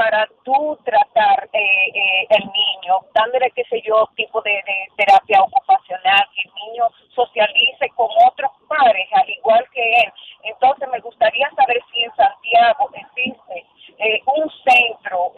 para 0.00 0.26
tú 0.44 0.78
tratar 0.82 1.50
eh, 1.52 1.58
eh, 1.94 2.26
el 2.30 2.44
niño, 2.46 3.00
dándole, 3.12 3.50
qué 3.50 3.62
sé 3.64 3.82
yo, 3.82 4.08
tipo 4.16 4.40
de, 4.40 4.64
terapia 4.96 5.42
ocupacional, 5.42 6.24
que 6.34 6.40
el 6.48 6.54
niño 6.54 6.88
socialice 7.14 7.86
con 7.90 8.08
otros 8.26 8.50
padres, 8.66 9.06
al 9.12 9.28
igual 9.28 9.62
que 9.74 9.92
él. 10.00 10.12
Entonces, 10.44 10.88
me 10.88 11.00
gustaría 11.00 11.50
saber 11.50 11.82
si 11.92 12.02
en 12.02 12.16
Santiago 12.16 12.88
existe 12.94 13.66
eh, 13.98 14.22
un 14.24 14.50
centro 14.64 15.34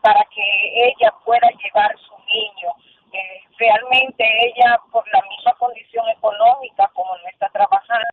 para 0.00 0.24
que 0.32 0.86
ella 0.86 1.12
pueda 1.24 1.50
llevar 1.50 1.90
su 1.98 2.14
niño. 2.26 2.70
realmente 3.58 4.24
ella, 4.46 4.78
por 4.92 5.02
la 5.12 5.22
misma 5.22 5.54
condición 5.54 6.08
económica, 6.10 6.88
como 6.94 7.16
no 7.16 7.26
está 7.26 7.48
trabajando, 7.48 8.06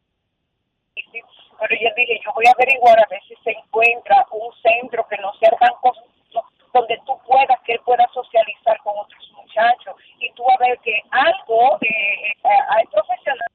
pero 1.59 1.75
yo 1.81 1.89
dije, 1.95 2.19
yo 2.23 2.31
voy 2.33 2.45
a 2.47 2.51
averiguar 2.51 2.99
a 2.99 3.07
ver 3.09 3.21
si 3.27 3.35
se 3.43 3.51
encuentra 3.51 4.25
un 4.31 4.53
centro 4.61 5.05
que 5.07 5.17
no 5.17 5.33
sea 5.35 5.51
tan 5.59 5.73
costoso, 5.81 6.45
donde 6.73 6.97
tú 7.05 7.17
puedas, 7.25 7.59
que 7.61 7.73
él 7.73 7.81
pueda 7.83 8.07
socializar 8.13 8.77
con 8.83 8.93
otros 8.97 9.31
muchachos. 9.35 9.95
Y 10.19 10.31
tú 10.33 10.43
a 10.49 10.57
ver 10.57 10.77
que 10.79 11.01
algo, 11.09 11.77
eh, 11.81 12.31
eh, 12.43 12.63
hay 12.69 12.85
profesionales, 12.85 13.53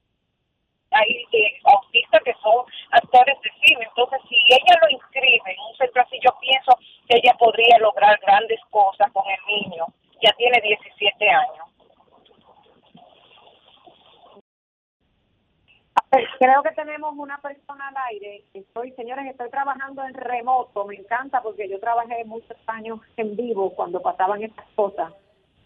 hay 0.90 1.24
eh, 1.32 1.60
autistas 1.64 2.22
que 2.24 2.34
son 2.42 2.66
actores 2.90 3.40
de 3.40 3.50
cine. 3.64 3.86
Entonces, 3.86 4.20
si 4.28 4.36
ella 4.48 4.78
lo 4.82 4.88
inscribe 4.90 5.52
en 5.52 5.60
un 5.60 5.76
centro 5.76 6.02
así, 6.02 6.18
yo 6.20 6.36
pienso 6.40 6.76
que 7.08 7.18
ella 7.18 7.34
podría 7.38 7.78
lograr 7.78 8.18
grandes 8.20 8.60
cosas 8.70 9.10
con 9.12 9.24
el 9.30 9.40
niño. 9.46 9.86
Ya 10.20 10.32
tiene 10.32 10.60
17 10.60 11.30
años. 11.30 11.72
Creo 16.38 16.62
que 16.62 16.72
tenemos 16.72 17.14
una 17.16 17.38
persona 17.38 17.88
al 17.88 17.96
aire. 18.10 18.44
Estoy, 18.52 18.92
señores, 18.92 19.24
estoy 19.30 19.41
trabajando 19.52 20.02
en 20.04 20.14
remoto. 20.14 20.84
Me 20.86 20.96
encanta 20.96 21.40
porque 21.40 21.68
yo 21.68 21.78
trabajé 21.78 22.24
muchos 22.24 22.56
años 22.66 22.98
en 23.16 23.36
vivo 23.36 23.70
cuando 23.70 24.02
pasaban 24.02 24.42
estas 24.42 24.66
cosas. 24.74 25.12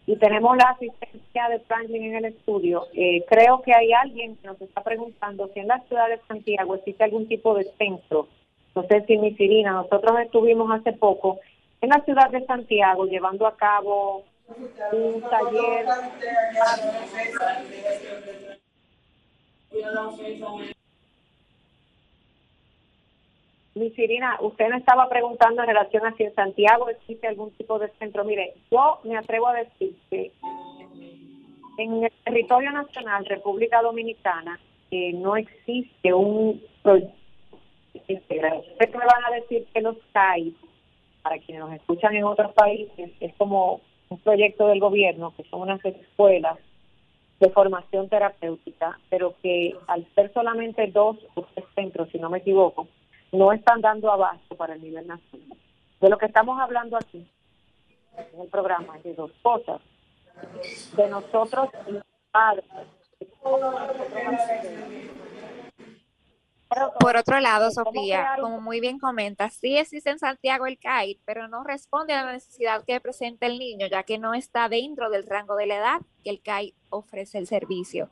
Y 0.06 0.16
tenemos 0.16 0.56
la 0.56 0.70
asistencia 0.70 1.48
de 1.48 1.60
Franklin 1.60 2.04
en 2.04 2.16
el 2.16 2.24
estudio. 2.26 2.86
Eh, 2.92 3.24
creo 3.28 3.62
que 3.62 3.74
hay 3.74 3.92
alguien 3.92 4.36
que 4.36 4.46
nos 4.46 4.60
está 4.60 4.82
preguntando 4.82 5.48
si 5.54 5.60
en 5.60 5.68
la 5.68 5.80
ciudad 5.88 6.08
de 6.08 6.20
Santiago 6.28 6.74
existe 6.74 7.02
algún 7.02 7.26
tipo 7.26 7.54
de 7.54 7.64
centro. 7.78 8.28
No 8.74 8.82
sé 8.84 9.04
si 9.06 9.16
mi 9.16 9.34
Sirina, 9.34 9.72
nosotros 9.72 10.20
estuvimos 10.20 10.70
hace 10.70 10.92
poco 10.92 11.40
en 11.80 11.90
la 11.90 12.04
ciudad 12.04 12.30
de 12.30 12.44
Santiago 12.46 13.06
llevando 13.06 13.46
a 13.46 13.56
cabo 13.56 14.24
un 14.92 15.22
taller. 15.22 15.86
Mi 23.76 23.90
Sirina, 23.90 24.38
usted 24.40 24.70
me 24.70 24.78
estaba 24.78 25.06
preguntando 25.06 25.60
en 25.60 25.68
relación 25.68 26.06
a 26.06 26.16
si 26.16 26.22
en 26.22 26.34
Santiago 26.34 26.88
existe 26.88 27.28
algún 27.28 27.50
tipo 27.50 27.78
de 27.78 27.90
centro. 27.98 28.24
Mire, 28.24 28.54
yo 28.70 29.00
me 29.04 29.18
atrevo 29.18 29.48
a 29.48 29.52
decir 29.52 29.94
que 30.08 30.32
en 31.76 32.04
el 32.04 32.12
territorio 32.24 32.72
nacional, 32.72 33.26
República 33.26 33.82
Dominicana, 33.82 34.58
eh, 34.90 35.12
no 35.12 35.36
existe 35.36 36.14
un 36.14 36.62
proyecto. 36.82 37.14
Ustedes 37.92 38.94
me 38.94 39.04
van 39.04 39.24
a 39.26 39.34
decir 39.34 39.66
que 39.74 39.82
los 39.82 39.96
CAI, 40.10 40.54
para 41.20 41.38
quienes 41.38 41.62
nos 41.62 41.74
escuchan 41.74 42.14
en 42.16 42.24
otros 42.24 42.54
países, 42.54 43.10
es 43.20 43.34
como 43.34 43.82
un 44.08 44.18
proyecto 44.20 44.68
del 44.68 44.80
gobierno, 44.80 45.34
que 45.36 45.44
son 45.50 45.60
unas 45.60 45.84
escuelas 45.84 46.58
de 47.40 47.50
formación 47.50 48.08
terapéutica, 48.08 48.98
pero 49.10 49.34
que 49.42 49.76
al 49.86 50.06
ser 50.14 50.32
solamente 50.32 50.86
dos 50.86 51.18
o 51.34 51.42
tres 51.42 51.66
centros, 51.74 52.08
si 52.10 52.18
no 52.18 52.30
me 52.30 52.38
equivoco, 52.38 52.88
no 53.36 53.52
están 53.52 53.80
dando 53.80 54.10
abasto 54.10 54.56
para 54.56 54.74
el 54.74 54.82
nivel 54.82 55.06
nacional. 55.06 55.58
De 56.00 56.08
lo 56.08 56.18
que 56.18 56.26
estamos 56.26 56.60
hablando 56.60 56.96
aquí 56.96 57.30
en 58.16 58.40
el 58.40 58.48
programa 58.48 58.98
de 58.98 59.14
dos 59.14 59.30
cosas. 59.42 59.80
De 60.96 61.08
nosotros 61.08 61.70
los 61.88 62.02
padres, 62.30 62.64
por 66.98 67.16
otro 67.16 67.38
lado, 67.40 67.70
Sofía, 67.70 68.36
como 68.40 68.60
muy 68.60 68.80
bien 68.80 68.98
comenta, 68.98 69.48
sí 69.50 69.78
existe 69.78 70.10
en 70.10 70.18
Santiago 70.18 70.66
el 70.66 70.78
CAIT, 70.78 71.20
pero 71.24 71.48
no 71.48 71.62
responde 71.62 72.12
a 72.12 72.24
la 72.24 72.32
necesidad 72.32 72.84
que 72.84 73.00
presenta 73.00 73.46
el 73.46 73.58
niño, 73.58 73.86
ya 73.86 74.02
que 74.02 74.18
no 74.18 74.34
está 74.34 74.68
dentro 74.68 75.08
del 75.08 75.26
rango 75.26 75.54
de 75.54 75.66
la 75.66 75.76
edad 75.76 76.00
que 76.24 76.30
el 76.30 76.42
CAIT 76.42 76.74
ofrece 76.90 77.38
el 77.38 77.46
servicio. 77.46 78.10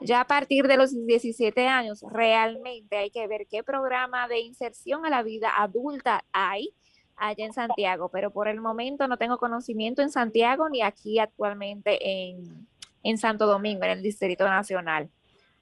Ya 0.00 0.20
a 0.20 0.26
partir 0.26 0.66
de 0.66 0.76
los 0.76 0.92
17 1.06 1.66
años, 1.68 2.04
realmente 2.10 2.96
hay 2.96 3.10
que 3.10 3.26
ver 3.26 3.46
qué 3.48 3.62
programa 3.62 4.28
de 4.28 4.40
inserción 4.40 5.06
a 5.06 5.10
la 5.10 5.22
vida 5.22 5.50
adulta 5.56 6.24
hay 6.32 6.74
allá 7.16 7.44
en 7.44 7.52
Santiago, 7.52 8.08
pero 8.08 8.30
por 8.30 8.48
el 8.48 8.60
momento 8.60 9.06
no 9.06 9.16
tengo 9.16 9.38
conocimiento 9.38 10.02
en 10.02 10.10
Santiago 10.10 10.68
ni 10.68 10.82
aquí 10.82 11.18
actualmente 11.18 11.98
en, 12.02 12.66
en 13.02 13.18
Santo 13.18 13.46
Domingo, 13.46 13.84
en 13.84 13.90
el 13.90 14.02
Distrito 14.02 14.44
Nacional. 14.44 15.10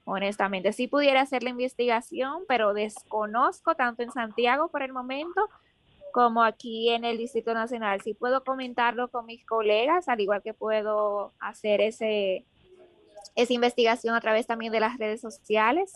Honestamente, 0.05 0.73
sí 0.73 0.87
pudiera 0.87 1.21
hacer 1.21 1.43
la 1.43 1.51
investigación, 1.51 2.43
pero 2.47 2.73
desconozco 2.73 3.75
tanto 3.75 4.03
en 4.03 4.11
Santiago 4.11 4.69
por 4.69 4.83
el 4.83 4.91
momento 4.91 5.49
como 6.11 6.43
aquí 6.43 6.89
en 6.89 7.05
el 7.05 7.17
Distrito 7.17 7.53
Nacional. 7.53 8.01
Sí 8.01 8.13
puedo 8.13 8.43
comentarlo 8.43 9.09
con 9.09 9.25
mis 9.25 9.45
colegas, 9.45 10.09
al 10.09 10.19
igual 10.19 10.41
que 10.43 10.53
puedo 10.53 11.33
hacer 11.39 11.81
ese, 11.81 12.45
esa 13.35 13.53
investigación 13.53 14.15
a 14.15 14.21
través 14.21 14.47
también 14.47 14.71
de 14.71 14.79
las 14.79 14.97
redes 14.97 15.21
sociales, 15.21 15.93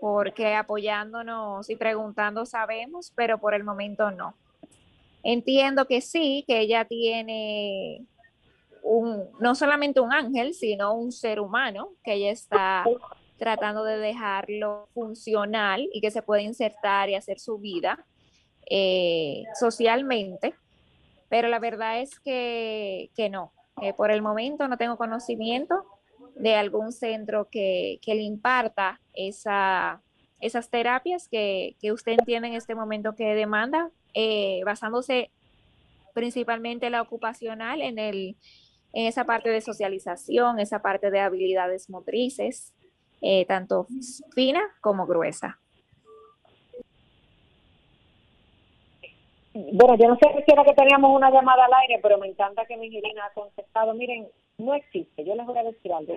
porque 0.00 0.54
apoyándonos 0.54 1.68
y 1.68 1.76
preguntando 1.76 2.46
sabemos, 2.46 3.12
pero 3.14 3.38
por 3.38 3.54
el 3.54 3.64
momento 3.64 4.10
no. 4.10 4.34
Entiendo 5.22 5.86
que 5.86 6.00
sí, 6.00 6.44
que 6.46 6.60
ella 6.60 6.86
tiene 6.86 8.06
un, 8.82 9.28
no 9.38 9.54
solamente 9.54 10.00
un 10.00 10.12
ángel, 10.12 10.54
sino 10.54 10.94
un 10.94 11.12
ser 11.12 11.40
humano, 11.40 11.90
que 12.02 12.14
ella 12.14 12.30
está 12.30 12.84
tratando 13.36 13.84
de 13.84 13.98
dejarlo 13.98 14.88
funcional 14.94 15.88
y 15.92 16.00
que 16.00 16.10
se 16.10 16.22
puede 16.22 16.42
insertar 16.42 17.10
y 17.10 17.14
hacer 17.14 17.38
su 17.38 17.58
vida 17.58 18.06
eh, 18.70 19.44
socialmente. 19.58 20.54
Pero 21.28 21.48
la 21.48 21.58
verdad 21.58 22.00
es 22.00 22.18
que, 22.20 23.10
que 23.14 23.28
no, 23.28 23.52
por 23.96 24.10
el 24.10 24.22
momento 24.22 24.66
no 24.68 24.78
tengo 24.78 24.96
conocimiento 24.96 25.84
de 26.40 26.54
algún 26.54 26.92
centro 26.92 27.48
que, 27.50 27.98
que 28.02 28.14
le 28.14 28.22
imparta 28.22 29.00
esa, 29.12 30.02
esas 30.40 30.70
terapias 30.70 31.28
que, 31.28 31.76
que 31.80 31.92
usted 31.92 32.12
entiende 32.12 32.48
en 32.48 32.54
este 32.54 32.74
momento 32.74 33.14
que 33.14 33.34
demanda 33.34 33.90
eh, 34.14 34.62
basándose 34.64 35.30
principalmente 36.14 36.86
en 36.86 36.92
la 36.92 37.02
ocupacional, 37.02 37.82
en, 37.82 37.98
el, 37.98 38.36
en 38.92 39.06
esa 39.06 39.24
parte 39.24 39.50
de 39.50 39.60
socialización, 39.60 40.58
esa 40.58 40.80
parte 40.80 41.10
de 41.10 41.20
habilidades 41.20 41.90
motrices, 41.90 42.72
eh, 43.20 43.44
tanto 43.46 43.86
fina 44.34 44.62
como 44.80 45.06
gruesa. 45.06 45.60
Bueno, 49.52 49.96
yo 49.96 50.08
no 50.08 50.16
sé 50.16 50.44
si 50.44 50.52
era 50.52 50.64
que 50.64 50.74
teníamos 50.74 51.10
una 51.14 51.30
llamada 51.30 51.64
al 51.64 51.74
aire, 51.82 51.98
pero 52.00 52.18
me 52.18 52.28
encanta 52.28 52.66
que 52.66 52.76
Miguelina 52.76 53.26
ha 53.26 53.34
contestado. 53.34 53.94
Miren, 53.94 54.28
no 54.58 54.74
existe, 54.74 55.24
yo 55.24 55.34
les 55.34 55.44
voy 55.44 55.58
a 55.58 55.64
decir 55.64 55.92
algo. 55.92 56.14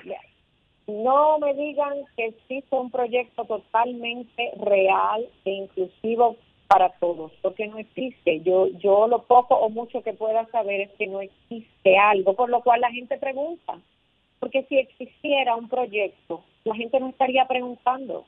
No 0.86 1.40
me 1.40 1.54
digan 1.56 2.06
que 2.16 2.26
existe 2.26 2.76
un 2.76 2.92
proyecto 2.92 3.46
totalmente 3.46 4.52
real 4.58 5.28
e 5.46 5.52
inclusivo 5.52 6.36
para 6.68 6.90
todos, 7.00 7.32
porque 7.42 7.68
no 7.68 7.80
existe. 7.80 8.42
Yo, 8.42 8.68
yo 8.80 9.08
lo 9.08 9.24
poco 9.24 9.56
o 9.56 9.70
mucho 9.70 10.04
que 10.04 10.14
pueda 10.14 10.46
saber 10.48 10.82
es 10.82 10.92
que 10.92 11.08
no 11.08 11.22
existe 11.22 11.98
algo, 11.98 12.36
por 12.36 12.50
lo 12.50 12.62
cual 12.62 12.82
la 12.82 12.92
gente 12.92 13.18
pregunta. 13.18 13.80
Porque 14.40 14.64
si 14.64 14.78
existiera 14.78 15.56
un 15.56 15.70
proyecto, 15.70 16.44
la 16.66 16.76
gente 16.76 17.00
no 17.00 17.10
estaría 17.10 17.46
preguntando. 17.46 18.26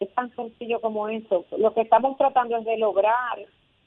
Es 0.00 0.12
tan 0.14 0.34
sencillo 0.34 0.80
como 0.80 1.08
eso. 1.08 1.44
Lo 1.58 1.74
que 1.74 1.82
estamos 1.82 2.16
tratando 2.16 2.56
es 2.56 2.64
de 2.64 2.78
lograr 2.78 3.38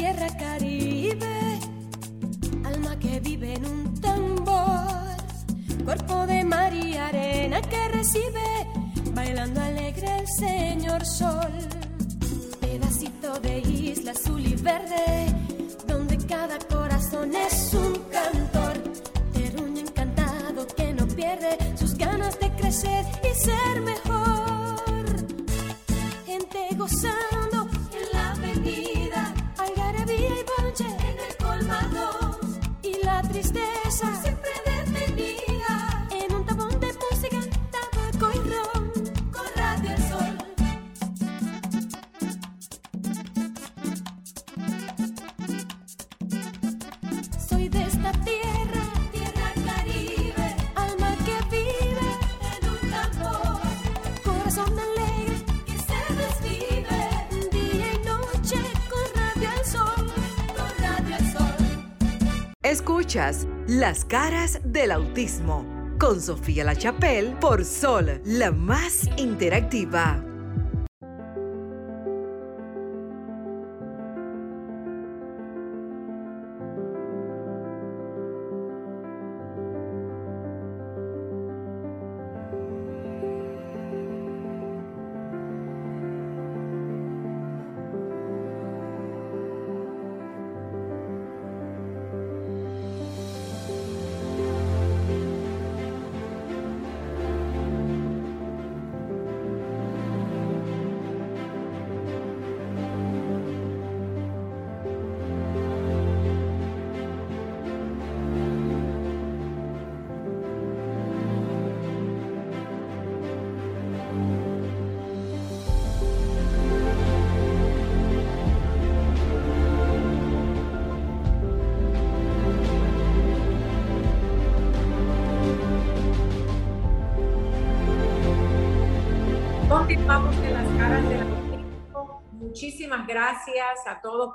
Tierra 0.00 0.28
caribe, 0.38 1.58
alma 2.64 2.98
que 2.98 3.20
vive 3.20 3.52
en 3.52 3.66
un 3.66 4.00
tambor, 4.00 5.18
cuerpo 5.84 6.26
de 6.26 6.42
mar 6.42 6.72
y 6.72 6.96
arena 6.96 7.60
que 7.60 7.88
recibe 7.88 8.48
bailando 9.12 9.60
alegre 9.60 10.08
el 10.20 10.26
señor 10.26 11.04
sol. 11.04 11.52
Pedacito 12.62 13.38
de 13.40 13.58
isla 13.58 14.12
azul 14.12 14.40
y 14.40 14.54
verde, 14.54 15.34
donde 15.86 16.16
cada 16.26 16.58
corazón 16.60 17.34
es 17.34 17.74
un 17.74 17.92
cantor. 18.10 18.76
Terruño 19.34 19.80
encantado 19.82 20.66
que 20.78 20.94
no 20.94 21.06
pierde 21.08 21.58
sus 21.76 21.92
ganas 21.94 22.40
de 22.40 22.48
crecer 22.52 23.04
y 23.22 23.34
ser 23.34 23.82
mejor. 23.82 25.04
Gente 26.24 26.68
gozando 26.74 27.39
Escuchas 62.70 63.48
Las 63.66 64.04
caras 64.04 64.60
del 64.62 64.92
autismo 64.92 65.66
con 65.98 66.20
Sofía 66.20 66.62
La 66.62 66.76
Chapelle 66.76 67.34
por 67.40 67.64
Sol, 67.64 68.22
la 68.24 68.52
más 68.52 69.08
interactiva. 69.16 70.29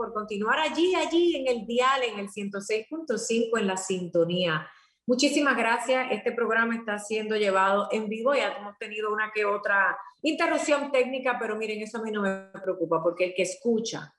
Por 0.06 0.14
continuar 0.14 0.60
allí, 0.60 0.94
allí 0.94 1.36
en 1.36 1.48
el 1.48 1.66
dial, 1.66 2.04
en 2.04 2.20
el 2.20 2.30
106.5 2.30 3.60
en 3.60 3.68
la 3.68 3.76
sintonía. 3.76 4.70
Muchísimas 5.08 5.58
gracias. 5.58 6.12
Este 6.12 6.32
programa 6.32 6.76
está 6.76 7.00
siendo 7.00 7.36
llevado 7.36 7.88
en 7.92 8.08
vivo. 8.08 8.36
Ya 8.36 8.54
hemos 8.54 8.78
tenido 8.78 9.12
una 9.12 9.32
que 9.34 9.46
otra 9.46 9.98
interrupción 10.22 10.92
técnica, 10.92 11.38
pero 11.40 11.56
miren, 11.56 11.82
eso 11.82 11.98
a 11.98 12.04
mí 12.04 12.12
no 12.12 12.22
me 12.22 12.50
preocupa 12.62 13.02
porque 13.02 13.26
el 13.26 13.34
que 13.34 13.44
escucha 13.44 14.14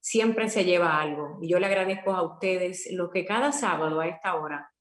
siempre 0.00 0.48
se 0.48 0.64
lleva 0.64 1.00
algo. 1.00 1.38
Y 1.40 1.48
yo 1.48 1.60
le 1.60 1.66
agradezco 1.66 2.12
a 2.12 2.22
ustedes 2.22 2.88
los 2.92 3.10
que 3.10 3.24
cada 3.24 3.52
sábado 3.52 4.00
a 4.00 4.08
esta 4.08 4.34
hora 4.34 4.72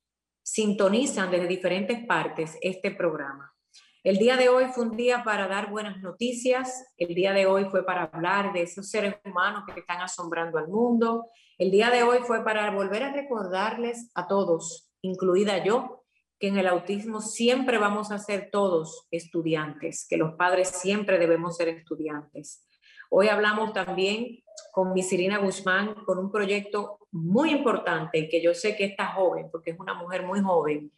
sintonizan 0.41 1.29
desde 1.29 1.47
diferentes 1.47 2.05
partes 2.05 2.57
este 2.61 2.89
programa. 2.91 3.53
El 4.01 4.17
día 4.17 4.37
de 4.37 4.47
hoy 4.47 4.67
fue 4.73 4.85
un 4.85 4.95
día 4.95 5.25
para 5.25 5.49
dar 5.49 5.69
buenas 5.69 6.01
noticias, 6.01 6.87
el 6.95 7.13
día 7.13 7.33
de 7.33 7.47
hoy 7.47 7.65
fue 7.65 7.85
para 7.85 8.03
hablar 8.03 8.53
de 8.53 8.61
esos 8.61 8.89
seres 8.89 9.15
humanos 9.25 9.63
que 9.65 9.81
están 9.81 9.99
asombrando 9.99 10.57
al 10.57 10.69
mundo, 10.69 11.25
el 11.57 11.69
día 11.69 11.89
de 11.89 12.03
hoy 12.03 12.19
fue 12.19 12.45
para 12.45 12.71
volver 12.71 13.03
a 13.03 13.11
recordarles 13.11 14.09
a 14.15 14.25
todos, 14.25 14.89
incluida 15.01 15.65
yo, 15.65 16.05
que 16.39 16.47
en 16.47 16.57
el 16.57 16.67
autismo 16.67 17.19
siempre 17.19 17.77
vamos 17.77 18.13
a 18.13 18.19
ser 18.19 18.49
todos 18.49 19.05
estudiantes, 19.11 20.07
que 20.09 20.15
los 20.15 20.35
padres 20.35 20.69
siempre 20.69 21.19
debemos 21.19 21.57
ser 21.57 21.67
estudiantes. 21.67 22.65
Hoy 23.09 23.27
hablamos 23.27 23.73
también 23.73 24.41
con 24.71 24.93
Miss 24.93 25.11
Irina 25.11 25.39
Guzmán 25.39 26.05
con 26.05 26.19
un 26.19 26.31
proyecto 26.31 26.99
muy 27.11 27.51
importante 27.51 28.29
que 28.29 28.41
yo 28.41 28.53
sé 28.53 28.77
que 28.77 28.85
esta 28.85 29.07
joven, 29.07 29.49
porque 29.51 29.71
es 29.71 29.79
una 29.79 29.93
mujer 29.93 30.25
muy 30.25 30.39
joven, 30.39 30.89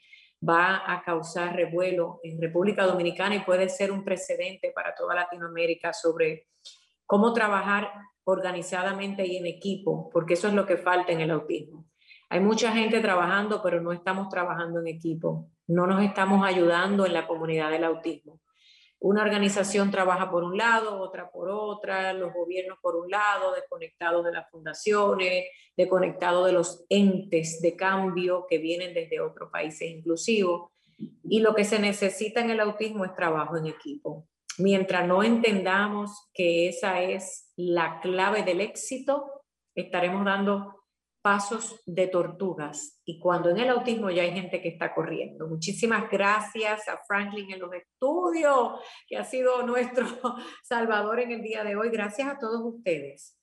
va 0.47 0.83
a 0.91 1.03
causar 1.03 1.55
revuelo 1.55 2.19
en 2.23 2.41
República 2.41 2.85
Dominicana 2.85 3.35
y 3.35 3.39
puede 3.39 3.69
ser 3.69 3.91
un 3.91 4.03
precedente 4.03 4.71
para 4.73 4.95
toda 4.95 5.15
Latinoamérica 5.15 5.93
sobre 5.93 6.47
cómo 7.05 7.33
trabajar 7.33 7.91
organizadamente 8.23 9.25
y 9.25 9.37
en 9.37 9.45
equipo, 9.45 10.09
porque 10.11 10.33
eso 10.33 10.47
es 10.47 10.53
lo 10.53 10.65
que 10.65 10.77
falta 10.77 11.11
en 11.11 11.21
el 11.21 11.31
autismo. 11.31 11.85
Hay 12.29 12.39
mucha 12.39 12.71
gente 12.71 13.01
trabajando, 13.01 13.61
pero 13.61 13.81
no 13.81 13.91
estamos 13.91 14.29
trabajando 14.29 14.79
en 14.79 14.87
equipo, 14.87 15.49
no 15.67 15.85
nos 15.85 16.01
estamos 16.03 16.45
ayudando 16.45 17.05
en 17.05 17.13
la 17.13 17.27
comunidad 17.27 17.69
del 17.69 17.83
autismo. 17.83 18.39
Una 19.03 19.23
organización 19.23 19.89
trabaja 19.89 20.29
por 20.29 20.43
un 20.43 20.57
lado, 20.57 20.99
otra 20.99 21.31
por 21.31 21.49
otra, 21.49 22.13
los 22.13 22.31
gobiernos 22.33 22.77
por 22.83 22.95
un 22.95 23.09
lado, 23.09 23.51
desconectados 23.55 24.23
de 24.23 24.31
las 24.31 24.47
fundaciones, 24.51 25.45
desconectados 25.75 26.45
de 26.45 26.51
los 26.51 26.85
entes 26.87 27.59
de 27.61 27.75
cambio 27.75 28.45
que 28.47 28.59
vienen 28.59 28.93
desde 28.93 29.19
otros 29.19 29.49
países 29.49 29.89
inclusivos. 29.89 30.69
Y 31.23 31.39
lo 31.39 31.55
que 31.55 31.63
se 31.63 31.79
necesita 31.79 32.41
en 32.41 32.51
el 32.51 32.59
autismo 32.59 33.03
es 33.03 33.15
trabajo 33.15 33.57
en 33.57 33.65
equipo. 33.65 34.27
Mientras 34.59 35.07
no 35.07 35.23
entendamos 35.23 36.29
que 36.31 36.67
esa 36.67 37.01
es 37.01 37.51
la 37.55 38.01
clave 38.01 38.43
del 38.43 38.61
éxito, 38.61 39.25
estaremos 39.73 40.23
dando 40.25 40.80
pasos 41.21 41.81
de 41.85 42.07
tortugas 42.07 42.99
y 43.05 43.19
cuando 43.19 43.49
en 43.49 43.59
el 43.59 43.69
autismo 43.69 44.09
ya 44.09 44.23
hay 44.23 44.31
gente 44.31 44.61
que 44.61 44.69
está 44.69 44.93
corriendo. 44.93 45.47
Muchísimas 45.47 46.09
gracias 46.09 46.87
a 46.87 46.99
Franklin 47.07 47.51
en 47.51 47.59
los 47.59 47.71
estudios, 47.73 48.79
que 49.07 49.17
ha 49.17 49.23
sido 49.23 49.63
nuestro 49.63 50.05
salvador 50.63 51.19
en 51.19 51.31
el 51.31 51.43
día 51.43 51.63
de 51.63 51.75
hoy. 51.75 51.89
Gracias 51.89 52.27
a 52.27 52.39
todos 52.39 52.61
ustedes, 52.63 53.37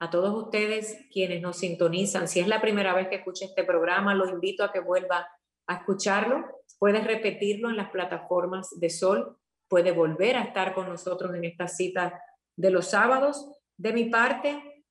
a 0.00 0.10
todos 0.10 0.44
ustedes 0.44 1.06
quienes 1.12 1.40
nos 1.40 1.58
sintonizan. 1.58 2.26
Si 2.26 2.40
es 2.40 2.48
la 2.48 2.60
primera 2.60 2.94
vez 2.94 3.08
que 3.08 3.16
escucha 3.16 3.44
este 3.44 3.64
programa, 3.64 4.14
los 4.14 4.30
invito 4.30 4.64
a 4.64 4.72
que 4.72 4.80
vuelva 4.80 5.28
a 5.66 5.74
escucharlo. 5.74 6.44
Puedes 6.78 7.06
repetirlo 7.06 7.70
en 7.70 7.76
las 7.76 7.90
plataformas 7.90 8.70
de 8.80 8.90
Sol, 8.90 9.36
puede 9.68 9.92
volver 9.92 10.36
a 10.36 10.42
estar 10.42 10.74
con 10.74 10.88
nosotros 10.88 11.34
en 11.34 11.44
esta 11.44 11.68
cita 11.68 12.20
de 12.56 12.70
los 12.70 12.88
sábados. 12.88 13.48
De 13.76 13.92
mi 13.92 14.06
parte, 14.06 14.84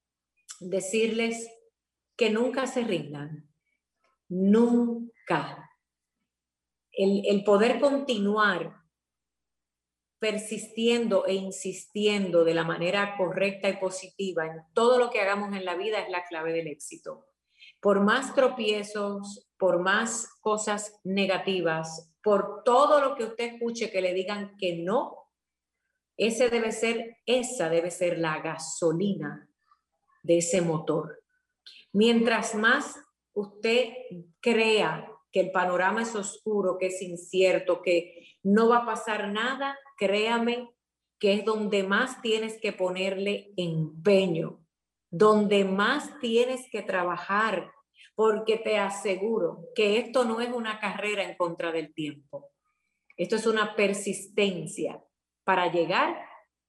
decirles 0.61 1.49
que 2.20 2.30
nunca 2.30 2.67
se 2.67 2.82
rindan, 2.82 3.49
nunca. 4.28 5.72
El, 6.91 7.45
poder 7.45 7.80
continuar 7.80 8.76
persistiendo 10.20 11.26
e 11.28 11.36
insistiendo 11.36 12.43
de 12.43 12.53
la 12.53 12.65
manera 12.65 13.15
correcta 13.15 13.70
y 13.70 13.78
positiva 13.78 14.47
en 14.47 14.63
todo 14.74 14.99
lo 14.99 15.09
que 15.09 15.22
hagamos 15.22 15.55
en 15.55 15.63
la 15.63 15.78
vida 15.78 16.01
es 16.01 16.09
la 16.09 16.26
clave 16.26 16.51
del 16.51 16.67
éxito. 16.67 17.26
Por 17.80 18.01
más 18.01 18.36
tropiezos, 18.36 19.49
por 19.57 19.80
más 19.80 20.28
cosas 20.41 20.99
negativas, 21.05 22.13
por 22.22 22.63
todo 22.65 22.99
lo 22.99 23.15
que 23.15 23.24
usted 23.24 23.53
escuche 23.53 23.91
que 23.91 24.01
le 24.01 24.13
digan 24.13 24.57
que 24.57 24.76
no, 24.84 25.15
ese 26.17 26.49
debe 26.49 26.74
ser, 26.74 27.20
esa 27.26 27.70
debe 27.70 27.91
ser 27.91 28.20
la 28.20 28.41
gasolina 28.41 29.49
de 30.22 30.39
ese 30.39 30.59
motor. 30.59 31.20
Mientras 31.93 32.53
más 32.55 32.95
usted 33.33 33.89
crea 34.41 35.11
que 35.31 35.39
el 35.39 35.51
panorama 35.51 36.03
es 36.03 36.15
oscuro, 36.15 36.77
que 36.77 36.87
es 36.87 37.01
incierto, 37.01 37.81
que 37.81 38.27
no 38.43 38.69
va 38.69 38.77
a 38.79 38.85
pasar 38.85 39.31
nada, 39.31 39.77
créame 39.97 40.69
que 41.19 41.33
es 41.33 41.45
donde 41.45 41.83
más 41.83 42.21
tienes 42.21 42.59
que 42.61 42.73
ponerle 42.73 43.51
empeño, 43.57 44.65
donde 45.11 45.65
más 45.65 46.17
tienes 46.19 46.69
que 46.71 46.81
trabajar, 46.81 47.71
porque 48.15 48.57
te 48.57 48.77
aseguro 48.77 49.65
que 49.75 49.97
esto 49.97 50.25
no 50.25 50.41
es 50.41 50.49
una 50.49 50.79
carrera 50.79 51.23
en 51.23 51.35
contra 51.35 51.71
del 51.71 51.93
tiempo. 51.93 52.51
Esto 53.17 53.35
es 53.35 53.45
una 53.45 53.75
persistencia 53.75 55.03
para 55.43 55.71
llegar 55.71 56.17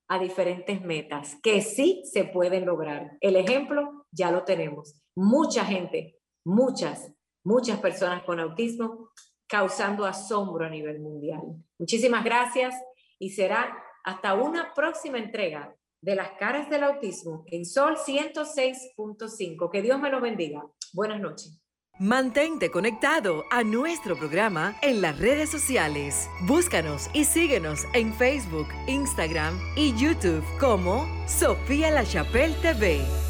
a 0.09 0.19
diferentes 0.19 0.83
metas 0.83 1.37
que 1.43 1.61
sí 1.61 2.03
se 2.05 2.25
pueden 2.25 2.67
lograr. 2.67 3.17
El 3.21 3.37
ejemplo 3.37 4.07
ya 4.11 4.33
lo 4.33 4.45
tenemos 4.45 5.00
mucha 5.17 5.65
gente, 5.65 6.19
muchas, 6.45 7.13
muchas 7.45 7.79
personas 7.81 8.23
con 8.25 8.41
autismo 8.41 9.11
causando 9.47 10.07
asombro 10.07 10.65
a 10.65 10.71
nivel 10.71 11.01
mundial. 11.01 11.43
Muchísimas 11.79 12.25
gracias 12.25 12.75
y 13.19 13.31
será 13.31 13.77
hasta 14.05 14.35
una 14.35 14.73
próxima 14.75 15.19
entrega 15.19 15.75
de 16.03 16.15
las 16.15 16.33
caras 16.39 16.71
del 16.71 16.85
autismo 16.85 17.45
en 17.47 17.65
Sol 17.65 17.97
106.5. 17.97 19.71
Que 19.71 19.83
Dios 19.83 20.01
me 20.01 20.11
lo 20.11 20.21
bendiga. 20.21 20.65
Buenas 20.93 21.21
noches. 21.21 21.61
Mantente 21.99 22.71
conectado 22.71 23.45
a 23.51 23.63
nuestro 23.63 24.17
programa 24.17 24.75
en 24.81 25.03
las 25.03 25.19
redes 25.19 25.51
sociales. 25.51 26.31
Búscanos 26.47 27.11
y 27.13 27.25
síguenos 27.25 27.85
en 27.93 28.15
Facebook, 28.15 28.69
Instagram 28.87 29.61
y 29.77 29.95
YouTube 29.95 30.43
como 30.59 31.07
Sofía 31.29 31.91
La 31.91 32.05
Chapelle 32.05 32.55
TV. 32.63 33.30